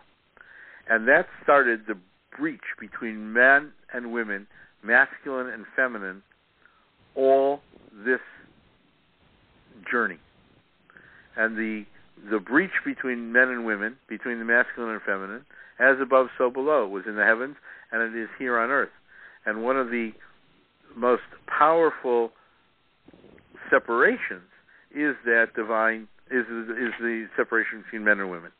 [0.87, 1.97] And that started the
[2.37, 4.47] breach between men and women,
[4.83, 6.21] masculine and feminine,
[7.15, 7.61] all
[8.05, 8.19] this
[9.89, 10.19] journey.
[11.35, 11.85] And the
[12.29, 15.45] the breach between men and women, between the masculine and feminine,
[15.79, 17.57] as above, so below, was in the heavens,
[17.91, 18.89] and it is here on earth.
[19.45, 20.11] And one of the
[20.95, 22.31] most powerful
[23.69, 24.49] separations
[24.93, 28.51] is that divine is is the separation between men and women.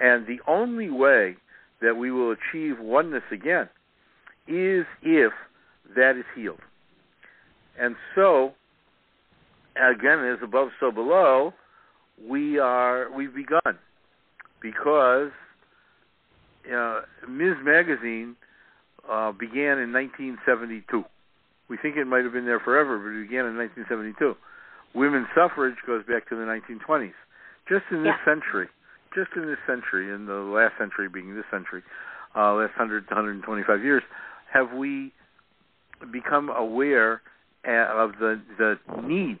[0.00, 1.36] And the only way
[1.80, 3.68] that we will achieve oneness again
[4.46, 5.32] is if
[5.94, 6.60] that is healed.
[7.78, 8.52] And so,
[9.76, 11.52] again, as above, so below,
[12.26, 13.78] we are we've begun
[14.60, 15.30] because
[16.74, 17.56] uh, Ms.
[17.62, 18.36] Magazine
[19.10, 21.04] uh, began in 1972.
[21.68, 24.36] We think it might have been there forever, but it began in 1972.
[24.94, 27.16] Women's suffrage goes back to the 1920s.
[27.68, 28.32] Just in this yeah.
[28.34, 28.68] century,
[29.14, 31.82] just in this century, in the last century being this century,
[32.36, 34.02] uh, last 100 to 125 years,
[34.52, 35.12] have we
[36.12, 37.22] become aware
[37.66, 39.38] of the the need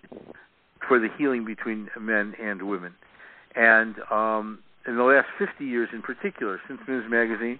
[0.88, 2.94] for the healing between men and women.
[3.54, 7.04] And um, in the last 50 years, in particular, since Ms.
[7.08, 7.58] Magazine,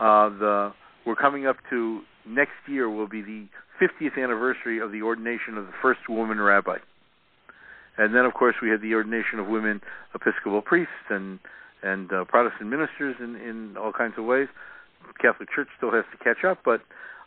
[0.00, 0.72] uh, the
[1.06, 3.46] we're coming up to next year will be the
[3.80, 6.78] 50th anniversary of the ordination of the first woman rabbi.
[7.98, 9.80] And then, of course, we had the ordination of women
[10.14, 11.38] Episcopal priests and
[11.82, 14.48] and uh, Protestant ministers in in all kinds of ways.
[15.20, 16.80] Catholic Church still has to catch up, but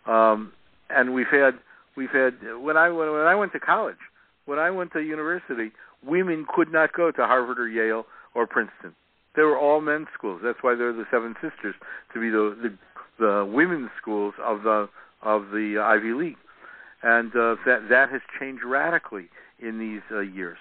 [0.10, 0.52] um,
[0.90, 1.60] and we've had
[1.96, 3.98] we've had when I when, when I went to college,
[4.46, 5.72] when I went to university,
[6.06, 8.06] women could not go to Harvard or Yale
[8.36, 8.96] or Princeton.
[9.36, 10.42] They were all men's schools.
[10.44, 11.76] That's why they're the Seven Sisters
[12.14, 12.78] to be the the,
[13.20, 14.90] the women's schools of the
[15.22, 16.38] of the Ivy League,
[17.04, 19.30] and uh, that that has changed radically
[19.60, 20.58] in these uh, years,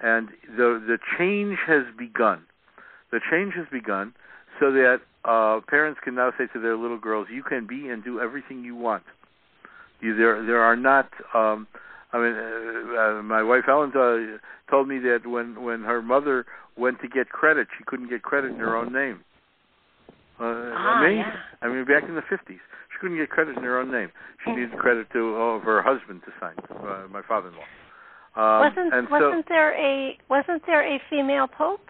[0.00, 2.42] and the the change has begun.
[3.12, 4.14] The change has begun
[4.58, 8.02] so that uh, parents can now say to their little girls, "You can be and
[8.04, 9.02] do everything you want."
[10.00, 11.10] You, there, there are not.
[11.34, 11.66] Um,
[12.12, 14.38] I mean, uh, uh, my wife Ellen uh,
[14.70, 16.46] told me that when when her mother
[16.76, 19.20] went to get credit, she couldn't get credit in her own name.
[20.40, 21.18] Uh, ah, amazing.
[21.18, 21.34] Yeah.
[21.60, 22.60] I mean, back in the fifties,
[23.00, 24.10] couldn't get credit in her own name.
[24.44, 27.64] She needed credit to of her husband to sign, uh, my father-in-law.
[28.36, 31.80] Um, wasn't wasn't so, there a wasn't there a female pope?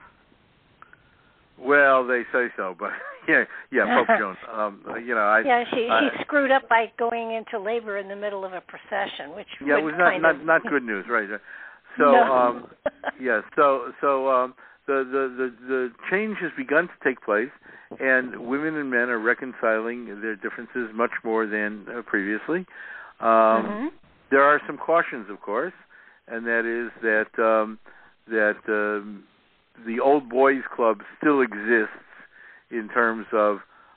[1.59, 2.91] Well, they say so, but
[3.29, 4.37] yeah, yeah, Pope Joan.
[4.51, 8.09] Um, you know, I yeah, she I, she screwed up by going into labor in
[8.09, 11.05] the middle of a procession, which yeah, it was not not of, not good news,
[11.09, 11.29] right?
[11.99, 12.23] So No.
[12.23, 12.69] um,
[13.21, 14.55] yeah, so so um,
[14.91, 17.53] the, the the the change has begun to take place,
[18.01, 22.61] and women and men are reconciling their differences much more than uh, previously.
[23.21, 23.89] Um, Mhm.
[24.31, 25.77] There are some cautions, of course,
[26.29, 27.79] and that is that um,
[28.29, 29.25] that um,
[29.89, 32.07] the old boys club still exists
[32.71, 33.53] in terms of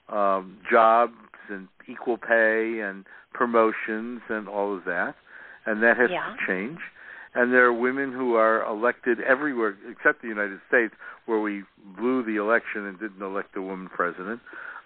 [0.10, 1.14] um, jobs
[1.49, 3.06] and equal pay and
[3.40, 5.14] promotions and all of that,
[5.68, 6.26] and that has Yeah.
[6.30, 6.80] to change.
[7.35, 10.93] And there are women who are elected everywhere except the United States,
[11.26, 11.64] where we
[11.97, 14.39] blew the election and didn't elect a woman president.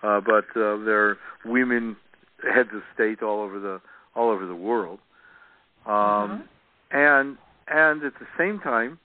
[0.03, 1.97] Uh, but uh, there are women
[2.43, 3.81] heads of state all over the
[4.15, 4.99] all over the world.
[5.85, 6.47] Um,
[6.91, 7.37] and
[7.67, 8.99] and at the same time,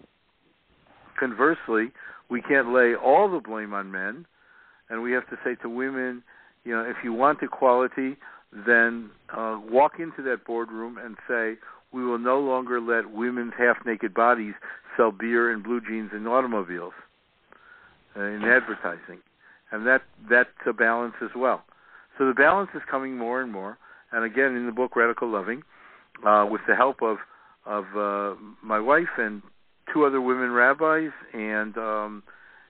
[1.19, 1.93] conversely,
[2.31, 4.27] we can't lay all the blame on men,
[4.89, 6.23] and we have to say to women,
[6.65, 8.17] you know, if you want equality,
[8.67, 11.55] then uh, walk into that boardroom and say,
[11.93, 14.55] we will no longer let women's half-naked bodies
[14.97, 16.95] sell beer and blue jeans in automobiles
[18.17, 19.21] uh, in advertising,
[19.71, 21.63] and that that's a balance as well.
[22.19, 23.79] So the balance is coming more and more.
[24.13, 25.63] And again, in the book Radical Loving,
[26.27, 27.19] uh, with the help of
[27.65, 29.43] of uh, my wife and
[29.93, 32.23] two other women rabbis and um,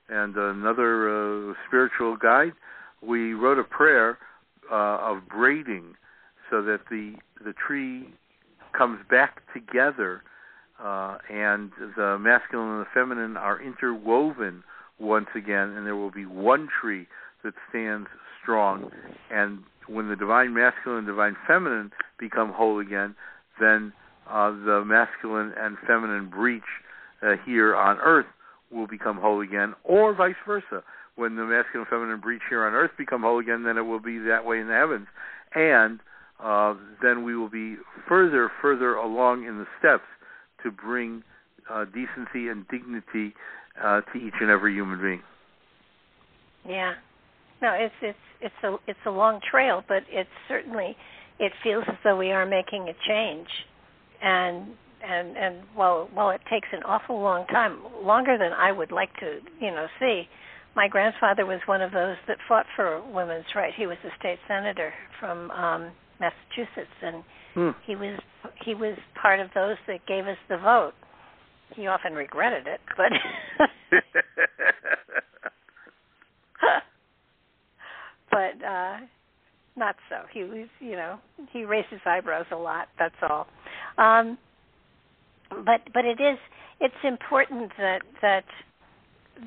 [0.09, 2.53] and another uh, spiritual guide,
[3.03, 4.19] we wrote a prayer
[4.71, 5.95] uh, of braiding
[6.51, 8.09] so that the the tree
[8.73, 10.23] comes back together
[10.83, 14.65] uh, and the masculine and the feminine are interwoven
[14.99, 17.07] once again, and there will be one tree
[17.45, 18.09] that stands
[18.43, 18.91] strong.
[19.31, 23.15] And when the divine masculine and divine feminine become whole again,
[23.61, 23.93] then
[24.29, 26.63] uh, the masculine and feminine breach
[27.23, 28.27] uh, here on earth
[28.71, 30.83] will become whole again, or vice versa.
[31.15, 34.01] When the masculine and feminine breach here on earth become whole again, then it will
[34.01, 35.07] be that way in the heavens.
[35.55, 36.01] And
[36.43, 37.77] uh, then we will be
[38.09, 40.05] further, further along in the steps
[40.63, 41.23] to bring
[41.71, 43.35] uh, decency and dignity
[43.83, 45.23] uh, to each and every human being.
[46.69, 46.95] Yeah,
[47.61, 50.97] no, it's it's it's a it's a long trail, but it's certainly
[51.39, 53.49] it feels as though we are making a change,
[54.23, 54.69] and
[55.05, 59.15] and and while while it takes an awful long time, longer than I would like
[59.21, 60.29] to you know see.
[60.75, 63.75] My grandfather was one of those that fought for women's rights.
[63.77, 67.25] He was a state senator from um Massachusetts, and
[67.55, 67.71] hmm.
[67.87, 68.19] he was
[68.65, 70.95] he was part of those that gave us the vote.
[71.75, 73.13] He often regretted it, but
[78.31, 78.99] but uh
[79.77, 80.17] not so.
[80.33, 81.19] He was, you know,
[81.51, 82.89] he raised his eyebrows a lot.
[82.99, 83.47] That's all.
[83.97, 84.39] Um,
[85.51, 86.39] but but it is
[86.81, 88.45] it's important that that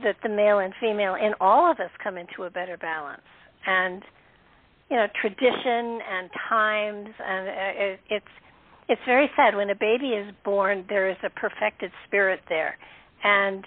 [0.04, 3.22] that the male and female in all of us come into a better balance
[3.66, 4.04] and
[4.90, 8.26] you know tradition and times and uh, it, it's
[8.88, 9.56] it's very sad.
[9.56, 12.78] When a baby is born there is a perfected spirit there.
[13.24, 13.66] And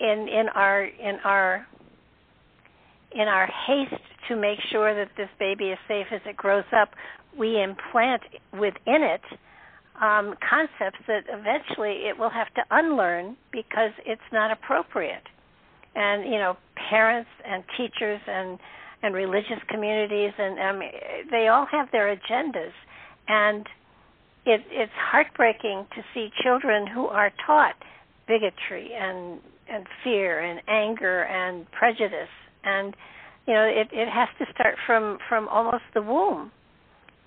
[0.00, 1.66] in in our in our
[3.12, 6.90] in our haste to make sure that this baby is safe as it grows up
[7.38, 9.22] we implant within it
[10.00, 15.22] um, concepts that eventually it will have to unlearn because it's not appropriate.
[15.94, 16.56] And you know
[16.90, 18.58] parents and teachers and
[19.02, 20.88] and religious communities, and um,
[21.30, 22.72] they all have their agendas,
[23.28, 23.66] and
[24.44, 27.74] it, it's heartbreaking to see children who are taught
[28.26, 32.32] bigotry and and fear and anger and prejudice,
[32.64, 32.94] and
[33.46, 36.50] you know it, it has to start from from almost the womb.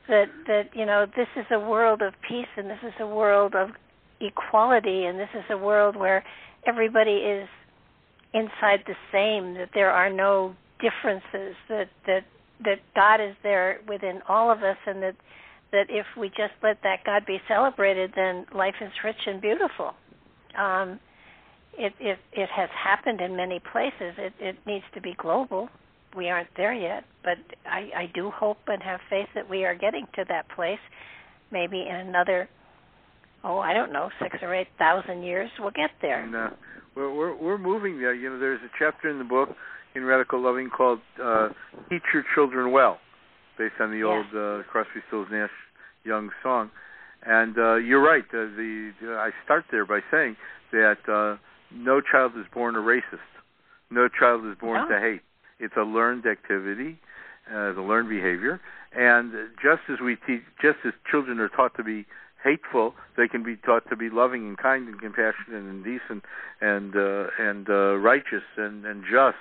[0.07, 3.55] That that you know this is a world of peace, and this is a world
[3.55, 3.69] of
[4.19, 6.23] equality, and this is a world where
[6.67, 7.47] everybody is
[8.33, 9.53] inside the same.
[9.53, 12.25] That there are no differences that that
[12.63, 15.15] that God is there within all of us, and that
[15.71, 19.93] that if we just let that God be celebrated, then life is rich and beautiful.
[20.57, 20.99] Um,
[21.77, 24.13] it it it has happened in many places.
[24.17, 25.69] It it needs to be global.
[26.15, 29.75] We aren't there yet, but I, I do hope and have faith that we are
[29.75, 30.79] getting to that place.
[31.51, 32.49] Maybe in another,
[33.45, 36.23] oh, I don't know, six or eight thousand years, we'll get there.
[36.25, 36.49] Uh,
[36.95, 38.13] we're, we're we're moving there.
[38.13, 39.49] You know, there's a chapter in the book
[39.95, 41.49] in Radical Loving called uh,
[41.89, 42.99] "Teach Your Children Well,"
[43.57, 44.05] based on the yeah.
[44.05, 45.49] old uh, Crosby, Stills, Nash
[46.03, 46.71] Young song.
[47.23, 48.23] And uh, you're right.
[48.33, 50.35] Uh, the uh, I start there by saying
[50.71, 51.37] that uh,
[51.73, 53.19] no child is born a racist.
[53.89, 54.95] No child is born no.
[54.95, 55.21] to hate.
[55.59, 56.99] It's a learned activity,
[57.49, 58.59] uh, the learned behavior.
[58.93, 59.31] And
[59.61, 62.05] just as we teach, just as children are taught to be
[62.43, 66.23] hateful, they can be taught to be loving and kind and compassionate and decent
[66.59, 69.37] and uh, and uh, righteous and, and just.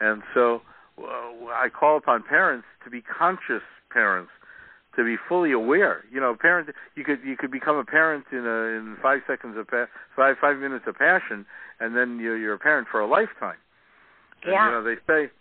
[0.00, 0.62] And so
[0.98, 4.30] uh, I call upon parents to be conscious parents,
[4.96, 6.04] to be fully aware.
[6.12, 9.56] You know, parent you could you could become a parent in a in five seconds
[9.58, 11.46] of pa- five five minutes of passion,
[11.80, 13.56] and then you're, you're a parent for a lifetime.
[14.46, 14.66] Yeah.
[14.66, 15.32] And, you know, they say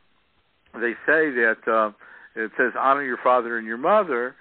[0.73, 1.91] they say that uh,
[2.35, 4.35] it says honor your father and your mother,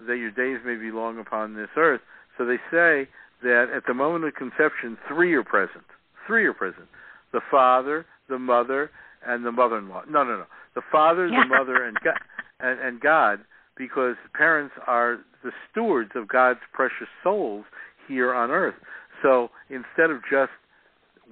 [0.00, 2.00] that your days may be long upon this earth.
[2.38, 3.08] So they say
[3.42, 5.84] that at the moment of conception, three are present.
[6.26, 6.88] Three are present:
[7.32, 8.90] the father, the mother,
[9.26, 10.04] and the mother-in-law.
[10.08, 10.46] No, no, no.
[10.74, 11.42] The father, yeah.
[11.42, 12.18] the mother, and God,
[12.60, 13.40] and, and God,
[13.76, 17.64] because parents are the stewards of God's precious souls
[18.08, 18.74] here on earth.
[19.22, 20.52] So instead of just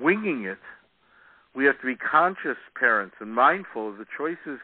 [0.01, 0.59] winging it,
[1.55, 4.61] we have to be conscious parents and mindful of the choices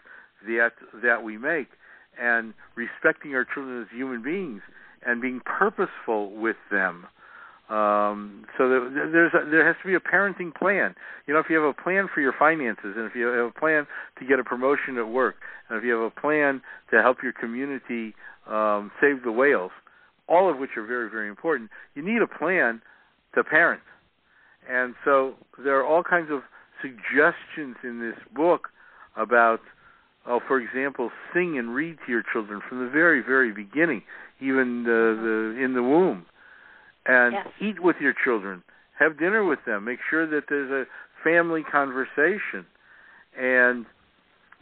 [0.47, 1.69] that that we make,
[2.21, 4.63] and respecting our children as human beings
[5.07, 7.07] and being purposeful with them.
[7.71, 10.97] Um, so there, there's a, there has to be a parenting plan.
[11.27, 13.59] You know, if you have a plan for your finances, and if you have a
[13.59, 13.87] plan
[14.19, 15.37] to get a promotion at work,
[15.69, 18.13] and if you have a plan to help your community
[18.49, 19.71] um, save the whales,
[20.29, 22.83] all of which are very very important, you need a plan
[23.37, 23.83] to parent.
[24.69, 26.41] And so there are all kinds of
[26.83, 28.69] suggestions in this book
[29.17, 29.61] about,
[30.27, 34.03] oh, for example, sing and read to your children from the very very beginning,
[34.41, 36.27] even the, the in the womb
[37.07, 37.47] and yes.
[37.61, 38.63] eat with your children.
[38.99, 39.85] Have dinner with them.
[39.85, 40.85] Make sure that there's a
[41.25, 42.67] family conversation,
[43.39, 43.87] and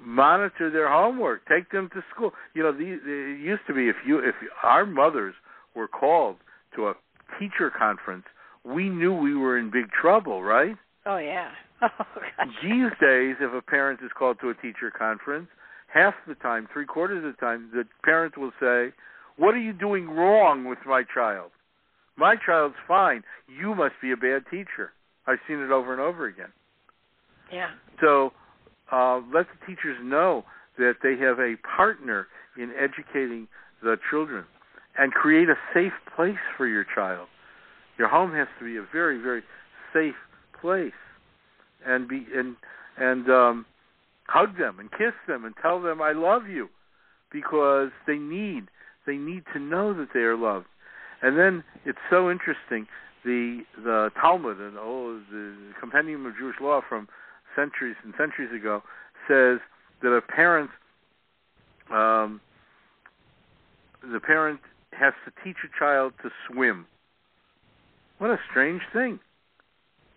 [0.01, 1.47] monitor their homework.
[1.48, 2.32] Take them to school.
[2.55, 5.35] You know, these, it used to be if you if our mothers
[5.74, 6.36] were called
[6.77, 6.94] to a
[7.39, 8.24] teacher conference,
[8.65, 10.77] we knew we were in big trouble, right?
[11.06, 11.51] Oh yeah.
[11.81, 15.47] Oh, These days, if a parent is called to a teacher conference,
[15.86, 18.93] half the time, three quarters of the time, the parent will say,
[19.36, 21.52] "What are you doing wrong with my child?"
[22.19, 23.23] My child's fine.
[23.49, 24.93] You must be a bad teacher.
[25.27, 26.53] I've seen it over and over again.
[27.53, 27.70] Yeah.
[28.01, 28.32] So
[28.90, 30.45] uh, let the teachers know
[30.78, 32.27] that they have a partner
[32.57, 33.47] in educating
[33.82, 34.45] the children
[34.99, 37.28] and create a safe place for your child.
[37.99, 39.43] Your home has to be a very, very
[39.93, 40.15] safe
[40.61, 40.93] place,
[41.86, 42.57] and be and
[42.97, 43.66] and um,
[44.27, 46.69] hug them and kiss them and tell them I love you,
[47.32, 48.65] because they need
[49.07, 50.66] they need to know that they are loved.
[51.23, 52.86] And then it's so interesting.
[53.24, 57.09] The the Talmud and oh the Compendium of Jewish Law from
[57.57, 58.82] centuries and centuries ago
[59.27, 59.59] says
[60.03, 60.70] that a parent
[61.90, 62.40] um,
[64.03, 64.61] the parent
[64.93, 66.86] has to teach a child to swim.
[68.19, 69.19] What a strange thing.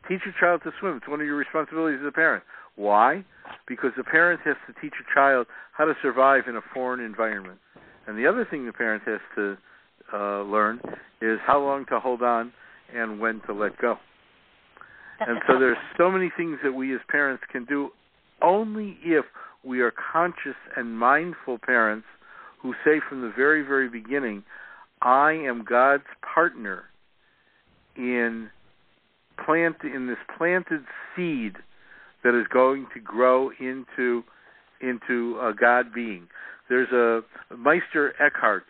[0.07, 0.97] Teach a child to swim.
[0.97, 2.43] It's one of your responsibilities as a parent.
[2.75, 3.23] Why?
[3.67, 7.59] Because the parent has to teach a child how to survive in a foreign environment.
[8.07, 9.57] And the other thing the parent has to
[10.13, 10.79] uh, learn
[11.21, 12.51] is how long to hold on
[12.93, 13.97] and when to let go.
[15.19, 17.89] And so there's so many things that we as parents can do
[18.41, 19.25] only if
[19.63, 22.07] we are conscious and mindful parents
[22.61, 24.43] who say from the very, very beginning,
[25.01, 26.85] I am God's partner
[27.95, 28.49] in
[29.45, 30.81] plant in this planted
[31.15, 31.53] seed
[32.23, 34.23] that is going to grow into
[34.81, 36.27] into a God being.
[36.69, 37.21] There's a
[37.55, 38.63] Meister Eckhart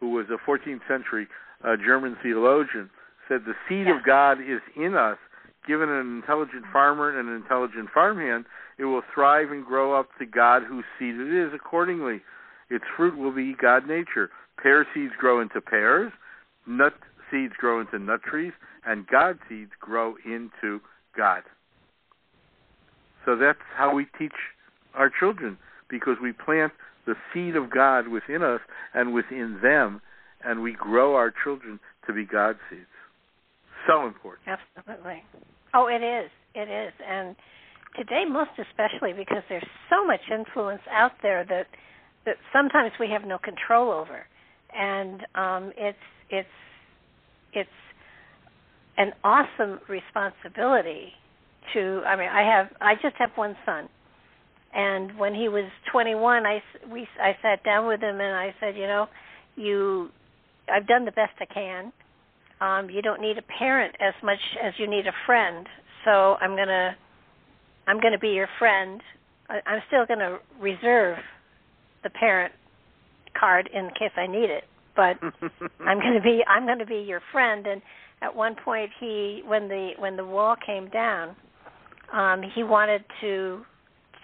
[0.00, 1.26] who was a 14th century
[1.64, 2.90] uh, German theologian,
[3.28, 3.98] said the seed yeah.
[3.98, 5.18] of God is in us.
[5.66, 8.44] Given an intelligent farmer and an intelligent farmhand,
[8.78, 12.20] it will thrive and grow up to God whose seed it is accordingly.
[12.70, 14.30] Its fruit will be God nature.
[14.62, 16.12] Pear seeds grow into pears,
[16.66, 16.94] nut
[17.30, 18.52] seeds grow into nut trees,
[18.86, 20.80] and God seeds grow into
[21.16, 21.42] God.
[23.24, 24.32] So that's how we teach
[24.94, 25.58] our children
[25.88, 26.72] because we plant
[27.06, 28.60] the seed of God within us
[28.94, 30.00] and within them,
[30.44, 32.86] and we grow our children to be God seeds.
[33.86, 34.58] So important.
[34.76, 35.22] Absolutely.
[35.74, 36.30] Oh, it is.
[36.54, 36.92] It is.
[37.06, 37.36] And
[37.96, 41.66] today, most especially because there's so much influence out there that
[42.24, 44.26] that sometimes we have no control over,
[44.76, 45.98] and um, it's
[46.30, 46.48] it's
[47.52, 47.70] it's
[48.98, 51.12] an awesome responsibility
[51.72, 52.02] to.
[52.06, 53.88] I mean, I have I just have one son,
[54.74, 58.76] and when he was 21, I we I sat down with him and I said,
[58.76, 59.08] you know,
[59.56, 60.10] you
[60.72, 61.92] I've done the best I can.
[62.60, 65.66] Um, you don't need a parent as much as you need a friend.
[66.04, 66.96] So I'm gonna
[67.86, 69.00] I'm gonna be your friend.
[69.48, 71.18] I, I'm still gonna reserve
[72.02, 72.52] the parent
[73.38, 74.64] card in case I need it,
[74.94, 75.16] but
[75.86, 77.66] I'm gonna be I'm gonna be your friend.
[77.66, 77.82] And
[78.22, 81.36] at one point, he when the when the wall came down,
[82.12, 83.64] um, he wanted to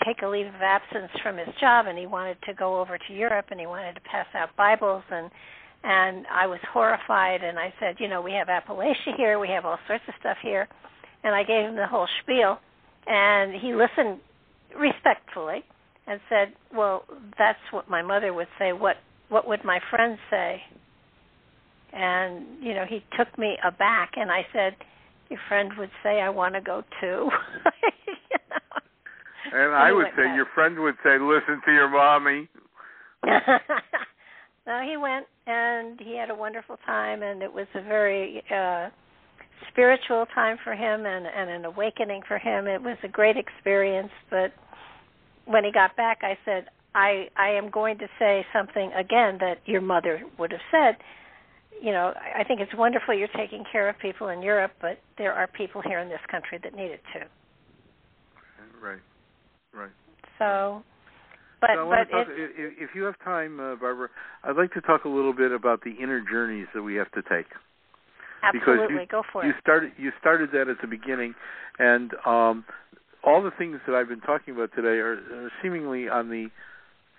[0.04, 3.14] take a leave of absence from his job and he wanted to go over to
[3.14, 5.30] Europe and he wanted to pass out Bibles and
[5.84, 9.64] and I was horrified and I said, you know, we have Appalachia here, we have
[9.64, 10.68] all sorts of stuff here
[11.24, 12.58] and I gave him the whole spiel
[13.06, 14.20] and he listened
[14.78, 15.64] respectfully
[16.06, 17.04] and said, "Well,
[17.38, 18.72] that's what my mother would say.
[18.72, 18.96] What
[19.28, 20.62] what would my friends say?"
[21.92, 24.76] And you know, he took me aback and I said,
[25.30, 27.30] "Your friend would say I want to go too."
[29.52, 32.48] And I would say your friend would say, "Listen to your mommy."
[34.66, 38.88] no, he went and he had a wonderful time, and it was a very uh
[39.70, 42.66] spiritual time for him and and an awakening for him.
[42.66, 44.12] It was a great experience.
[44.30, 44.52] But
[45.44, 49.58] when he got back, I said, "I I am going to say something again that
[49.66, 50.96] your mother would have said."
[51.80, 55.32] You know, I think it's wonderful you're taking care of people in Europe, but there
[55.32, 57.26] are people here in this country that need it too.
[58.80, 59.00] Right.
[59.74, 59.90] Right.
[60.38, 60.82] So,
[61.60, 64.08] but so but talk, if, if you have time, uh, Barbara,
[64.44, 67.22] I'd like to talk a little bit about the inner journeys that we have to
[67.22, 67.46] take.
[68.42, 69.56] Absolutely, because you, go for you it.
[69.60, 71.34] started you started that at the beginning,
[71.78, 72.64] and um,
[73.24, 76.48] all the things that I've been talking about today are, are seemingly on the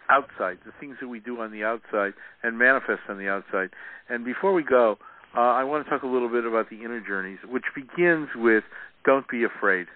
[0.09, 2.13] outside, the things that we do on the outside
[2.43, 3.69] and manifest on the outside.
[4.09, 4.97] And before we go,
[5.35, 8.63] uh, I want to talk a little bit about the inner journeys, which begins with
[9.05, 9.87] "Don't be afraid."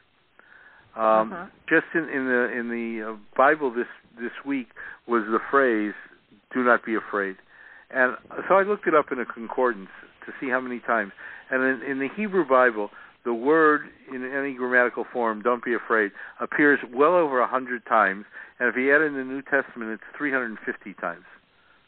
[0.98, 1.46] Um, uh-huh.
[1.70, 3.86] Just in, in the in the uh, Bible this
[4.20, 4.70] this week
[5.08, 5.94] was the phrase
[6.54, 7.36] "Do not be afraid,"
[7.92, 8.18] and
[8.50, 9.94] so I looked it up in a concordance
[10.26, 11.12] to see how many times.
[11.52, 12.90] And in, in the Hebrew Bible,
[13.26, 16.12] the word in any grammatical form, "Don't be afraid,"
[16.42, 18.26] appears well over a hundred times,
[18.60, 21.26] and if you add in the New Testament, it's 350 times.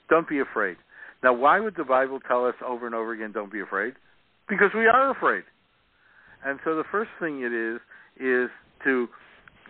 [0.07, 0.77] Don't be afraid.
[1.23, 3.95] Now, why would the Bible tell us over and over again, "Don't be afraid"?
[4.47, 5.45] Because we are afraid.
[6.45, 7.81] And so the first thing it is
[8.19, 8.49] is
[8.83, 9.07] to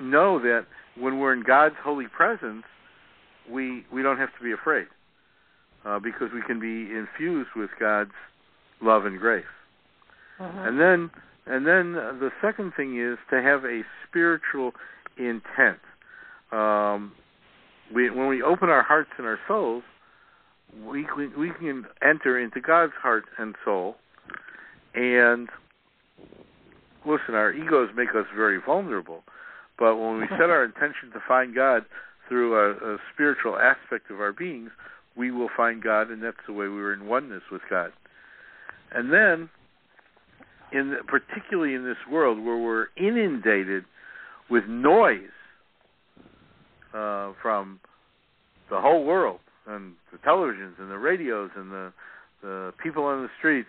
[0.02, 0.66] know that
[0.98, 2.64] when we're in God's holy presence,
[3.50, 4.88] we we don't have to be afraid
[5.86, 8.12] uh, because we can be infused with God's
[8.82, 9.44] love and grace.
[10.40, 10.68] Uh-huh.
[10.68, 11.10] And then
[11.46, 14.74] and then the second thing is to have a spiritual
[15.18, 15.80] intent.
[16.52, 17.14] Um,
[17.94, 19.84] we, when we open our hearts and our souls,
[20.86, 21.08] we
[21.38, 23.96] we can enter into God's heart and soul,
[24.94, 25.50] and
[27.06, 29.24] listen, our egos make us very vulnerable.
[29.78, 31.84] But when we set our intention to find God
[32.28, 34.70] through a, a spiritual aspect of our beings,
[35.16, 37.92] we will find God, and that's the way we were in oneness with God.
[38.94, 39.50] And then,
[40.72, 43.86] in particularly in this world where we're inundated
[44.50, 45.30] with noise
[46.94, 47.80] uh, from
[48.70, 51.94] the whole world and the televisions and the radios and the
[52.42, 53.68] the people on the streets,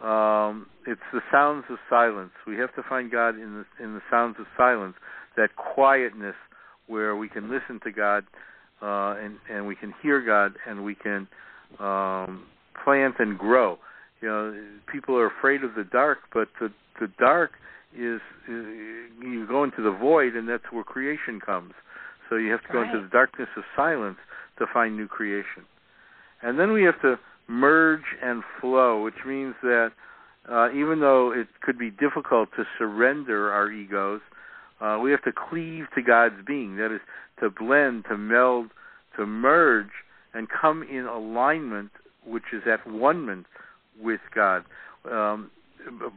[0.00, 2.30] um, it's the sounds of silence.
[2.46, 4.94] We have to find God in the in the sounds of silence,
[5.36, 6.36] that quietness
[6.86, 8.24] where we can listen to God
[8.80, 11.26] uh, and and we can hear God and we can
[11.80, 12.46] um,
[12.84, 13.78] plant and grow.
[14.20, 17.52] You know, people are afraid of the dark, but the the dark
[17.94, 18.64] is, is
[19.20, 21.72] you go into the void, and that's where creation comes.
[22.28, 22.94] So you have to go right.
[22.94, 24.18] into the darkness of silence
[24.58, 25.64] to find new creation.
[26.42, 27.18] And then we have to
[27.48, 29.92] merge and flow, which means that
[30.50, 34.20] uh, even though it could be difficult to surrender our egos,
[34.80, 36.76] uh, we have to cleave to God's being.
[36.76, 37.00] That is,
[37.40, 38.70] to blend, to meld,
[39.16, 39.90] to merge,
[40.34, 41.90] and come in alignment,
[42.26, 43.44] which is at one
[44.00, 44.64] with God.
[45.10, 45.50] Um,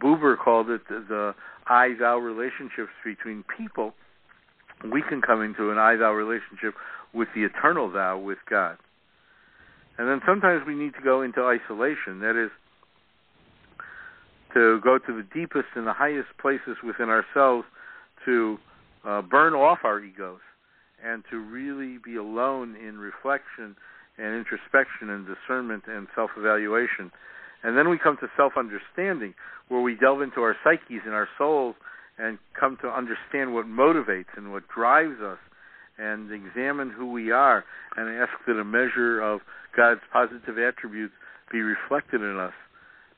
[0.01, 1.35] Buber called it the, the
[1.67, 3.93] I-thou relationships between people.
[4.91, 6.75] We can come into an I-thou relationship
[7.13, 8.77] with the eternal thou, with God.
[9.97, 12.19] And then sometimes we need to go into isolation.
[12.19, 12.51] That is,
[14.53, 17.65] to go to the deepest and the highest places within ourselves
[18.25, 18.57] to
[19.05, 20.39] uh, burn off our egos
[21.03, 23.75] and to really be alone in reflection
[24.17, 27.11] and introspection and discernment and self-evaluation.
[27.63, 29.33] And then we come to self-understanding,
[29.69, 31.75] where we delve into our psyches and our souls
[32.17, 35.37] and come to understand what motivates and what drives us
[36.01, 37.63] and examine who we are
[37.95, 39.41] and ask that a measure of
[39.75, 41.13] God's positive attributes
[41.51, 42.53] be reflected in us.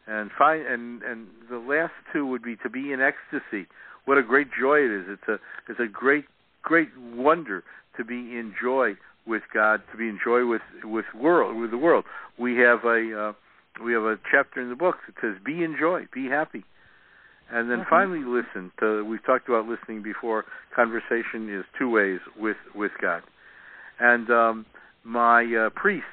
[0.05, 3.67] And find and and the last two would be to be in ecstasy.
[4.05, 5.05] What a great joy it is!
[5.07, 5.39] It's a
[5.71, 6.25] it's a great
[6.61, 7.63] great wonder
[7.97, 11.77] to be in joy with God, to be in joy with with world with the
[11.77, 12.03] world.
[12.37, 15.77] We have a uh, we have a chapter in the book that says, "Be in
[15.79, 16.65] joy, be happy."
[17.53, 17.89] And then mm-hmm.
[17.89, 18.71] finally, listen.
[18.79, 20.43] To, we've talked about listening before.
[20.75, 23.21] Conversation is two ways with with God.
[23.99, 24.65] And um,
[25.03, 26.05] my uh, priest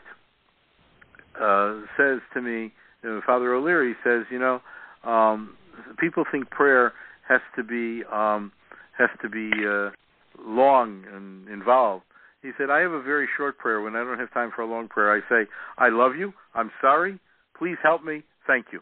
[1.41, 2.73] uh, says to me,
[3.03, 4.61] you know, Father O'Leary says, you know,
[5.03, 5.57] um,
[5.99, 6.93] people think prayer
[7.27, 8.53] has to be um,
[8.99, 9.91] has to be uh,
[10.39, 12.05] long and involved.
[12.43, 13.81] He said, I have a very short prayer.
[13.81, 15.49] When I don't have time for a long prayer, I say,
[15.79, 16.35] I love you.
[16.55, 17.19] I'm sorry.
[17.59, 18.23] Please help me.
[18.47, 18.81] Thank you.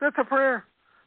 [0.00, 0.64] That's a prayer.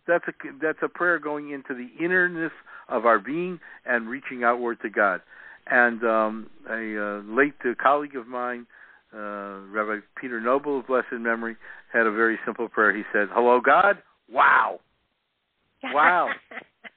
[0.08, 2.52] That's a that's a prayer going into the innerness
[2.90, 5.22] of our being and reaching outward to God.
[5.68, 8.68] And um, a uh, late uh, colleague of mine,
[9.14, 11.56] uh, Rabbi Peter Knobel of blessed memory,
[11.92, 12.96] had a very simple prayer.
[12.96, 13.98] He said, "Hello, God.
[14.32, 14.80] Wow,
[15.86, 16.30] wow,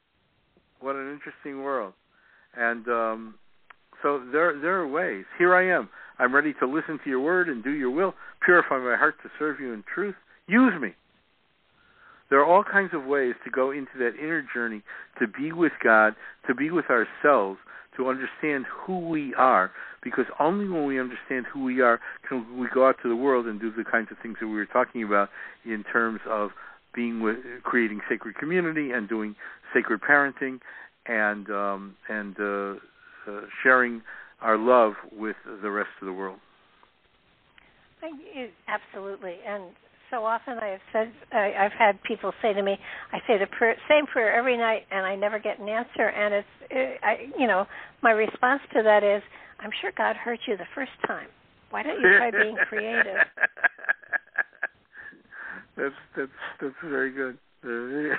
[0.81, 1.95] what an interesting world."
[2.55, 3.35] And um,
[4.03, 5.25] so there there are ways.
[5.39, 5.89] Here I am.
[6.19, 8.15] I'm ready to listen to your word and do your will.
[8.45, 10.17] Purify my heart to serve you in truth.
[10.47, 10.95] Use me.
[12.31, 14.83] There are all kinds of ways to go into that inner journey,
[15.21, 16.15] to be with God,
[16.47, 17.59] to be with ourselves,
[17.97, 19.71] to understand who we are,
[20.03, 23.47] because only when we understand who we are can we go out to the world
[23.47, 25.29] and do the kinds of things that we were talking about
[25.65, 26.51] in terms of
[26.95, 29.35] being with, creating sacred community and doing
[29.75, 30.61] sacred parenting
[31.07, 32.75] and um, and uh,
[33.31, 34.03] uh, sharing
[34.41, 36.39] our love with the rest of the world.
[38.69, 39.65] Absolutely, and
[40.11, 40.59] so often.
[40.59, 42.79] I have said I, I've had people say to me,
[43.13, 46.35] "I say the prayer, same prayer every night, and I never get an answer." And
[46.35, 47.67] it's, it, I, you know,
[48.03, 49.23] my response to that is,
[49.61, 51.29] "I'm sure God heard you the first time.
[51.71, 53.17] Why don't you try being creative?"
[55.77, 56.31] that's that's
[56.61, 57.39] that's very good.
[57.65, 58.15] I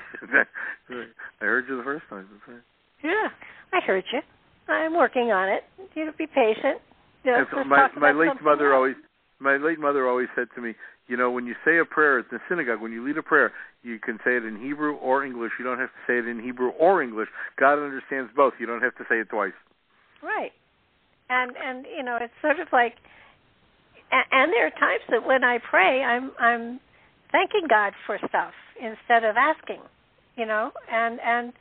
[1.40, 2.28] heard you the first time.
[2.48, 2.60] Right.
[3.04, 3.30] Yeah,
[3.74, 4.20] I heard you.
[4.68, 5.64] I'm working on it.
[5.96, 6.80] You know, be patient.
[7.24, 8.78] You know, my my late mother else.
[8.78, 8.96] always
[9.40, 10.76] my late mother always said to me,
[11.10, 13.52] you know, when you say a prayer at the synagogue, when you lead a prayer,
[13.84, 15.52] you can say it in Hebrew or English.
[15.58, 17.28] You don't have to say it in Hebrew or English.
[17.60, 18.54] God understands both.
[18.60, 19.58] You don't have to say it twice.
[20.22, 20.52] Right.
[21.30, 22.94] And and you know, it's sort of like
[24.12, 26.80] and there are times that when I pray, I'm I'm
[27.32, 29.82] thanking God for stuff instead of asking,
[30.36, 31.54] you know, and and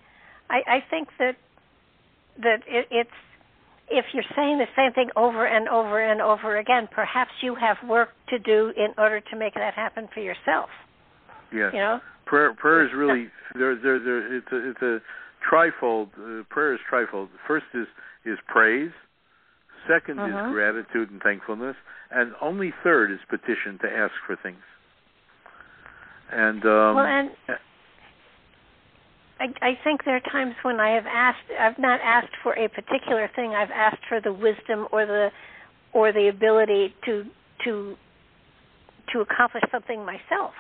[0.50, 1.36] I I think that
[2.42, 3.10] that it, it's
[3.90, 7.76] if you're saying the same thing over and over and over again, perhaps you have
[7.88, 10.68] work to do in order to make that happen for yourself.
[11.52, 11.70] Yeah.
[11.72, 13.74] You know, prayer prayer is really there.
[13.76, 14.36] There, there.
[14.36, 14.98] It's a it's a
[15.50, 16.08] trifold.
[16.18, 17.28] Uh, prayer is trifold.
[17.46, 17.86] First is
[18.24, 18.90] is praise.
[19.88, 20.50] 2nd is uh-huh.
[20.50, 21.76] gratitude and thankfulness,
[22.10, 24.58] and only third is petition to ask for things.
[26.30, 27.30] And um, well, and
[29.40, 31.46] I, I think there are times when I have asked.
[31.58, 33.54] I've not asked for a particular thing.
[33.54, 35.28] I've asked for the wisdom or the
[35.92, 37.24] or the ability to
[37.64, 37.96] to
[39.12, 40.54] to accomplish something myself.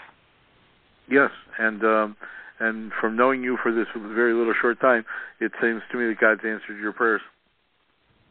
[1.10, 2.16] Yes, and um,
[2.60, 5.04] and from knowing you for this very little short time,
[5.40, 7.20] it seems to me that God's answered your prayers.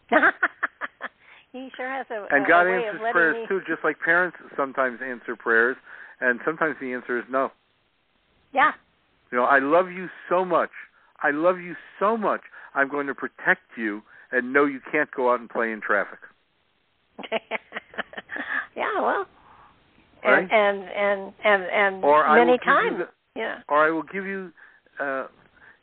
[1.52, 3.48] he sure has a and God a answers prayers me...
[3.48, 5.76] too, just like parents sometimes answer prayers,
[6.22, 7.52] and sometimes the answer is no.
[8.54, 8.72] Yeah,
[9.32, 10.70] you know, I love you so much.
[11.22, 12.42] I love you so much.
[12.74, 14.02] I'm going to protect you
[14.32, 16.20] and know you can't go out and play in traffic.
[18.76, 19.26] yeah, well,
[20.24, 20.48] right?
[20.52, 23.60] and and and and, or many times, the, yeah.
[23.68, 24.52] Or I will give you,
[25.00, 25.26] uh,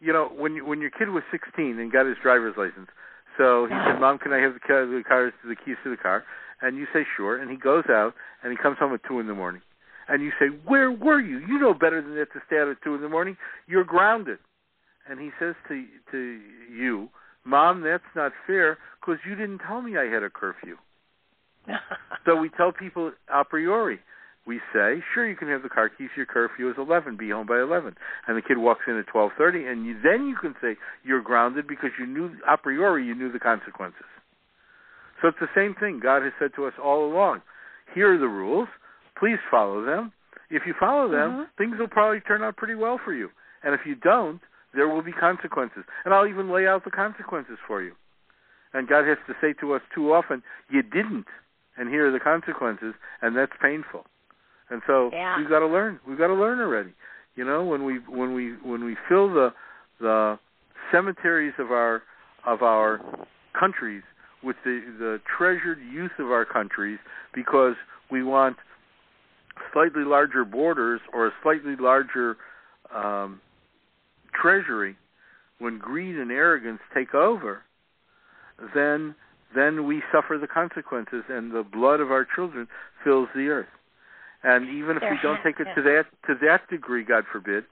[0.00, 2.88] you know, when you, when your kid was 16 and got his driver's license,
[3.36, 5.96] so he said, "Mom, can I have the car, the car, the keys to the
[5.96, 6.22] car?"
[6.62, 8.14] And you say, "Sure." And he goes out
[8.44, 9.62] and he comes home at two in the morning
[10.08, 11.38] and you say, "Where were you?
[11.38, 13.36] You know better than that to stay out at two in the morning.
[13.66, 14.38] You're grounded."
[15.08, 16.40] And he says to to
[16.70, 17.08] you,
[17.44, 20.76] "Mom, that's not fair because you didn't tell me I had a curfew."
[22.26, 24.00] so we tell people a priori.
[24.46, 26.10] We say, "Sure, you can have the car keys.
[26.16, 27.16] Your curfew is 11.
[27.16, 30.36] Be home by 11." And the kid walks in at 12:30, and you, then you
[30.36, 34.06] can say you're grounded because you knew a priori you knew the consequences.
[35.22, 36.00] So it's the same thing.
[36.00, 37.40] God has said to us all along.
[37.94, 38.68] Here are the rules
[39.18, 40.12] please follow them.
[40.50, 41.42] If you follow them, mm-hmm.
[41.58, 43.30] things will probably turn out pretty well for you.
[43.62, 44.40] And if you don't,
[44.74, 45.84] there will be consequences.
[46.04, 47.92] And I'll even lay out the consequences for you.
[48.72, 51.26] And God has to say to us too often, you didn't.
[51.76, 54.04] And here are the consequences, and that's painful.
[54.70, 55.38] And so yeah.
[55.38, 56.00] we've got to learn.
[56.06, 56.94] We've got to learn already.
[57.36, 59.52] You know, when we when we when we fill the
[60.00, 60.38] the
[60.92, 62.02] cemeteries of our
[62.46, 63.00] of our
[63.58, 64.02] countries
[64.42, 66.98] with the the treasured youth of our countries
[67.34, 67.74] because
[68.10, 68.56] we want
[69.72, 72.36] slightly larger borders or a slightly larger
[72.94, 73.40] um,
[74.32, 74.96] treasury,
[75.58, 77.62] when greed and arrogance take over,
[78.74, 79.14] then
[79.54, 82.66] then we suffer the consequences, and the blood of our children
[83.04, 83.68] fills the earth.
[84.42, 87.64] And even if there we don't take it to that to that degree, God forbid,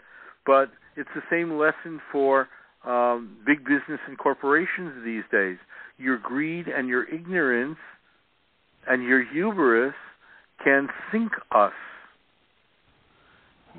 [0.46, 2.48] but it's the same lesson for
[2.86, 5.58] um, big business and corporations these days.
[5.98, 7.78] Your greed and your ignorance
[8.88, 9.94] and your hubris
[10.62, 11.72] can sink us.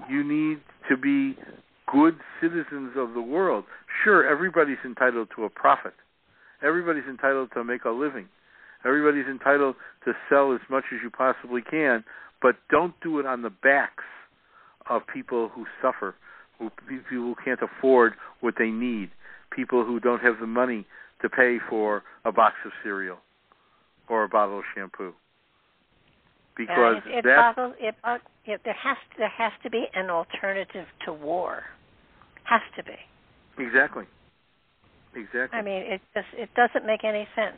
[0.09, 1.37] You need to be
[1.91, 3.65] good citizens of the world.
[4.03, 5.93] Sure, everybody's entitled to a profit.
[6.63, 8.27] Everybody's entitled to make a living.
[8.85, 12.03] Everybody's entitled to sell as much as you possibly can,
[12.41, 14.03] but don't do it on the backs
[14.89, 16.15] of people who suffer,
[16.59, 19.09] who people who can't afford what they need,
[19.55, 20.85] people who don't have the money
[21.21, 23.17] to pay for a box of cereal
[24.09, 25.13] or a bottle of shampoo
[26.57, 27.95] because uh, it, it that boggles, it,
[28.45, 31.63] it, there has to, there has to be an alternative to war.
[32.43, 32.97] Has to be.
[33.57, 34.05] Exactly.
[35.15, 35.57] Exactly.
[35.57, 37.57] I mean, it just it doesn't make any sense.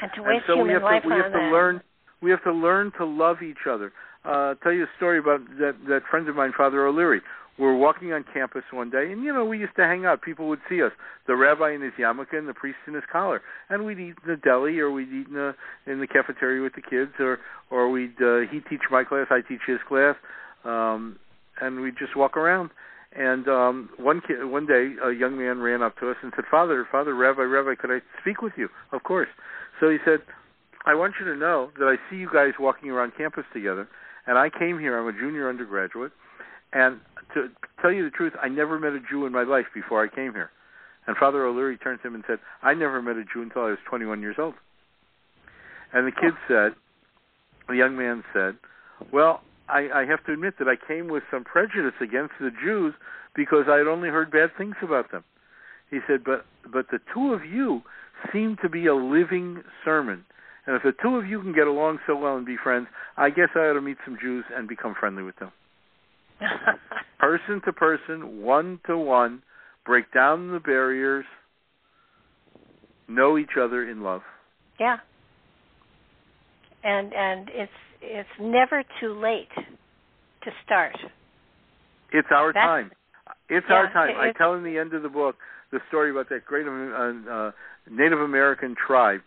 [0.00, 1.52] And to waste and so human we have life to, we on have to that.
[1.52, 1.82] learn
[2.20, 3.92] we have to learn to love each other.
[4.24, 7.22] Uh, I'll tell you a story about that that friend of mine, Father O'Leary.
[7.58, 10.22] We were walking on campus one day, and you know we used to hang out.
[10.22, 10.90] People would see us,
[11.28, 14.26] the rabbi in his yarmulke and the priest in his collar, and we'd eat in
[14.26, 15.54] the deli or we'd eat in the
[15.86, 17.38] in the cafeteria with the kids, or
[17.70, 20.16] or we'd uh, he'd teach my class, I teach his class,
[20.64, 21.16] um,
[21.60, 22.70] and we'd just walk around.
[23.16, 26.46] And um, one kid, one day, a young man ran up to us and said,
[26.50, 29.28] "Father, Father, Rabbi, Rabbi, could I speak with you?" Of course.
[29.78, 30.18] So he said,
[30.84, 33.86] "I want you to know that I see you guys walking around campus together,
[34.26, 34.98] And I came here.
[34.98, 36.10] I'm a junior undergraduate,
[36.74, 37.00] and
[37.34, 37.48] to
[37.80, 40.32] tell you the truth, I never met a Jew in my life before I came
[40.32, 40.50] here.
[41.06, 43.70] And Father O'Leary turned to him and said, "I never met a Jew until I
[43.70, 44.54] was 21 years old."
[45.92, 46.74] And the kid said,
[47.68, 48.56] the young man said,
[49.12, 52.94] "Well, I, I have to admit that I came with some prejudice against the Jews
[53.34, 55.24] because I had only heard bad things about them."
[55.90, 57.82] He said, "But but the two of you
[58.32, 60.24] seem to be a living sermon."
[60.66, 62.88] And if the two of you can get along so well and be friends,
[63.18, 65.52] I guess I ought to meet some Jews and become friendly with them.
[67.18, 69.42] person to person, one to one,
[69.84, 71.24] break down the barriers,
[73.08, 74.22] know each other in love.
[74.80, 74.96] Yeah.
[76.82, 80.96] And and it's it's never too late to start.
[82.12, 82.90] It's our That's, time.
[83.48, 84.10] It's yeah, our time.
[84.10, 85.36] It, I tell in the end of the book
[85.72, 87.50] the story about that great uh, uh,
[87.90, 89.20] Native American tribe,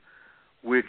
[0.64, 0.86] which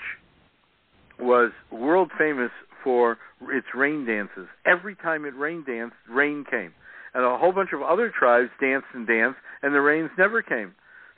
[1.19, 2.51] was world famous
[2.82, 3.18] for
[3.50, 4.48] its rain dances.
[4.66, 6.72] Every time it rain danced, rain came.
[7.14, 10.74] And a whole bunch of other tribes danced and danced, and the rains never came.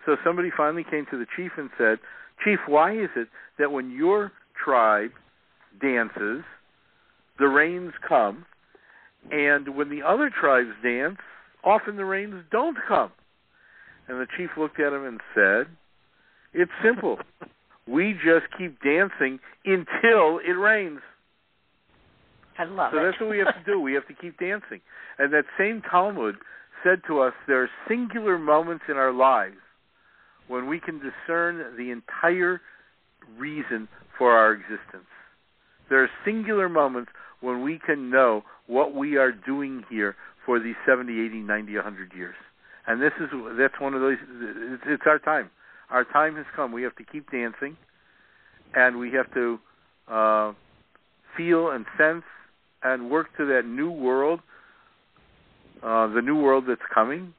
[0.06, 1.98] So somebody finally came to the chief and said,
[2.44, 3.28] Chief, why is it
[3.58, 4.32] that when your
[4.62, 5.10] tribe
[5.80, 6.42] dances,
[7.38, 8.46] the rains come,
[9.30, 11.18] and when the other tribes dance,
[11.64, 13.12] often the rains don't come?
[14.08, 15.66] And the chief looked at him and said,
[16.54, 17.18] It's simple.
[17.86, 21.00] We just keep dancing until it rains.
[22.60, 23.04] I love so it.
[23.04, 23.80] that's what we have to do.
[23.80, 24.80] We have to keep dancing.
[25.18, 26.36] And that same Talmud
[26.84, 29.56] said to us there are singular moments in our lives
[30.48, 32.60] when we can discern the entire
[33.38, 33.88] reason
[34.18, 35.08] for our existence.
[35.88, 37.10] There are singular moments
[37.40, 42.12] when we can know what we are doing here for these 70, 80, 90, 100
[42.14, 42.34] years.
[42.86, 43.28] And this is
[43.58, 45.50] that's one of those it's, it's our time.
[45.90, 46.72] Our time has come.
[46.72, 47.76] We have to keep dancing
[48.74, 49.58] and we have to
[50.08, 50.52] uh,
[51.36, 52.24] feel and sense
[52.82, 54.40] and work to that new world,
[55.82, 57.34] uh, the new world that's coming.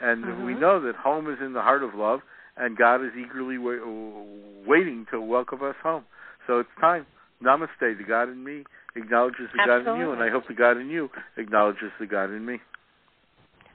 [0.00, 0.44] And mm-hmm.
[0.44, 2.20] we know that home is in the heart of love,
[2.56, 4.24] and God is eagerly wa-
[4.66, 6.04] waiting to welcome us home.
[6.46, 7.06] So it's time.
[7.42, 7.68] Namaste.
[7.80, 8.64] The God in me
[8.96, 9.84] acknowledges the absolutely.
[9.84, 12.58] God in you, and I hope the God in you acknowledges the God in me.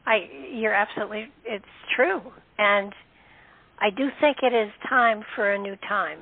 [0.06, 1.27] I, you're absolutely.
[1.45, 1.65] It's
[1.95, 2.22] true,
[2.57, 2.94] and
[3.80, 6.19] I do think it is time for a new time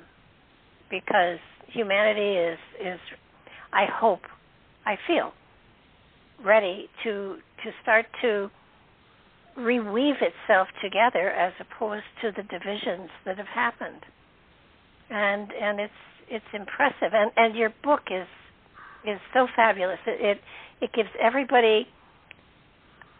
[0.89, 1.39] because
[1.71, 2.99] humanity is is
[3.73, 4.21] I hope
[4.87, 5.33] I feel
[6.45, 8.49] ready to to start to
[9.59, 14.01] reweave itself together as opposed to the divisions that have happened.
[15.09, 18.27] And and it's it's impressive and and your book is
[19.05, 19.99] is so fabulous.
[20.07, 20.41] It it,
[20.81, 21.85] it gives everybody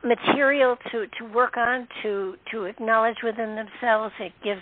[0.06, 4.14] material to to work on to to acknowledge within themselves.
[4.22, 4.62] It gives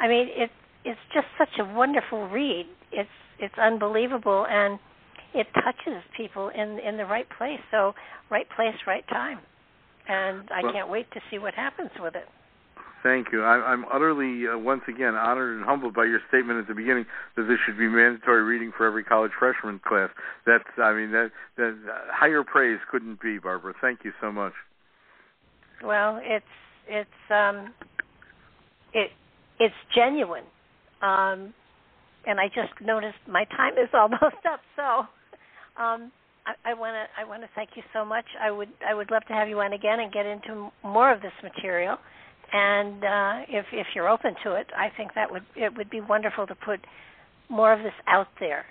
[0.00, 0.50] I mean it
[0.82, 2.64] it's just such a wonderful read.
[2.90, 4.78] It's it's unbelievable and
[5.34, 7.60] it touches people in in the right place.
[7.70, 7.94] So
[8.30, 9.38] right place, right time,
[10.08, 12.28] and I well, can't wait to see what happens with it.
[13.02, 13.42] Thank you.
[13.42, 17.04] I, I'm utterly, uh, once again, honored and humbled by your statement at the beginning
[17.36, 20.10] that this should be mandatory reading for every college freshman class.
[20.46, 23.74] That's, I mean, that, that uh, higher praise couldn't be, Barbara.
[23.80, 24.52] Thank you so much.
[25.82, 26.44] Well, it's
[26.88, 27.74] it's um,
[28.92, 29.10] it
[29.58, 30.44] it's genuine,
[31.02, 31.52] um,
[32.26, 34.60] and I just noticed my time is almost up.
[34.76, 35.06] So
[35.76, 36.12] um,
[36.64, 38.24] I want to I want to thank you so much.
[38.40, 41.22] I would I would love to have you on again and get into more of
[41.22, 41.96] this material.
[42.52, 46.00] And uh, if if you're open to it, I think that would it would be
[46.00, 46.80] wonderful to put
[47.48, 48.64] more of this out there.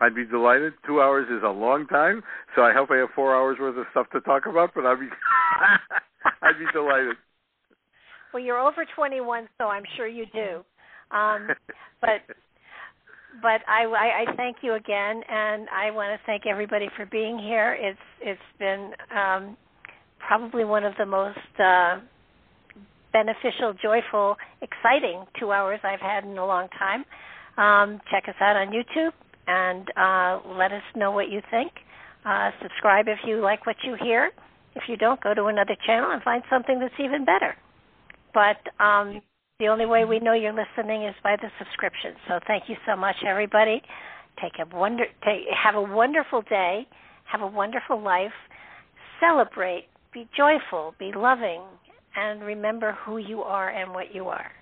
[0.00, 0.74] I'd be delighted.
[0.86, 2.22] Two hours is a long time,
[2.54, 4.70] so I hope I have four hours worth of stuff to talk about.
[4.74, 5.08] But I'd be
[6.42, 7.16] I'd be delighted.
[8.32, 10.62] Well, you're over 21, so I'm sure you do.
[11.16, 11.48] Um,
[12.00, 12.20] but
[13.42, 17.38] but I, I, I thank you again, and I want to thank everybody for being
[17.38, 17.76] here.
[17.78, 19.56] It's it's been um,
[20.18, 21.98] probably one of the most uh,
[23.12, 27.04] beneficial, joyful, exciting two hours I've had in a long time.
[27.56, 29.12] Um, check us out on YouTube
[29.46, 31.72] and uh, let us know what you think.
[32.24, 34.30] Uh, subscribe if you like what you hear.
[34.76, 37.56] If you don't, go to another channel and find something that's even better.
[38.34, 39.22] But um,
[39.58, 42.12] the only way we know you're listening is by the subscription.
[42.28, 43.82] So thank you so much, everybody.
[44.40, 45.04] Take a wonder.
[45.24, 46.86] Take, have a wonderful day.
[47.24, 48.30] Have a wonderful life.
[49.18, 49.86] Celebrate.
[50.14, 50.94] Be joyful.
[51.00, 51.62] Be loving.
[52.14, 54.52] And remember who you are and what you are.